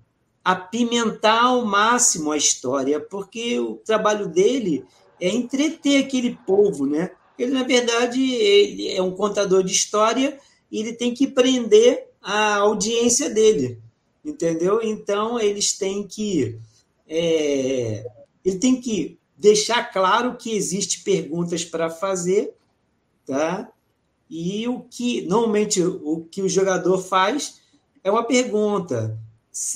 apimentar 0.43 1.45
ao 1.45 1.67
máximo 1.67 2.33
a 2.33 2.37
história, 2.39 2.99
porque 2.99 3.61
o 3.61 3.75
trabalho 3.75 4.27
dele 4.27 4.87
é 5.21 5.29
entreter 5.29 6.03
aquele 6.03 6.39
povo, 6.47 6.87
né? 6.87 7.11
Ele, 7.39 7.53
na 7.53 7.63
verdade, 7.63 8.33
ele 8.33 8.89
é 8.89 9.03
um 9.03 9.11
contador 9.11 9.63
de 9.63 9.73
história 9.73 10.41
e 10.73 10.81
ele 10.81 10.95
tem 10.95 11.13
que 11.13 11.27
prender 11.27 12.09
a 12.23 12.55
audiência 12.57 13.29
dele, 13.29 13.79
entendeu? 14.25 14.81
Então, 14.83 15.39
eles 15.39 15.77
têm 15.77 16.07
que... 16.07 16.59
É, 17.07 18.03
ele 18.43 18.59
tem 18.59 18.81
que 18.81 19.19
deixar 19.37 19.93
claro 19.93 20.37
que 20.37 20.55
existe 20.55 21.03
perguntas 21.03 21.64
para 21.64 21.91
fazer, 21.91 22.55
tá? 23.26 23.70
E 24.28 24.66
o 24.66 24.80
que 24.80 25.22
normalmente 25.22 25.82
o 25.82 26.26
que 26.30 26.43
o 26.43 26.49
jogador 26.49 26.99
faz 26.99 27.61
é 28.03 28.11
uma 28.11 28.24
pergunta. 28.24 29.18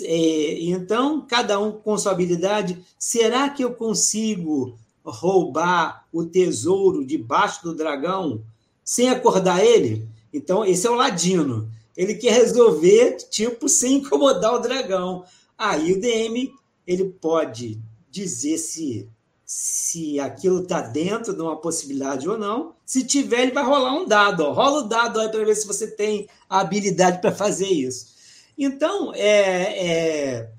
É, 0.02 0.60
então, 0.62 1.26
cada 1.26 1.58
um 1.58 1.72
com 1.72 1.96
sua 1.96 2.12
habilidade, 2.12 2.84
será 2.98 3.48
que 3.48 3.64
eu 3.64 3.74
consigo 3.74 4.76
roubar 5.02 6.06
o 6.12 6.24
tesouro 6.24 7.04
debaixo 7.04 7.62
do 7.62 7.74
dragão 7.74 8.42
sem 8.84 9.08
acordar 9.08 9.64
ele? 9.64 10.06
Então, 10.32 10.64
esse 10.64 10.86
é 10.86 10.90
o 10.90 10.94
ladino. 10.94 11.70
Ele 11.96 12.14
quer 12.14 12.32
resolver, 12.32 13.16
tipo, 13.30 13.68
sem 13.70 13.96
incomodar 13.96 14.54
o 14.54 14.58
dragão. 14.60 15.24
Aí 15.56 15.92
o 15.92 16.00
DM 16.00 16.52
ele 16.86 17.04
pode 17.04 17.80
dizer 18.10 18.58
se 18.58 19.08
se 19.52 20.20
aquilo 20.20 20.62
está 20.62 20.80
dentro 20.80 21.34
de 21.34 21.42
uma 21.42 21.56
possibilidade 21.56 22.28
ou 22.28 22.38
não. 22.38 22.72
Se 22.86 23.04
tiver, 23.04 23.40
ele 23.42 23.50
vai 23.50 23.64
rolar 23.64 23.94
um 23.94 24.06
dado. 24.06 24.44
Ó. 24.44 24.52
Rola 24.52 24.84
o 24.84 24.88
dado 24.88 25.14
para 25.28 25.44
ver 25.44 25.56
se 25.56 25.66
você 25.66 25.88
tem 25.88 26.28
a 26.48 26.60
habilidade 26.60 27.20
para 27.20 27.32
fazer 27.32 27.66
isso. 27.66 28.14
Então, 28.56 29.12
é, 29.12 29.88
é, 29.88 30.52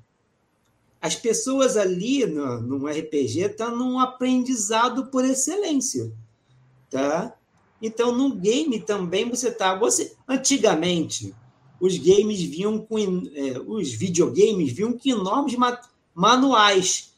as 0.99 1.15
pessoas 1.15 1.77
ali 1.77 2.25
no, 2.25 2.59
no 2.59 2.85
RPG 2.85 3.43
estão 3.43 3.73
num 3.73 3.97
aprendizado 3.97 5.05
por 5.05 5.23
excelência. 5.23 6.11
Tá? 6.89 7.33
Então, 7.81 8.11
no 8.11 8.35
game 8.35 8.77
também 8.81 9.29
você 9.29 9.47
está. 9.47 9.73
Você, 9.73 10.13
antigamente, 10.27 11.33
os 11.79 11.97
games 11.97 12.41
vinham 12.41 12.77
com. 12.77 12.99
É, 13.33 13.57
os 13.65 13.93
videogames 13.93 14.73
vinham 14.73 14.91
com 14.91 15.09
enormes 15.09 15.55
manuais 16.13 17.10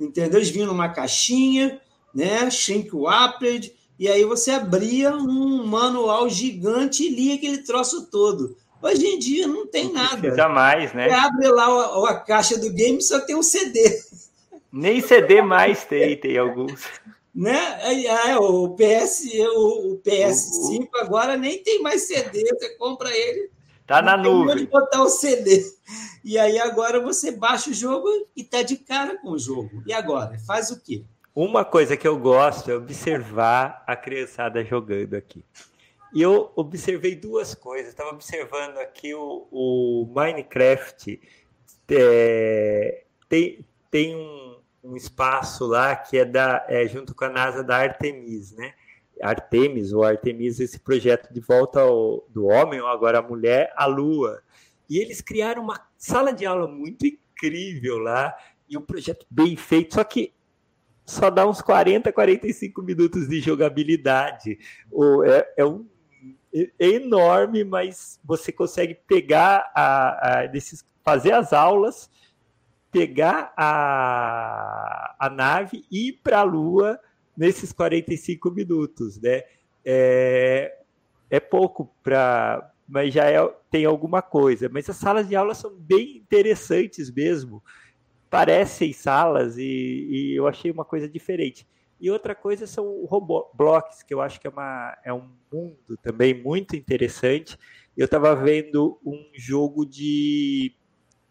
entendeu? 0.00 0.38
Eles 0.38 0.50
vinham 0.50 0.68
numa 0.68 0.88
caixinha, 0.88 1.80
né? 2.14 2.50
Shrink 2.50 2.94
Wrapped, 2.94 3.74
e 3.98 4.08
aí 4.08 4.24
você 4.24 4.52
abria 4.52 5.14
um 5.14 5.66
manual 5.66 6.28
gigante 6.28 7.04
e 7.04 7.10
lia 7.10 7.34
aquele 7.34 7.58
troço 7.58 8.06
todo. 8.06 8.56
Hoje 8.82 9.06
em 9.06 9.18
dia 9.18 9.46
não 9.46 9.66
tem 9.66 9.92
nada. 9.92 10.34
Jamais, 10.34 10.94
né? 10.94 11.08
Você 11.08 11.14
abre 11.14 11.48
lá 11.48 11.66
a, 11.66 12.10
a 12.10 12.14
caixa 12.14 12.58
do 12.58 12.72
game 12.72 13.00
só 13.02 13.20
tem 13.20 13.36
um 13.36 13.42
CD. 13.42 14.00
Nem 14.72 15.02
CD 15.02 15.42
mais 15.42 15.84
tem, 15.84 16.16
tem 16.16 16.38
alguns. 16.38 16.86
Né? 17.34 17.58
É, 18.06 18.38
o, 18.38 18.70
PS, 18.70 19.24
o, 19.54 19.92
o 19.92 20.02
PS5 20.02 20.88
o, 20.94 20.98
agora 20.98 21.36
nem 21.36 21.62
tem 21.62 21.82
mais 21.82 22.02
CD, 22.02 22.44
você 22.44 22.70
compra 22.76 23.14
ele. 23.14 23.50
Tá 23.90 24.00
na 24.00 24.16
nuvem. 24.16 24.54
Onde 24.54 24.66
botar 24.68 25.02
o 25.02 25.08
CD. 25.08 25.64
E 26.22 26.38
aí 26.38 26.60
agora 26.60 27.00
você 27.00 27.32
baixa 27.32 27.70
o 27.70 27.74
jogo 27.74 28.08
e 28.36 28.44
tá 28.44 28.62
de 28.62 28.76
cara 28.76 29.18
com 29.18 29.30
o 29.30 29.38
jogo. 29.38 29.82
E 29.84 29.92
agora? 29.92 30.38
Faz 30.46 30.70
o 30.70 30.80
quê? 30.80 31.02
Uma 31.34 31.64
coisa 31.64 31.96
que 31.96 32.06
eu 32.06 32.16
gosto 32.16 32.70
é 32.70 32.76
observar 32.76 33.82
a 33.88 33.96
criançada 33.96 34.64
jogando 34.64 35.14
aqui. 35.14 35.44
E 36.14 36.22
eu 36.22 36.52
observei 36.54 37.16
duas 37.16 37.52
coisas. 37.52 37.88
Estava 37.88 38.10
observando 38.10 38.78
aqui 38.78 39.12
o, 39.12 39.48
o 39.50 40.06
Minecraft. 40.14 41.20
É, 41.90 43.02
tem 43.28 43.66
tem 43.90 44.14
um, 44.14 44.60
um, 44.84 44.96
espaço 44.96 45.66
lá 45.66 45.96
que 45.96 46.16
é, 46.16 46.24
da, 46.24 46.64
é 46.68 46.86
junto 46.86 47.12
com 47.12 47.24
a 47.24 47.28
NASA 47.28 47.64
da 47.64 47.78
Artemis, 47.78 48.52
né? 48.52 48.72
Artemis 49.22 49.92
ou 49.92 50.04
Artemis, 50.04 50.60
esse 50.60 50.78
projeto 50.78 51.32
de 51.32 51.40
volta 51.40 51.80
ao, 51.80 52.26
do 52.30 52.46
homem, 52.46 52.80
ou 52.80 52.88
agora 52.88 53.18
a 53.18 53.22
mulher, 53.22 53.72
à 53.76 53.86
Lua. 53.86 54.42
E 54.88 54.98
eles 54.98 55.20
criaram 55.20 55.62
uma 55.62 55.80
sala 55.96 56.32
de 56.32 56.46
aula 56.46 56.66
muito 56.66 57.06
incrível 57.06 57.98
lá, 57.98 58.36
e 58.68 58.76
um 58.76 58.82
projeto 58.82 59.26
bem 59.30 59.56
feito, 59.56 59.94
só 59.94 60.04
que 60.04 60.32
só 61.04 61.28
dá 61.28 61.46
uns 61.46 61.60
40, 61.60 62.12
45 62.12 62.82
minutos 62.82 63.28
de 63.28 63.40
jogabilidade. 63.40 64.58
É, 65.26 65.54
é, 65.58 65.64
um, 65.64 65.84
é 66.54 66.86
enorme, 66.86 67.64
mas 67.64 68.20
você 68.24 68.52
consegue 68.52 68.94
pegar 69.06 69.72
a, 69.74 70.42
a 70.42 70.46
desses, 70.46 70.84
fazer 71.02 71.32
as 71.32 71.52
aulas, 71.52 72.08
pegar 72.92 73.52
a, 73.56 75.16
a 75.18 75.30
nave 75.30 75.84
e 75.90 76.08
ir 76.08 76.20
para 76.22 76.40
a 76.40 76.44
Lua 76.44 77.00
nesses 77.40 77.72
45 77.72 78.50
minutos, 78.50 79.18
né? 79.18 79.44
É, 79.82 80.76
é 81.30 81.40
pouco 81.40 81.90
para, 82.02 82.70
mas 82.86 83.14
já 83.14 83.30
é, 83.30 83.42
tem 83.70 83.86
alguma 83.86 84.20
coisa. 84.20 84.68
Mas 84.68 84.90
as 84.90 84.96
salas 84.96 85.26
de 85.26 85.34
aula 85.34 85.54
são 85.54 85.74
bem 85.74 86.18
interessantes 86.18 87.10
mesmo, 87.10 87.62
parecem 88.28 88.92
salas 88.92 89.56
e, 89.56 89.62
e 89.62 90.34
eu 90.36 90.46
achei 90.46 90.70
uma 90.70 90.84
coisa 90.84 91.08
diferente. 91.08 91.66
E 91.98 92.10
outra 92.10 92.34
coisa 92.34 92.66
são 92.66 93.06
Roblox, 93.06 94.02
que 94.02 94.12
eu 94.12 94.20
acho 94.20 94.38
que 94.38 94.46
é, 94.46 94.50
uma, 94.50 94.98
é 95.02 95.12
um 95.12 95.30
mundo 95.50 95.96
também 96.02 96.34
muito 96.34 96.76
interessante. 96.76 97.58
Eu 97.96 98.04
estava 98.04 98.36
vendo 98.36 99.00
um 99.04 99.30
jogo 99.34 99.86
de 99.86 100.74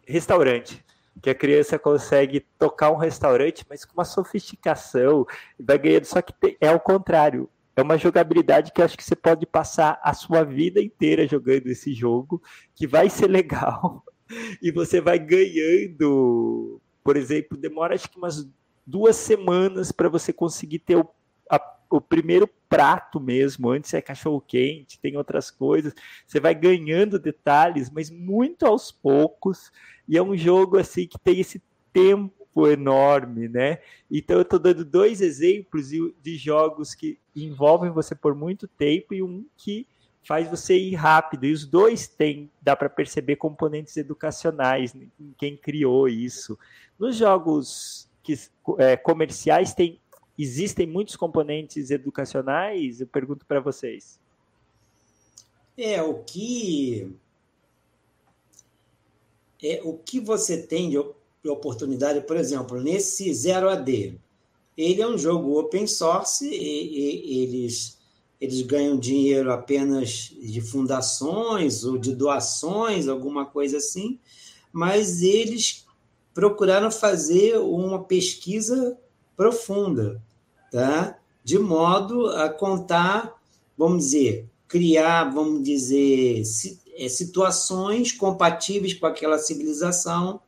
restaurante 0.04 0.84
que 1.20 1.30
a 1.30 1.34
criança 1.34 1.78
consegue 1.78 2.40
tocar 2.58 2.90
um 2.90 2.96
restaurante, 2.96 3.64
mas 3.68 3.84
com 3.84 3.92
uma 3.94 4.04
sofisticação, 4.04 5.26
vai 5.58 5.78
ganhando. 5.78 6.04
Só 6.04 6.22
que 6.22 6.34
é 6.60 6.70
o 6.70 6.80
contrário. 6.80 7.48
É 7.76 7.82
uma 7.82 7.96
jogabilidade 7.96 8.72
que 8.72 8.82
acho 8.82 8.96
que 8.96 9.04
você 9.04 9.16
pode 9.16 9.46
passar 9.46 10.00
a 10.02 10.12
sua 10.12 10.44
vida 10.44 10.80
inteira 10.80 11.26
jogando 11.26 11.66
esse 11.68 11.94
jogo, 11.94 12.42
que 12.74 12.86
vai 12.86 13.08
ser 13.08 13.28
legal. 13.28 14.04
E 14.62 14.70
você 14.70 15.00
vai 15.00 15.18
ganhando. 15.18 16.80
Por 17.02 17.16
exemplo, 17.16 17.58
demora 17.58 17.96
acho 17.96 18.08
que 18.08 18.16
umas 18.16 18.48
duas 18.86 19.16
semanas 19.16 19.90
para 19.90 20.08
você 20.08 20.32
conseguir 20.32 20.78
ter 20.78 21.04
a, 21.50 21.76
o 21.90 22.00
primeiro 22.00 22.48
prato 22.68 23.20
mesmo. 23.20 23.68
Antes 23.68 23.92
é 23.92 24.00
cachorro 24.00 24.40
quente, 24.40 24.98
tem 25.00 25.16
outras 25.16 25.50
coisas. 25.50 25.92
Você 26.26 26.38
vai 26.38 26.54
ganhando 26.54 27.18
detalhes, 27.18 27.90
mas 27.90 28.10
muito 28.10 28.64
aos 28.64 28.92
poucos 28.92 29.72
e 30.10 30.16
é 30.16 30.22
um 30.22 30.36
jogo 30.36 30.76
assim 30.76 31.06
que 31.06 31.18
tem 31.18 31.38
esse 31.38 31.62
tempo 31.92 32.66
enorme, 32.66 33.48
né? 33.48 33.78
Então 34.10 34.36
eu 34.36 34.42
estou 34.42 34.58
dando 34.58 34.84
dois 34.84 35.20
exemplos 35.20 35.88
de 35.88 36.36
jogos 36.36 36.96
que 36.96 37.18
envolvem 37.34 37.92
você 37.92 38.14
por 38.14 38.34
muito 38.34 38.66
tempo 38.66 39.14
e 39.14 39.22
um 39.22 39.46
que 39.56 39.86
faz 40.24 40.48
você 40.48 40.76
ir 40.76 40.94
rápido. 40.96 41.46
E 41.46 41.52
os 41.52 41.64
dois 41.64 42.08
têm, 42.08 42.50
dá 42.60 42.74
para 42.74 42.90
perceber 42.90 43.36
componentes 43.36 43.96
educacionais 43.96 44.94
em 44.94 45.32
quem 45.38 45.56
criou 45.56 46.08
isso. 46.08 46.58
Nos 46.98 47.16
jogos 47.16 48.10
que, 48.20 48.34
é, 48.78 48.96
comerciais 48.96 49.74
tem, 49.74 50.00
existem 50.42 50.86
muitos 50.86 51.16
componentes 51.16 51.90
educacionais. 51.90 53.00
Eu 53.00 53.06
pergunto 53.06 53.44
para 53.46 53.60
vocês. 53.60 54.18
É 55.76 56.02
o 56.02 56.22
que 56.22 57.16
é, 59.62 59.80
o 59.84 59.94
que 59.94 60.20
você 60.20 60.62
tem 60.62 60.90
de 60.90 60.98
oportunidade, 61.48 62.22
por 62.22 62.36
exemplo, 62.36 62.80
nesse 62.80 63.32
Zero 63.34 63.68
AD, 63.68 64.18
ele 64.76 65.02
é 65.02 65.06
um 65.06 65.18
jogo 65.18 65.58
open 65.58 65.86
source, 65.86 66.48
e, 66.48 66.54
e, 66.54 67.42
eles, 67.42 67.98
eles 68.40 68.62
ganham 68.62 68.98
dinheiro 68.98 69.52
apenas 69.52 70.34
de 70.40 70.60
fundações 70.60 71.84
ou 71.84 71.98
de 71.98 72.14
doações, 72.14 73.08
alguma 73.08 73.44
coisa 73.44 73.76
assim, 73.76 74.18
mas 74.72 75.22
eles 75.22 75.86
procuraram 76.32 76.90
fazer 76.90 77.58
uma 77.58 78.04
pesquisa 78.04 78.98
profunda, 79.36 80.22
tá? 80.70 81.20
de 81.42 81.58
modo 81.58 82.28
a 82.28 82.48
contar, 82.48 83.34
vamos 83.76 84.04
dizer, 84.04 84.46
criar, 84.68 85.24
vamos 85.32 85.62
dizer, 85.64 86.42
é, 86.96 87.08
situações 87.08 88.12
compatíveis 88.12 88.94
com 88.94 89.06
aquela 89.06 89.38
civilização 89.38 90.40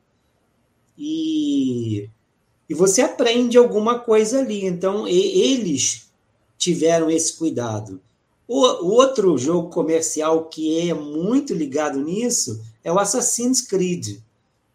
e, 0.97 2.09
e 2.69 2.73
você 2.73 3.01
aprende 3.01 3.57
alguma 3.57 3.99
coisa 3.99 4.39
ali. 4.39 4.65
Então, 4.65 5.07
eles 5.07 6.09
tiveram 6.57 7.09
esse 7.09 7.37
cuidado. 7.37 7.99
O, 8.47 8.59
outro 8.59 9.37
jogo 9.37 9.69
comercial 9.69 10.45
que 10.45 10.89
é 10.89 10.93
muito 10.93 11.53
ligado 11.53 11.99
nisso 11.99 12.63
é 12.83 12.91
o 12.91 12.99
Assassin's 12.99 13.61
Creed, 13.61 14.19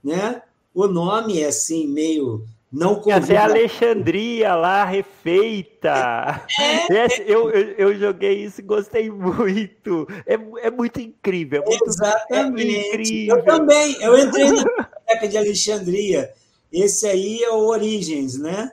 né? 0.03 0.43
O 0.75 0.87
nome 0.87 1.41
é 1.41 1.47
assim 1.47 1.87
meio 1.87 2.47
não 2.71 2.97
convida... 2.97 3.17
Essa 3.17 3.33
é 3.33 3.37
a 3.39 3.45
Alexandria 3.45 4.55
lá, 4.55 4.85
refeita. 4.85 6.47
É, 6.91 7.07
eu, 7.27 7.51
eu, 7.51 7.75
eu, 7.79 7.99
joguei 7.99 8.45
isso 8.45 8.61
e 8.61 8.65
gostei 8.65 9.11
muito. 9.11 10.07
É, 10.27 10.35
é 10.67 10.71
muito 10.71 11.01
incrível. 11.01 11.63
É 11.63 11.67
muito, 11.67 11.87
Exatamente. 11.87 12.77
É 12.77 12.89
incrível. 12.89 13.37
Eu 13.37 13.45
também. 13.45 13.97
Eu 14.03 14.19
entrei 14.19 14.51
na 14.51 14.65
biblioteca 14.65 15.29
de 15.29 15.39
Alexandria. 15.39 16.33
Esse 16.71 17.07
aí 17.07 17.43
é 17.43 17.51
o 17.51 17.67
Origens, 17.67 18.39
né? 18.39 18.73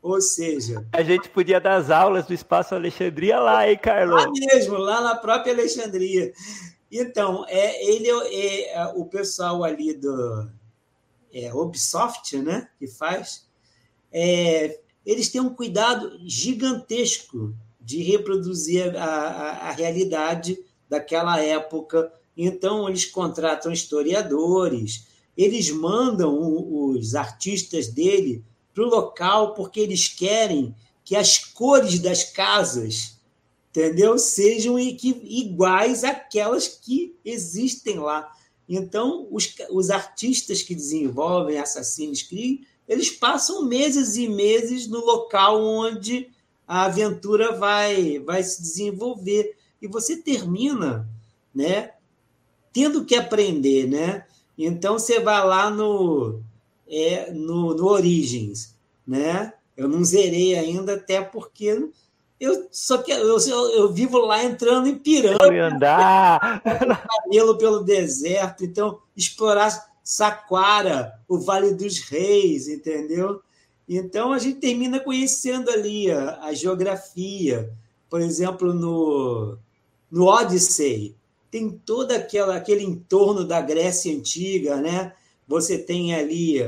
Ou 0.00 0.20
seja. 0.20 0.84
A 0.92 1.02
gente 1.02 1.28
podia 1.28 1.60
dar 1.60 1.74
as 1.74 1.90
aulas 1.90 2.26
do 2.26 2.34
Espaço 2.34 2.74
Alexandria 2.74 3.40
lá, 3.40 3.68
hein, 3.68 3.78
Carlos? 3.80 4.22
Lá 4.22 4.30
mesmo, 4.30 4.76
lá 4.78 5.00
na 5.00 5.16
própria 5.16 5.52
Alexandria. 5.52 6.32
Então, 6.90 7.44
é, 7.48 7.84
ele 7.84 8.08
é, 8.08 8.74
é 8.74 8.86
o 8.94 9.04
pessoal 9.06 9.64
ali 9.64 9.94
do 9.94 10.48
é, 11.32 11.52
Ubisoft, 11.54 12.36
né, 12.38 12.68
que 12.78 12.86
faz, 12.86 13.46
é, 14.12 14.78
eles 15.04 15.28
têm 15.28 15.40
um 15.40 15.54
cuidado 15.54 16.18
gigantesco 16.24 17.54
de 17.80 18.02
reproduzir 18.02 18.96
a, 18.96 19.04
a, 19.04 19.50
a 19.68 19.70
realidade 19.72 20.58
daquela 20.88 21.40
época. 21.40 22.12
Então, 22.36 22.88
eles 22.88 23.04
contratam 23.04 23.72
historiadores, 23.72 25.06
eles 25.36 25.70
mandam 25.70 26.38
os 26.38 27.14
artistas 27.14 27.88
dele 27.88 28.44
para 28.72 28.84
o 28.84 28.88
local 28.88 29.54
porque 29.54 29.80
eles 29.80 30.08
querem 30.08 30.74
que 31.04 31.16
as 31.16 31.38
cores 31.38 31.98
das 31.98 32.24
casas, 32.24 33.18
entendeu, 33.70 34.18
sejam 34.18 34.78
iguais 34.78 36.04
àquelas 36.04 36.68
que 36.68 37.16
existem 37.24 37.98
lá. 37.98 38.30
Então, 38.68 39.26
os, 39.30 39.54
os 39.70 39.90
artistas 39.90 40.62
que 40.62 40.74
desenvolvem 40.74 41.58
Assassin's 41.58 42.22
Creed, 42.22 42.62
eles 42.88 43.10
passam 43.10 43.64
meses 43.64 44.16
e 44.16 44.28
meses 44.28 44.86
no 44.88 45.04
local 45.04 45.62
onde 45.62 46.30
a 46.66 46.84
aventura 46.84 47.52
vai, 47.56 48.18
vai 48.20 48.42
se 48.42 48.62
desenvolver. 48.62 49.56
E 49.80 49.86
você 49.86 50.16
termina, 50.16 51.08
né, 51.54 51.92
tendo 52.72 53.04
que 53.04 53.14
aprender, 53.14 53.86
né? 53.88 54.24
Então 54.56 54.98
você 54.98 55.20
vai 55.20 55.44
lá 55.46 55.70
no, 55.70 56.40
é, 56.88 57.30
no, 57.32 57.74
no 57.74 57.86
Origins, 57.86 58.74
né? 59.06 59.52
Eu 59.76 59.88
não 59.88 60.04
zerei 60.04 60.54
ainda, 60.56 60.94
até 60.94 61.20
porque 61.20 61.88
eu 62.42 62.66
só 62.72 62.98
que 62.98 63.12
eu, 63.12 63.38
eu, 63.38 63.70
eu 63.70 63.92
vivo 63.92 64.18
lá 64.18 64.42
entrando 64.42 64.88
em 64.88 64.98
pirâmide, 64.98 65.58
andar, 65.58 66.60
cabelo 67.22 67.56
pelo 67.56 67.84
deserto, 67.84 68.64
então 68.64 68.98
explorar 69.16 69.70
Saquara, 70.02 71.20
o 71.28 71.38
Vale 71.38 71.72
dos 71.72 72.00
Reis, 72.00 72.66
entendeu? 72.66 73.40
Então 73.88 74.32
a 74.32 74.40
gente 74.40 74.58
termina 74.58 74.98
conhecendo 74.98 75.70
ali 75.70 76.10
a, 76.10 76.40
a 76.42 76.52
geografia, 76.52 77.72
por 78.10 78.20
exemplo, 78.20 78.74
no, 78.74 79.56
no 80.10 80.26
Odyssey, 80.26 81.14
tem 81.48 81.70
todo 81.70 82.10
aquela, 82.10 82.56
aquele 82.56 82.82
entorno 82.82 83.44
da 83.44 83.60
Grécia 83.60 84.12
Antiga, 84.12 84.78
né? 84.78 85.12
Você 85.46 85.78
tem 85.78 86.12
ali 86.12 86.60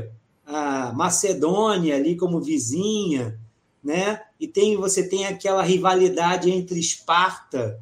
a 0.46 0.92
Macedônia 0.92 1.96
ali 1.96 2.14
como 2.14 2.40
vizinha, 2.40 3.36
né? 3.84 4.22
E 4.40 4.48
tem 4.48 4.76
você 4.76 5.06
tem 5.06 5.26
aquela 5.26 5.62
rivalidade 5.62 6.50
entre 6.50 6.80
Esparta 6.80 7.78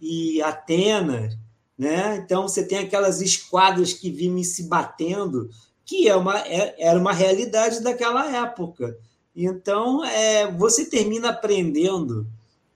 e 0.00 0.42
Atenas, 0.42 1.38
né? 1.78 2.16
Então 2.16 2.48
você 2.48 2.64
tem 2.64 2.78
aquelas 2.78 3.20
esquadras 3.20 3.92
que 3.92 4.10
vivem 4.10 4.42
se 4.42 4.64
batendo, 4.64 5.48
que 5.84 6.08
é 6.08 6.16
uma 6.16 6.40
é, 6.40 6.74
era 6.78 6.98
uma 6.98 7.12
realidade 7.12 7.80
daquela 7.80 8.26
época. 8.36 8.98
Então 9.36 10.04
é, 10.04 10.50
você 10.50 10.84
termina 10.84 11.30
aprendendo 11.30 12.26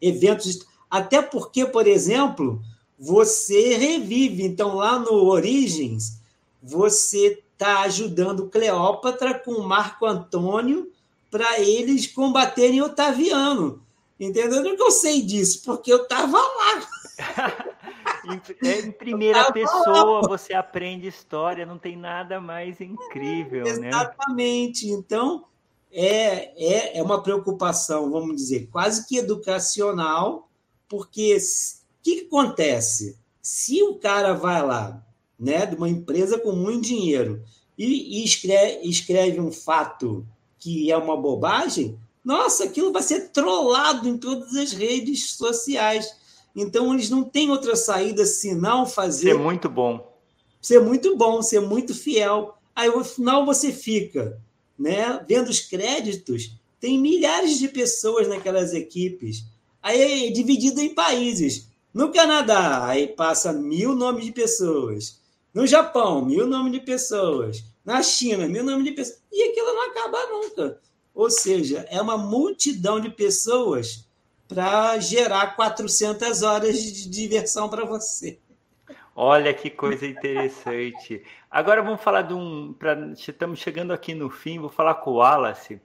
eventos, 0.01 0.61
até 0.89 1.21
porque, 1.21 1.67
por 1.67 1.87
exemplo, 1.89 2.63
você 2.97 3.77
revive. 3.77 4.45
Então 4.45 4.77
lá 4.77 5.01
no 5.01 5.25
Origens 5.25 6.19
você 6.63 7.43
está 7.53 7.81
ajudando 7.81 8.49
Cleópatra 8.49 9.35
com 9.35 9.63
Marco 9.63 10.07
Antônio 10.07 10.93
para 11.31 11.61
eles 11.61 12.07
combaterem 12.07 12.83
Otaviano. 12.83 13.83
Entendeu? 14.19 14.63
Não 14.63 14.77
que 14.77 14.83
eu 14.83 14.91
sei 14.91 15.23
disso, 15.23 15.63
porque 15.65 15.93
eu 15.93 16.03
estava 16.03 16.39
lá. 16.39 16.89
em, 18.25 18.91
primeira 18.91 19.53
pessoa 19.53 20.21
lá. 20.21 20.29
você 20.29 20.53
aprende 20.55 21.07
história, 21.07 21.65
não 21.65 21.79
tem 21.79 21.97
nada 21.97 22.41
mais 22.41 22.81
incrível, 22.81 23.65
é, 23.67 23.79
né? 23.79 23.89
Exatamente. 23.89 24.89
Então, 24.89 25.45
é, 25.93 26.53
é, 26.63 26.99
é 26.99 27.03
uma 27.03 27.23
preocupação, 27.23 28.11
vamos 28.11 28.37
dizer, 28.37 28.69
quase 28.71 29.07
que 29.07 29.19
educacional, 29.19 30.51
porque 30.89 31.37
o 31.37 32.03
que, 32.03 32.17
que 32.17 32.27
acontece? 32.27 33.17
Se 33.41 33.83
o 33.83 33.95
cara 33.95 34.33
vai 34.35 34.63
lá 34.65 35.03
né, 35.39 35.65
de 35.65 35.77
uma 35.77 35.89
empresa 35.89 36.39
com 36.39 36.53
muito 36.53 36.87
dinheiro 36.87 37.43
e, 37.77 38.21
e 38.21 38.25
escreve, 38.25 38.81
escreve 38.89 39.41
um 39.41 39.53
fato 39.53 40.27
que 40.59 40.91
é 40.91 40.97
uma 40.97 41.17
bobagem, 41.17 41.99
nossa, 42.25 42.65
aquilo 42.65 42.93
vai 42.93 43.03
ser 43.03 43.31
trollado 43.31 44.09
em 44.09 44.19
todas 44.19 44.55
as 44.55 44.73
redes 44.73 45.31
sociais. 45.31 46.15
Então, 46.55 46.93
eles 46.93 47.09
não 47.09 47.25
têm 47.25 47.51
outra 47.51 47.77
saída 47.77 48.27
senão 48.27 48.87
fazer. 48.87 49.33
Ser 49.33 49.39
muito 49.39 49.69
bom. 49.69 50.13
Ser 50.61 50.81
muito 50.81 51.17
bom, 51.17 51.41
ser 51.41 51.61
muito 51.61 51.95
fiel. 51.95 52.55
Aí, 52.75 52.91
no 52.91 53.05
final, 53.05 53.47
você 53.47 53.73
fica 53.73 54.39
né, 54.79 55.25
vendo 55.29 55.49
os 55.49 55.61
créditos, 55.61 56.53
tem 56.81 56.99
milhares 56.99 57.59
de 57.59 57.69
pessoas 57.69 58.29
naquelas 58.29 58.73
equipes. 58.73 59.45
Aí 59.83 60.29
é 60.29 60.31
dividido 60.31 60.81
em 60.81 60.95
países. 60.95 61.69
No 61.93 62.13
Canadá, 62.13 62.87
aí 62.87 63.09
passa 63.09 63.53
mil 63.53 63.95
nomes 63.95 64.25
de 64.27 64.33
pessoas. 64.33 65.19
No 65.53 65.67
Japão, 65.67 66.25
mil 66.25 66.47
nomes 66.47 66.73
de 66.73 66.81
pessoas. 66.81 67.65
Na 67.89 68.03
China, 68.03 68.47
mil 68.47 68.63
nomes 68.63 68.85
de 68.85 68.93
pessoas. 68.93 69.23
E 69.33 69.49
aquilo 69.49 69.73
não 69.73 69.91
acaba 69.91 70.27
nunca. 70.27 70.79
Ou 71.15 71.31
seja, 71.31 71.87
é 71.89 71.99
uma 72.03 72.19
multidão 72.19 73.01
de 73.01 73.09
pessoas 73.09 74.07
para 74.47 74.99
gerar 74.99 75.57
400 75.57 76.43
horas 76.43 76.79
de 76.79 77.09
diversão 77.09 77.67
para 77.67 77.87
você. 77.87 78.39
Olha 79.17 79.55
que 79.55 79.71
coisa 79.71 80.07
interessante. 80.07 81.25
Agora 81.51 81.81
vamos 81.81 82.03
falar 82.03 82.21
de 82.21 82.35
um. 82.35 82.75
Pra, 82.75 82.95
estamos 83.17 83.59
chegando 83.59 83.95
aqui 83.95 84.13
no 84.13 84.29
fim, 84.29 84.59
vou 84.59 84.69
falar 84.69 84.97
com 84.97 85.13
o 85.13 85.15
Wallace. 85.15 85.81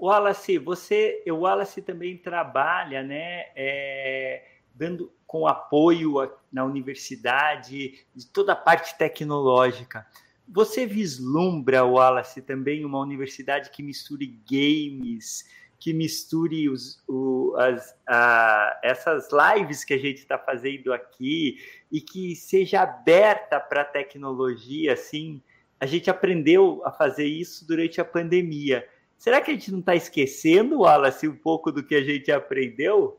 Wallace, 0.00 0.56
você, 0.56 1.22
o 1.28 1.40
Wallace 1.40 1.82
também 1.82 2.16
trabalha, 2.16 3.02
né? 3.02 3.48
É, 3.54 4.42
dando 4.74 5.12
com 5.26 5.46
apoio 5.46 6.14
na 6.50 6.64
universidade, 6.64 8.06
de 8.14 8.26
toda 8.26 8.54
a 8.54 8.56
parte 8.56 8.96
tecnológica. 8.96 10.06
Você 10.54 10.84
vislumbra, 10.84 11.82
Wallace, 11.82 12.42
também 12.42 12.84
uma 12.84 13.00
universidade 13.00 13.70
que 13.70 13.82
misture 13.82 14.38
games, 14.46 15.48
que 15.78 15.94
misture 15.94 16.68
os, 16.68 17.02
o, 17.08 17.54
as, 17.56 17.96
a, 18.06 18.78
essas 18.84 19.30
lives 19.32 19.82
que 19.82 19.94
a 19.94 19.98
gente 19.98 20.18
está 20.18 20.38
fazendo 20.38 20.92
aqui 20.92 21.56
e 21.90 22.02
que 22.02 22.36
seja 22.36 22.82
aberta 22.82 23.58
para 23.58 23.80
a 23.80 23.86
tecnologia, 23.86 24.92
assim. 24.92 25.40
A 25.80 25.86
gente 25.86 26.10
aprendeu 26.10 26.82
a 26.84 26.92
fazer 26.92 27.24
isso 27.24 27.66
durante 27.66 27.98
a 27.98 28.04
pandemia. 28.04 28.86
Será 29.16 29.40
que 29.40 29.50
a 29.50 29.54
gente 29.54 29.72
não 29.72 29.80
está 29.80 29.94
esquecendo, 29.94 30.80
Wallace, 30.80 31.26
um 31.26 31.34
pouco 31.34 31.72
do 31.72 31.82
que 31.82 31.94
a 31.94 32.04
gente 32.04 32.30
aprendeu? 32.30 33.18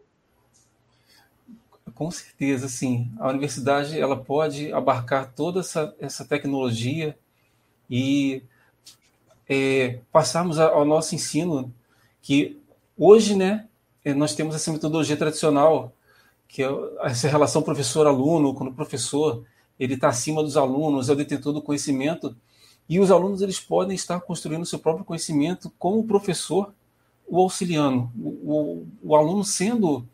Com 1.96 2.12
certeza, 2.12 2.68
sim. 2.68 3.12
A 3.20 3.30
universidade 3.30 4.00
ela 4.00 4.16
pode 4.16 4.72
abarcar 4.72 5.34
toda 5.34 5.62
essa, 5.62 5.96
essa 6.00 6.24
tecnologia 6.24 7.18
e 7.96 8.42
é, 9.48 10.00
passarmos 10.12 10.58
ao 10.58 10.84
nosso 10.84 11.14
ensino 11.14 11.72
que 12.24 12.60
hoje, 12.98 13.36
né, 13.36 13.68
é, 14.04 14.16
nós 14.16 14.34
temos 14.34 14.56
essa 14.56 14.72
metodologia 14.72 15.16
tradicional 15.16 15.94
que 16.48 16.64
é 16.64 16.68
essa 17.04 17.28
relação 17.28 17.62
professor-aluno, 17.62 18.56
quando 18.56 18.70
o 18.70 18.74
professor 18.74 19.46
ele 19.80 19.94
está 19.94 20.08
acima 20.08 20.42
dos 20.42 20.58
alunos, 20.58 21.08
é 21.08 21.14
o 21.14 21.16
detentor 21.16 21.54
do 21.54 21.62
conhecimento 21.62 22.36
e 22.90 23.00
os 23.00 23.12
alunos 23.12 23.44
eles 23.44 23.60
podem 23.60 23.94
estar 23.94 24.20
construindo 24.22 24.66
seu 24.66 24.80
próprio 24.80 25.06
conhecimento 25.06 25.72
como 25.78 26.00
o 26.00 26.08
professor 26.08 26.74
o 27.28 27.40
auxiliando, 27.40 28.10
o, 28.20 28.30
o, 28.30 28.88
o 29.04 29.16
aluno 29.16 29.44
sendo 29.44 30.08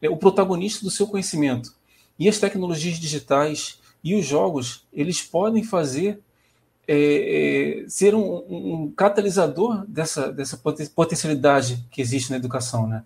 é 0.00 0.08
o 0.08 0.16
protagonista 0.16 0.84
do 0.84 0.90
seu 0.90 1.08
conhecimento. 1.08 1.74
E 2.16 2.28
as 2.28 2.38
tecnologias 2.38 3.00
digitais 3.00 3.80
e 4.04 4.14
os 4.14 4.24
jogos, 4.24 4.86
eles 4.92 5.20
podem 5.20 5.64
fazer 5.64 6.20
é, 6.86 7.82
é, 7.84 7.88
ser 7.88 8.14
um, 8.14 8.36
um, 8.48 8.92
catalisador 8.96 9.84
dessa, 9.86 10.32
dessa 10.32 10.60
potencialidade 10.94 11.84
que 11.90 12.00
existe 12.00 12.30
na 12.30 12.36
educação, 12.36 12.86
né? 12.86 13.04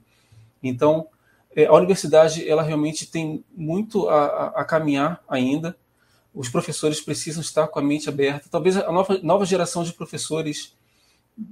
Então, 0.63 1.07
é, 1.55 1.67
a 1.67 1.73
universidade, 1.73 2.49
ela 2.49 2.63
realmente 2.63 3.07
tem 3.07 3.45
muito 3.55 4.09
a, 4.09 4.25
a, 4.25 4.47
a, 4.61 4.65
caminhar 4.65 5.23
ainda. 5.29 5.77
Os 6.35 6.49
professores 6.49 7.01
precisam 7.01 7.41
estar 7.41 7.69
com 7.69 7.79
a 7.79 7.83
mente 7.83 8.09
aberta. 8.09 8.49
Talvez 8.51 8.77
a 8.77 8.93
nova, 8.93 9.19
nova 9.23 9.47
geração 9.47 9.85
de 9.85 9.93
professores 9.93 10.77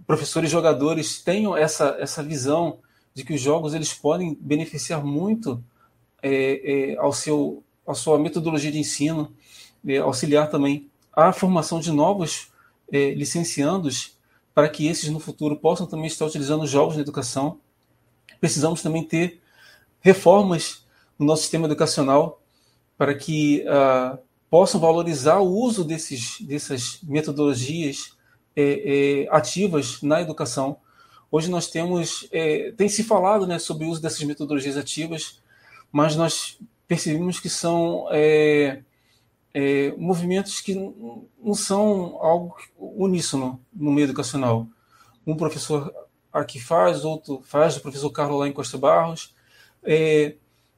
professores 0.06 0.50
jogadores 0.50 1.22
tenham 1.22 1.56
essa, 1.56 1.96
essa 2.00 2.22
visão 2.22 2.78
de 3.14 3.24
que 3.24 3.34
os 3.34 3.40
jogos 3.40 3.72
eles 3.72 3.94
podem 3.94 4.36
beneficiar 4.40 5.04
muito 5.04 5.62
é, 6.22 6.92
é, 6.92 6.96
ao 6.96 7.12
seu, 7.12 7.62
sua 7.94 8.18
metodologia 8.18 8.72
de 8.72 8.78
ensino, 8.78 9.32
é, 9.86 9.98
auxiliar 9.98 10.50
também 10.50 10.90
a 11.16 11.32
formação 11.32 11.80
de 11.80 11.90
novos 11.90 12.52
é, 12.92 13.14
licenciandos 13.14 14.18
para 14.54 14.68
que 14.68 14.86
esses 14.86 15.08
no 15.08 15.18
futuro 15.18 15.56
possam 15.56 15.86
também 15.86 16.06
estar 16.06 16.26
utilizando 16.26 16.66
jogos 16.66 16.94
na 16.94 17.02
educação. 17.02 17.58
Precisamos 18.38 18.82
também 18.82 19.02
ter 19.02 19.40
reformas 20.00 20.86
no 21.18 21.24
nosso 21.24 21.42
sistema 21.42 21.66
educacional 21.66 22.40
para 22.98 23.14
que 23.14 23.64
uh, 23.66 24.18
possam 24.50 24.80
valorizar 24.80 25.38
o 25.38 25.50
uso 25.50 25.84
desses, 25.84 26.40
dessas 26.40 27.00
metodologias 27.02 28.16
é, 28.54 29.24
é, 29.24 29.28
ativas 29.30 30.00
na 30.02 30.20
educação. 30.20 30.78
Hoje 31.30 31.50
nós 31.50 31.68
temos, 31.68 32.28
é, 32.30 32.72
tem 32.72 32.88
se 32.88 33.02
falado 33.02 33.46
né, 33.46 33.58
sobre 33.58 33.86
o 33.86 33.90
uso 33.90 34.00
dessas 34.00 34.22
metodologias 34.22 34.76
ativas, 34.76 35.40
mas 35.90 36.14
nós 36.14 36.58
percebemos 36.86 37.40
que 37.40 37.50
são 37.50 38.06
é, 39.58 39.94
movimentos 39.96 40.60
que 40.60 40.74
não 40.74 41.54
são 41.54 42.18
algo 42.20 42.54
uníssono 42.78 43.58
no 43.72 43.90
meio 43.90 44.04
educacional. 44.04 44.66
Um 45.26 45.34
professor 45.34 45.90
aqui 46.30 46.60
faz, 46.60 47.06
outro 47.06 47.40
faz, 47.42 47.74
o 47.74 47.80
professor 47.80 48.10
Carlos 48.10 48.38
lá 48.38 48.46
em 48.46 48.52
Costa 48.52 48.76
Barros. 48.76 49.34
É, 49.82 50.34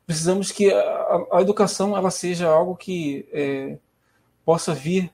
precisamos 0.07 0.53
que 0.53 0.73
a, 0.73 1.27
a, 1.33 1.43
educação 1.43 1.97
ela 1.97 2.09
seja 2.09 2.49
algo 2.49 2.77
que 2.77 3.29
é, 3.33 3.79
possa 4.45 4.73
vir. 4.73 5.11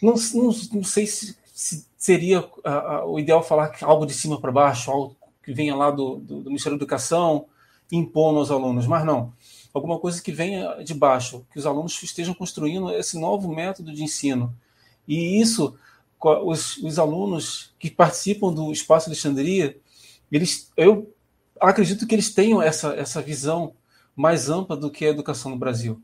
Não, 0.00 0.14
não, 0.32 0.50
não 0.72 0.84
sei 0.84 1.06
se, 1.06 1.36
se 1.52 1.86
seria 1.98 2.48
a, 2.64 2.72
a, 2.72 3.04
o 3.04 3.18
ideal 3.18 3.42
falar 3.42 3.76
algo 3.82 4.06
de 4.06 4.14
cima 4.14 4.40
para 4.40 4.50
baixo, 4.50 4.90
algo 4.90 5.14
que 5.44 5.52
venha 5.52 5.76
lá 5.76 5.90
do, 5.90 6.16
do, 6.16 6.40
do 6.40 6.48
Ministério 6.48 6.78
da 6.78 6.82
Educação, 6.82 7.44
impondo 7.90 8.38
aos 8.38 8.50
alunos, 8.50 8.86
mas 8.86 9.04
não 9.04 9.34
alguma 9.72 9.98
coisa 9.98 10.20
que 10.20 10.32
venha 10.32 10.82
de 10.82 10.94
baixo, 10.94 11.46
que 11.52 11.58
os 11.58 11.66
alunos 11.66 12.00
estejam 12.02 12.34
construindo 12.34 12.90
esse 12.92 13.18
novo 13.18 13.48
método 13.52 13.92
de 13.92 14.02
ensino. 14.02 14.54
E 15.06 15.40
isso, 15.40 15.74
os, 16.20 16.76
os 16.78 16.98
alunos 16.98 17.74
que 17.78 17.90
participam 17.90 18.52
do 18.52 18.70
Espaço 18.70 19.08
Alexandria, 19.08 19.78
eles, 20.30 20.70
eu 20.76 21.14
acredito 21.60 22.06
que 22.06 22.14
eles 22.14 22.32
tenham 22.32 22.62
essa, 22.62 22.94
essa 22.94 23.22
visão 23.22 23.74
mais 24.14 24.48
ampla 24.48 24.76
do 24.76 24.90
que 24.90 25.04
a 25.04 25.10
educação 25.10 25.50
no 25.50 25.58
Brasil. 25.58 26.00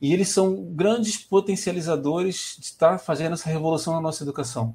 E 0.00 0.12
eles 0.12 0.28
são 0.28 0.64
grandes 0.72 1.16
potencializadores 1.16 2.56
de 2.58 2.66
estar 2.66 2.98
fazendo 2.98 3.32
essa 3.32 3.50
revolução 3.50 3.94
na 3.94 4.00
nossa 4.00 4.22
educação. 4.22 4.74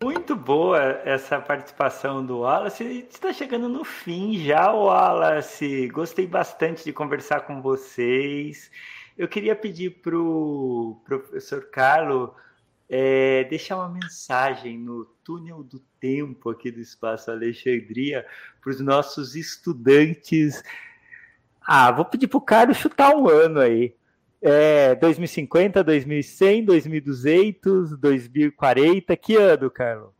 Muito 0.00 0.36
boa 0.36 0.78
essa 1.04 1.40
participação 1.40 2.24
do 2.24 2.38
Wallace. 2.38 2.84
Está 3.10 3.32
chegando 3.32 3.68
no 3.68 3.84
fim 3.84 4.38
já, 4.44 4.72
Wallace. 4.72 5.88
Gostei 5.88 6.24
bastante 6.24 6.84
de 6.84 6.92
conversar 6.92 7.40
com 7.40 7.60
vocês. 7.60 8.70
Eu 9.16 9.26
queria 9.26 9.56
pedir 9.56 10.00
para 10.00 10.16
o 10.16 11.02
professor 11.04 11.68
Carlos 11.70 12.30
é, 12.88 13.42
deixar 13.50 13.76
uma 13.76 13.88
mensagem 13.88 14.78
no 14.78 15.04
túnel 15.24 15.64
do 15.64 15.80
tempo 15.98 16.48
aqui 16.48 16.70
do 16.70 16.80
Espaço 16.80 17.32
Alexandria 17.32 18.24
para 18.60 18.70
os 18.70 18.78
nossos 18.78 19.34
estudantes. 19.34 20.62
Ah, 21.60 21.90
vou 21.90 22.04
pedir 22.04 22.28
para 22.28 22.38
o 22.38 22.40
Carlos 22.40 22.76
chutar 22.76 23.16
um 23.16 23.28
ano 23.28 23.58
aí. 23.58 23.97
É, 24.40 24.94
2050, 24.94 25.82
2100, 25.82 26.64
2200, 26.64 27.98
2040, 27.98 29.16
que 29.16 29.36
ano, 29.36 29.70
Carlos? 29.70 30.10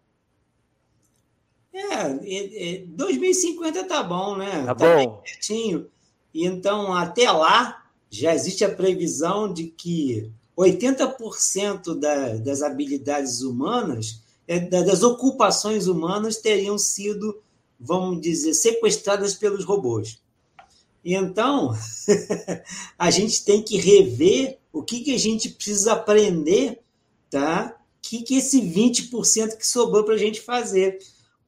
É, 1.73 2.75
é, 2.75 2.85
2050 2.87 3.85
tá 3.85 4.03
bom, 4.03 4.37
né? 4.37 4.65
Tá, 4.65 4.75
tá 4.75 4.75
bom. 4.75 5.23
Certinho. 5.25 5.87
Então, 6.35 6.93
até 6.93 7.31
lá, 7.31 7.85
já 8.11 8.35
existe 8.35 8.65
a 8.65 8.75
previsão 8.75 9.53
de 9.53 9.65
que 9.65 10.31
80% 10.57 11.99
da, 11.99 12.35
das 12.37 12.63
habilidades 12.63 13.43
humanas, 13.43 14.21
é, 14.47 14.59
das 14.59 15.03
ocupações 15.03 15.87
humanas, 15.87 16.39
teriam 16.39 16.77
sido, 16.77 17.39
vamos 17.79 18.21
dizer, 18.21 18.55
sequestradas 18.55 19.35
pelos 19.35 19.65
robôs. 19.65 20.21
Então, 21.05 21.75
a 22.99 23.11
gente 23.11 23.45
tem 23.45 23.63
que 23.63 23.77
rever 23.77 24.59
o 24.73 24.83
que, 24.83 25.01
que 25.01 25.15
a 25.15 25.19
gente 25.19 25.49
precisa 25.49 25.93
aprender, 25.93 26.81
tá? 27.31 27.75
O 27.77 28.09
que, 28.09 28.23
que 28.23 28.37
esse 28.37 28.61
20% 28.61 29.57
que 29.57 29.67
sobrou 29.67 30.05
para 30.05 30.15
a 30.15 30.19
gente 30.19 30.41
fazer. 30.41 30.99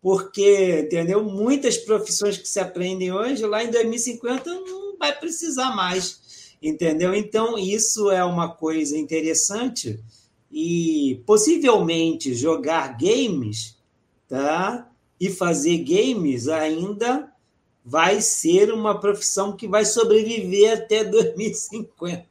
Porque, 0.01 0.81
entendeu? 0.87 1.23
Muitas 1.23 1.77
profissões 1.77 2.39
que 2.39 2.49
se 2.49 2.59
aprendem 2.59 3.13
hoje, 3.13 3.45
lá 3.45 3.63
em 3.63 3.71
2050, 3.71 4.51
não 4.51 4.97
vai 4.99 5.19
precisar 5.19 5.75
mais. 5.77 6.21
Entendeu? 6.63 7.15
Então, 7.15 7.59
isso 7.59 8.11
é 8.11 8.25
uma 8.25 8.49
coisa 8.49 8.97
interessante 8.97 10.03
e 10.51 11.23
possivelmente 11.25 12.35
jogar 12.35 12.99
games, 12.99 13.77
tá? 14.29 14.91
E 15.19 15.31
fazer 15.31 15.79
games 15.79 16.49
ainda 16.49 17.31
vai 17.85 18.21
ser 18.21 18.73
uma 18.73 18.99
profissão 18.99 19.57
que 19.57 19.67
vai 19.67 19.85
sobreviver 19.85 20.73
até 20.79 21.03
2050. 21.05 22.27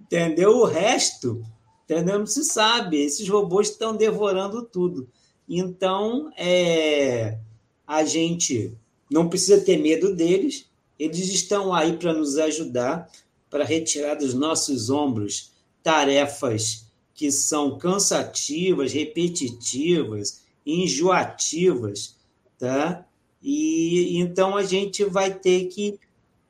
Entendeu? 0.00 0.58
O 0.58 0.64
resto, 0.64 1.44
entendeu? 1.84 2.18
Não 2.18 2.26
se 2.26 2.44
sabe. 2.44 3.00
Esses 3.00 3.28
robôs 3.28 3.70
estão 3.70 3.96
devorando 3.96 4.62
tudo. 4.62 5.08
Então, 5.48 6.32
é, 6.36 7.38
a 7.86 8.04
gente 8.04 8.72
não 9.10 9.28
precisa 9.28 9.60
ter 9.60 9.76
medo 9.76 10.14
deles. 10.14 10.66
Eles 10.98 11.28
estão 11.28 11.74
aí 11.74 11.96
para 11.96 12.12
nos 12.12 12.38
ajudar, 12.38 13.10
para 13.50 13.64
retirar 13.64 14.14
dos 14.14 14.34
nossos 14.34 14.90
ombros 14.90 15.52
tarefas 15.82 16.86
que 17.14 17.30
são 17.30 17.78
cansativas, 17.78 18.92
repetitivas, 18.92 20.42
enjoativas, 20.66 22.16
tá? 22.58 23.06
E 23.44 24.18
então 24.18 24.56
a 24.56 24.64
gente 24.64 25.04
vai 25.04 25.32
ter 25.32 25.66
que 25.66 26.00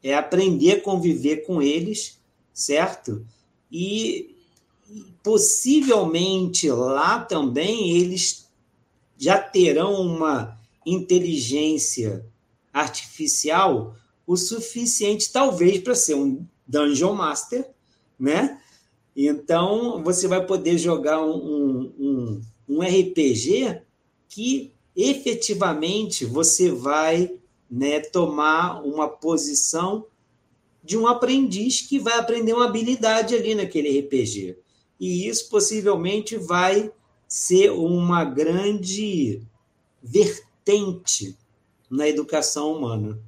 é, 0.03 0.15
aprender 0.15 0.73
a 0.73 0.81
conviver 0.81 1.39
com 1.39 1.61
eles, 1.61 2.21
certo? 2.53 3.27
E 3.71 4.37
possivelmente 5.23 6.71
lá 6.71 7.19
também 7.19 7.91
eles 7.99 8.49
já 9.19 9.39
terão 9.39 10.01
uma 10.01 10.57
inteligência 10.87 12.25
artificial 12.73 13.97
o 14.27 14.37
suficiente, 14.37 15.31
talvez, 15.31 15.81
para 15.81 15.95
ser 15.95 16.15
um 16.15 16.47
Dungeon 16.67 17.15
Master, 17.15 17.69
né? 18.19 18.61
Então, 19.15 20.03
você 20.03 20.27
vai 20.27 20.45
poder 20.45 20.79
jogar 20.79 21.23
um, 21.23 21.93
um, 21.99 22.43
um 22.69 22.81
RPG 22.81 23.83
que 24.29 24.74
efetivamente 24.97 26.25
você 26.25 26.71
vai 26.71 27.31
né, 27.71 28.01
tomar 28.01 28.83
uma 28.85 29.09
posição 29.09 30.07
de 30.83 30.97
um 30.99 31.07
aprendiz 31.07 31.81
que 31.81 31.99
vai 31.99 32.19
aprender 32.19 32.53
uma 32.53 32.67
habilidade 32.67 33.35
ali 33.35 33.55
naquele 33.55 34.01
RPG. 34.01 34.59
E 35.01 35.27
isso 35.27 35.49
possivelmente 35.49 36.37
vai 36.37 36.93
ser 37.27 37.71
uma 37.71 38.25
grande 38.25 39.43
vertente 40.03 41.37
na 41.91 42.07
educação 42.07 42.73
humana. 42.73 43.19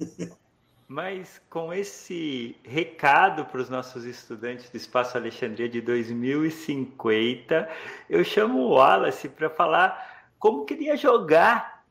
Mas 0.88 1.38
com 1.50 1.70
esse 1.70 2.56
recado 2.62 3.44
para 3.44 3.60
os 3.60 3.68
nossos 3.68 4.06
estudantes 4.06 4.70
do 4.70 4.76
Espaço 4.78 5.18
Alexandria 5.18 5.68
de 5.68 5.82
2050, 5.82 7.68
eu 8.08 8.24
chamo 8.24 8.60
o 8.60 8.70
Wallace 8.70 9.28
para 9.28 9.50
falar 9.50 10.17
como 10.38 10.64
queria 10.64 10.96
jogar 10.96 11.84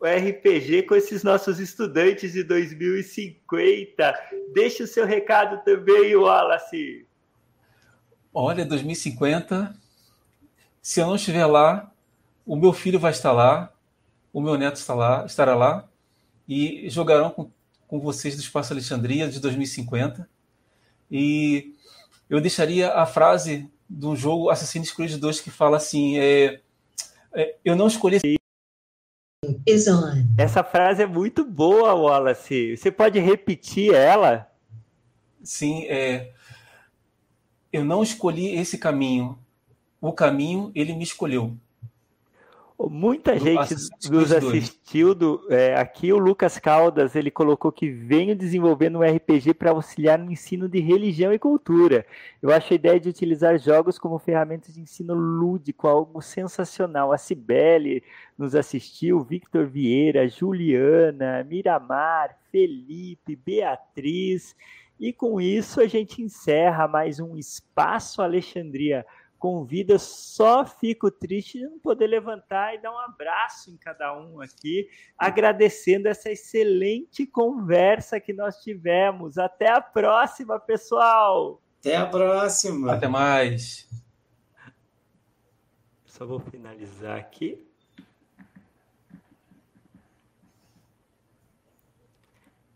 o 0.00 0.06
RPG 0.06 0.84
com 0.84 0.94
esses 0.94 1.22
nossos 1.22 1.58
estudantes 1.58 2.32
de 2.32 2.44
2050. 2.44 4.14
Deixe 4.54 4.82
o 4.82 4.86
seu 4.86 5.04
recado 5.04 5.62
também, 5.64 6.14
Wallace. 6.14 7.06
Olha, 8.32 8.64
2050, 8.64 9.74
se 10.80 11.00
eu 11.00 11.06
não 11.06 11.16
estiver 11.16 11.46
lá, 11.46 11.90
o 12.46 12.54
meu 12.56 12.72
filho 12.72 12.98
vai 12.98 13.10
estar 13.10 13.32
lá, 13.32 13.72
o 14.32 14.40
meu 14.40 14.56
neto 14.56 14.76
está 14.76 14.94
lá, 14.94 15.24
estará 15.26 15.56
lá 15.56 15.88
e 16.48 16.88
jogarão 16.88 17.30
com, 17.30 17.50
com 17.88 18.00
vocês 18.00 18.36
do 18.36 18.40
Espaço 18.40 18.72
Alexandria 18.72 19.28
de 19.28 19.40
2050. 19.40 20.28
E 21.10 21.74
eu 22.30 22.40
deixaria 22.40 22.92
a 22.92 23.04
frase 23.04 23.68
de 23.88 24.06
um 24.06 24.14
jogo 24.14 24.50
Assassin's 24.50 24.92
Creed 24.92 25.16
2 25.16 25.40
que 25.40 25.50
fala 25.50 25.78
assim: 25.78 26.18
é, 26.18 26.60
eu 27.64 27.76
não 27.76 27.86
escolhi. 27.86 28.18
Essa 30.36 30.64
frase 30.64 31.02
é 31.02 31.06
muito 31.06 31.44
boa, 31.44 31.94
Wallace. 31.94 32.76
Você 32.76 32.90
pode 32.90 33.18
repetir 33.18 33.94
ela? 33.94 34.50
Sim, 35.42 35.84
é. 35.86 36.32
Eu 37.72 37.84
não 37.84 38.02
escolhi 38.02 38.56
esse 38.56 38.78
caminho. 38.78 39.38
o 40.00 40.12
caminho 40.12 40.72
ele 40.74 40.94
me 40.94 41.04
escolheu. 41.04 41.56
Muita 42.80 43.36
gente 43.36 43.74
nos 44.08 44.30
assistiu 44.30 45.12
do, 45.12 45.44
é, 45.50 45.74
aqui. 45.74 46.12
O 46.12 46.18
Lucas 46.18 46.58
Caldas 46.60 47.16
ele 47.16 47.28
colocou 47.28 47.72
que 47.72 47.90
venho 47.90 48.36
desenvolvendo 48.36 49.00
um 49.00 49.02
RPG 49.02 49.54
para 49.54 49.70
auxiliar 49.70 50.16
no 50.16 50.30
ensino 50.30 50.68
de 50.68 50.78
religião 50.78 51.32
e 51.32 51.40
cultura. 51.40 52.06
Eu 52.40 52.52
acho 52.52 52.72
a 52.72 52.76
ideia 52.76 53.00
de 53.00 53.08
utilizar 53.08 53.58
jogos 53.58 53.98
como 53.98 54.16
ferramentas 54.20 54.74
de 54.74 54.80
ensino 54.80 55.12
lúdico 55.12 55.88
algo 55.88 56.22
sensacional. 56.22 57.12
A 57.12 57.18
Cibele 57.18 58.04
nos 58.38 58.54
assistiu, 58.54 59.24
Victor 59.24 59.66
Vieira, 59.66 60.28
Juliana, 60.28 61.42
Miramar, 61.42 62.38
Felipe, 62.52 63.34
Beatriz. 63.34 64.54
E 65.00 65.12
com 65.12 65.40
isso 65.40 65.80
a 65.80 65.86
gente 65.88 66.22
encerra 66.22 66.86
mais 66.86 67.18
um 67.18 67.36
Espaço 67.36 68.22
Alexandria 68.22 69.04
convida, 69.38 69.98
só 69.98 70.66
fico 70.66 71.10
triste 71.10 71.58
de 71.58 71.64
não 71.64 71.78
poder 71.78 72.06
levantar 72.08 72.74
e 72.74 72.78
dar 72.78 72.92
um 72.92 72.98
abraço 72.98 73.70
em 73.70 73.76
cada 73.76 74.18
um 74.18 74.40
aqui, 74.40 74.88
agradecendo 75.16 76.08
essa 76.08 76.30
excelente 76.30 77.26
conversa 77.26 78.20
que 78.20 78.32
nós 78.32 78.60
tivemos. 78.62 79.38
Até 79.38 79.70
a 79.70 79.80
próxima, 79.80 80.58
pessoal! 80.58 81.62
Até 81.80 81.96
a 81.96 82.06
próxima! 82.06 82.94
Até 82.94 83.06
mais! 83.06 83.88
Só 86.04 86.26
vou 86.26 86.40
finalizar 86.40 87.16
aqui. 87.16 87.64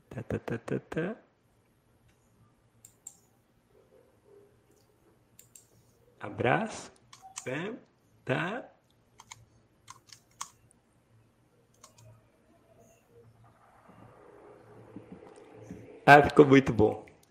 Tá, 0.09 0.23
tá, 0.23 0.39
tá, 0.39 0.59
tá, 0.59 0.79
tá. 0.79 1.32
Abraço. 6.23 6.93
É, 7.47 7.73
tá. 8.25 8.65
Ah, 16.07 16.23
ficou 16.23 16.47
muito 16.47 16.73
bom. 16.73 17.02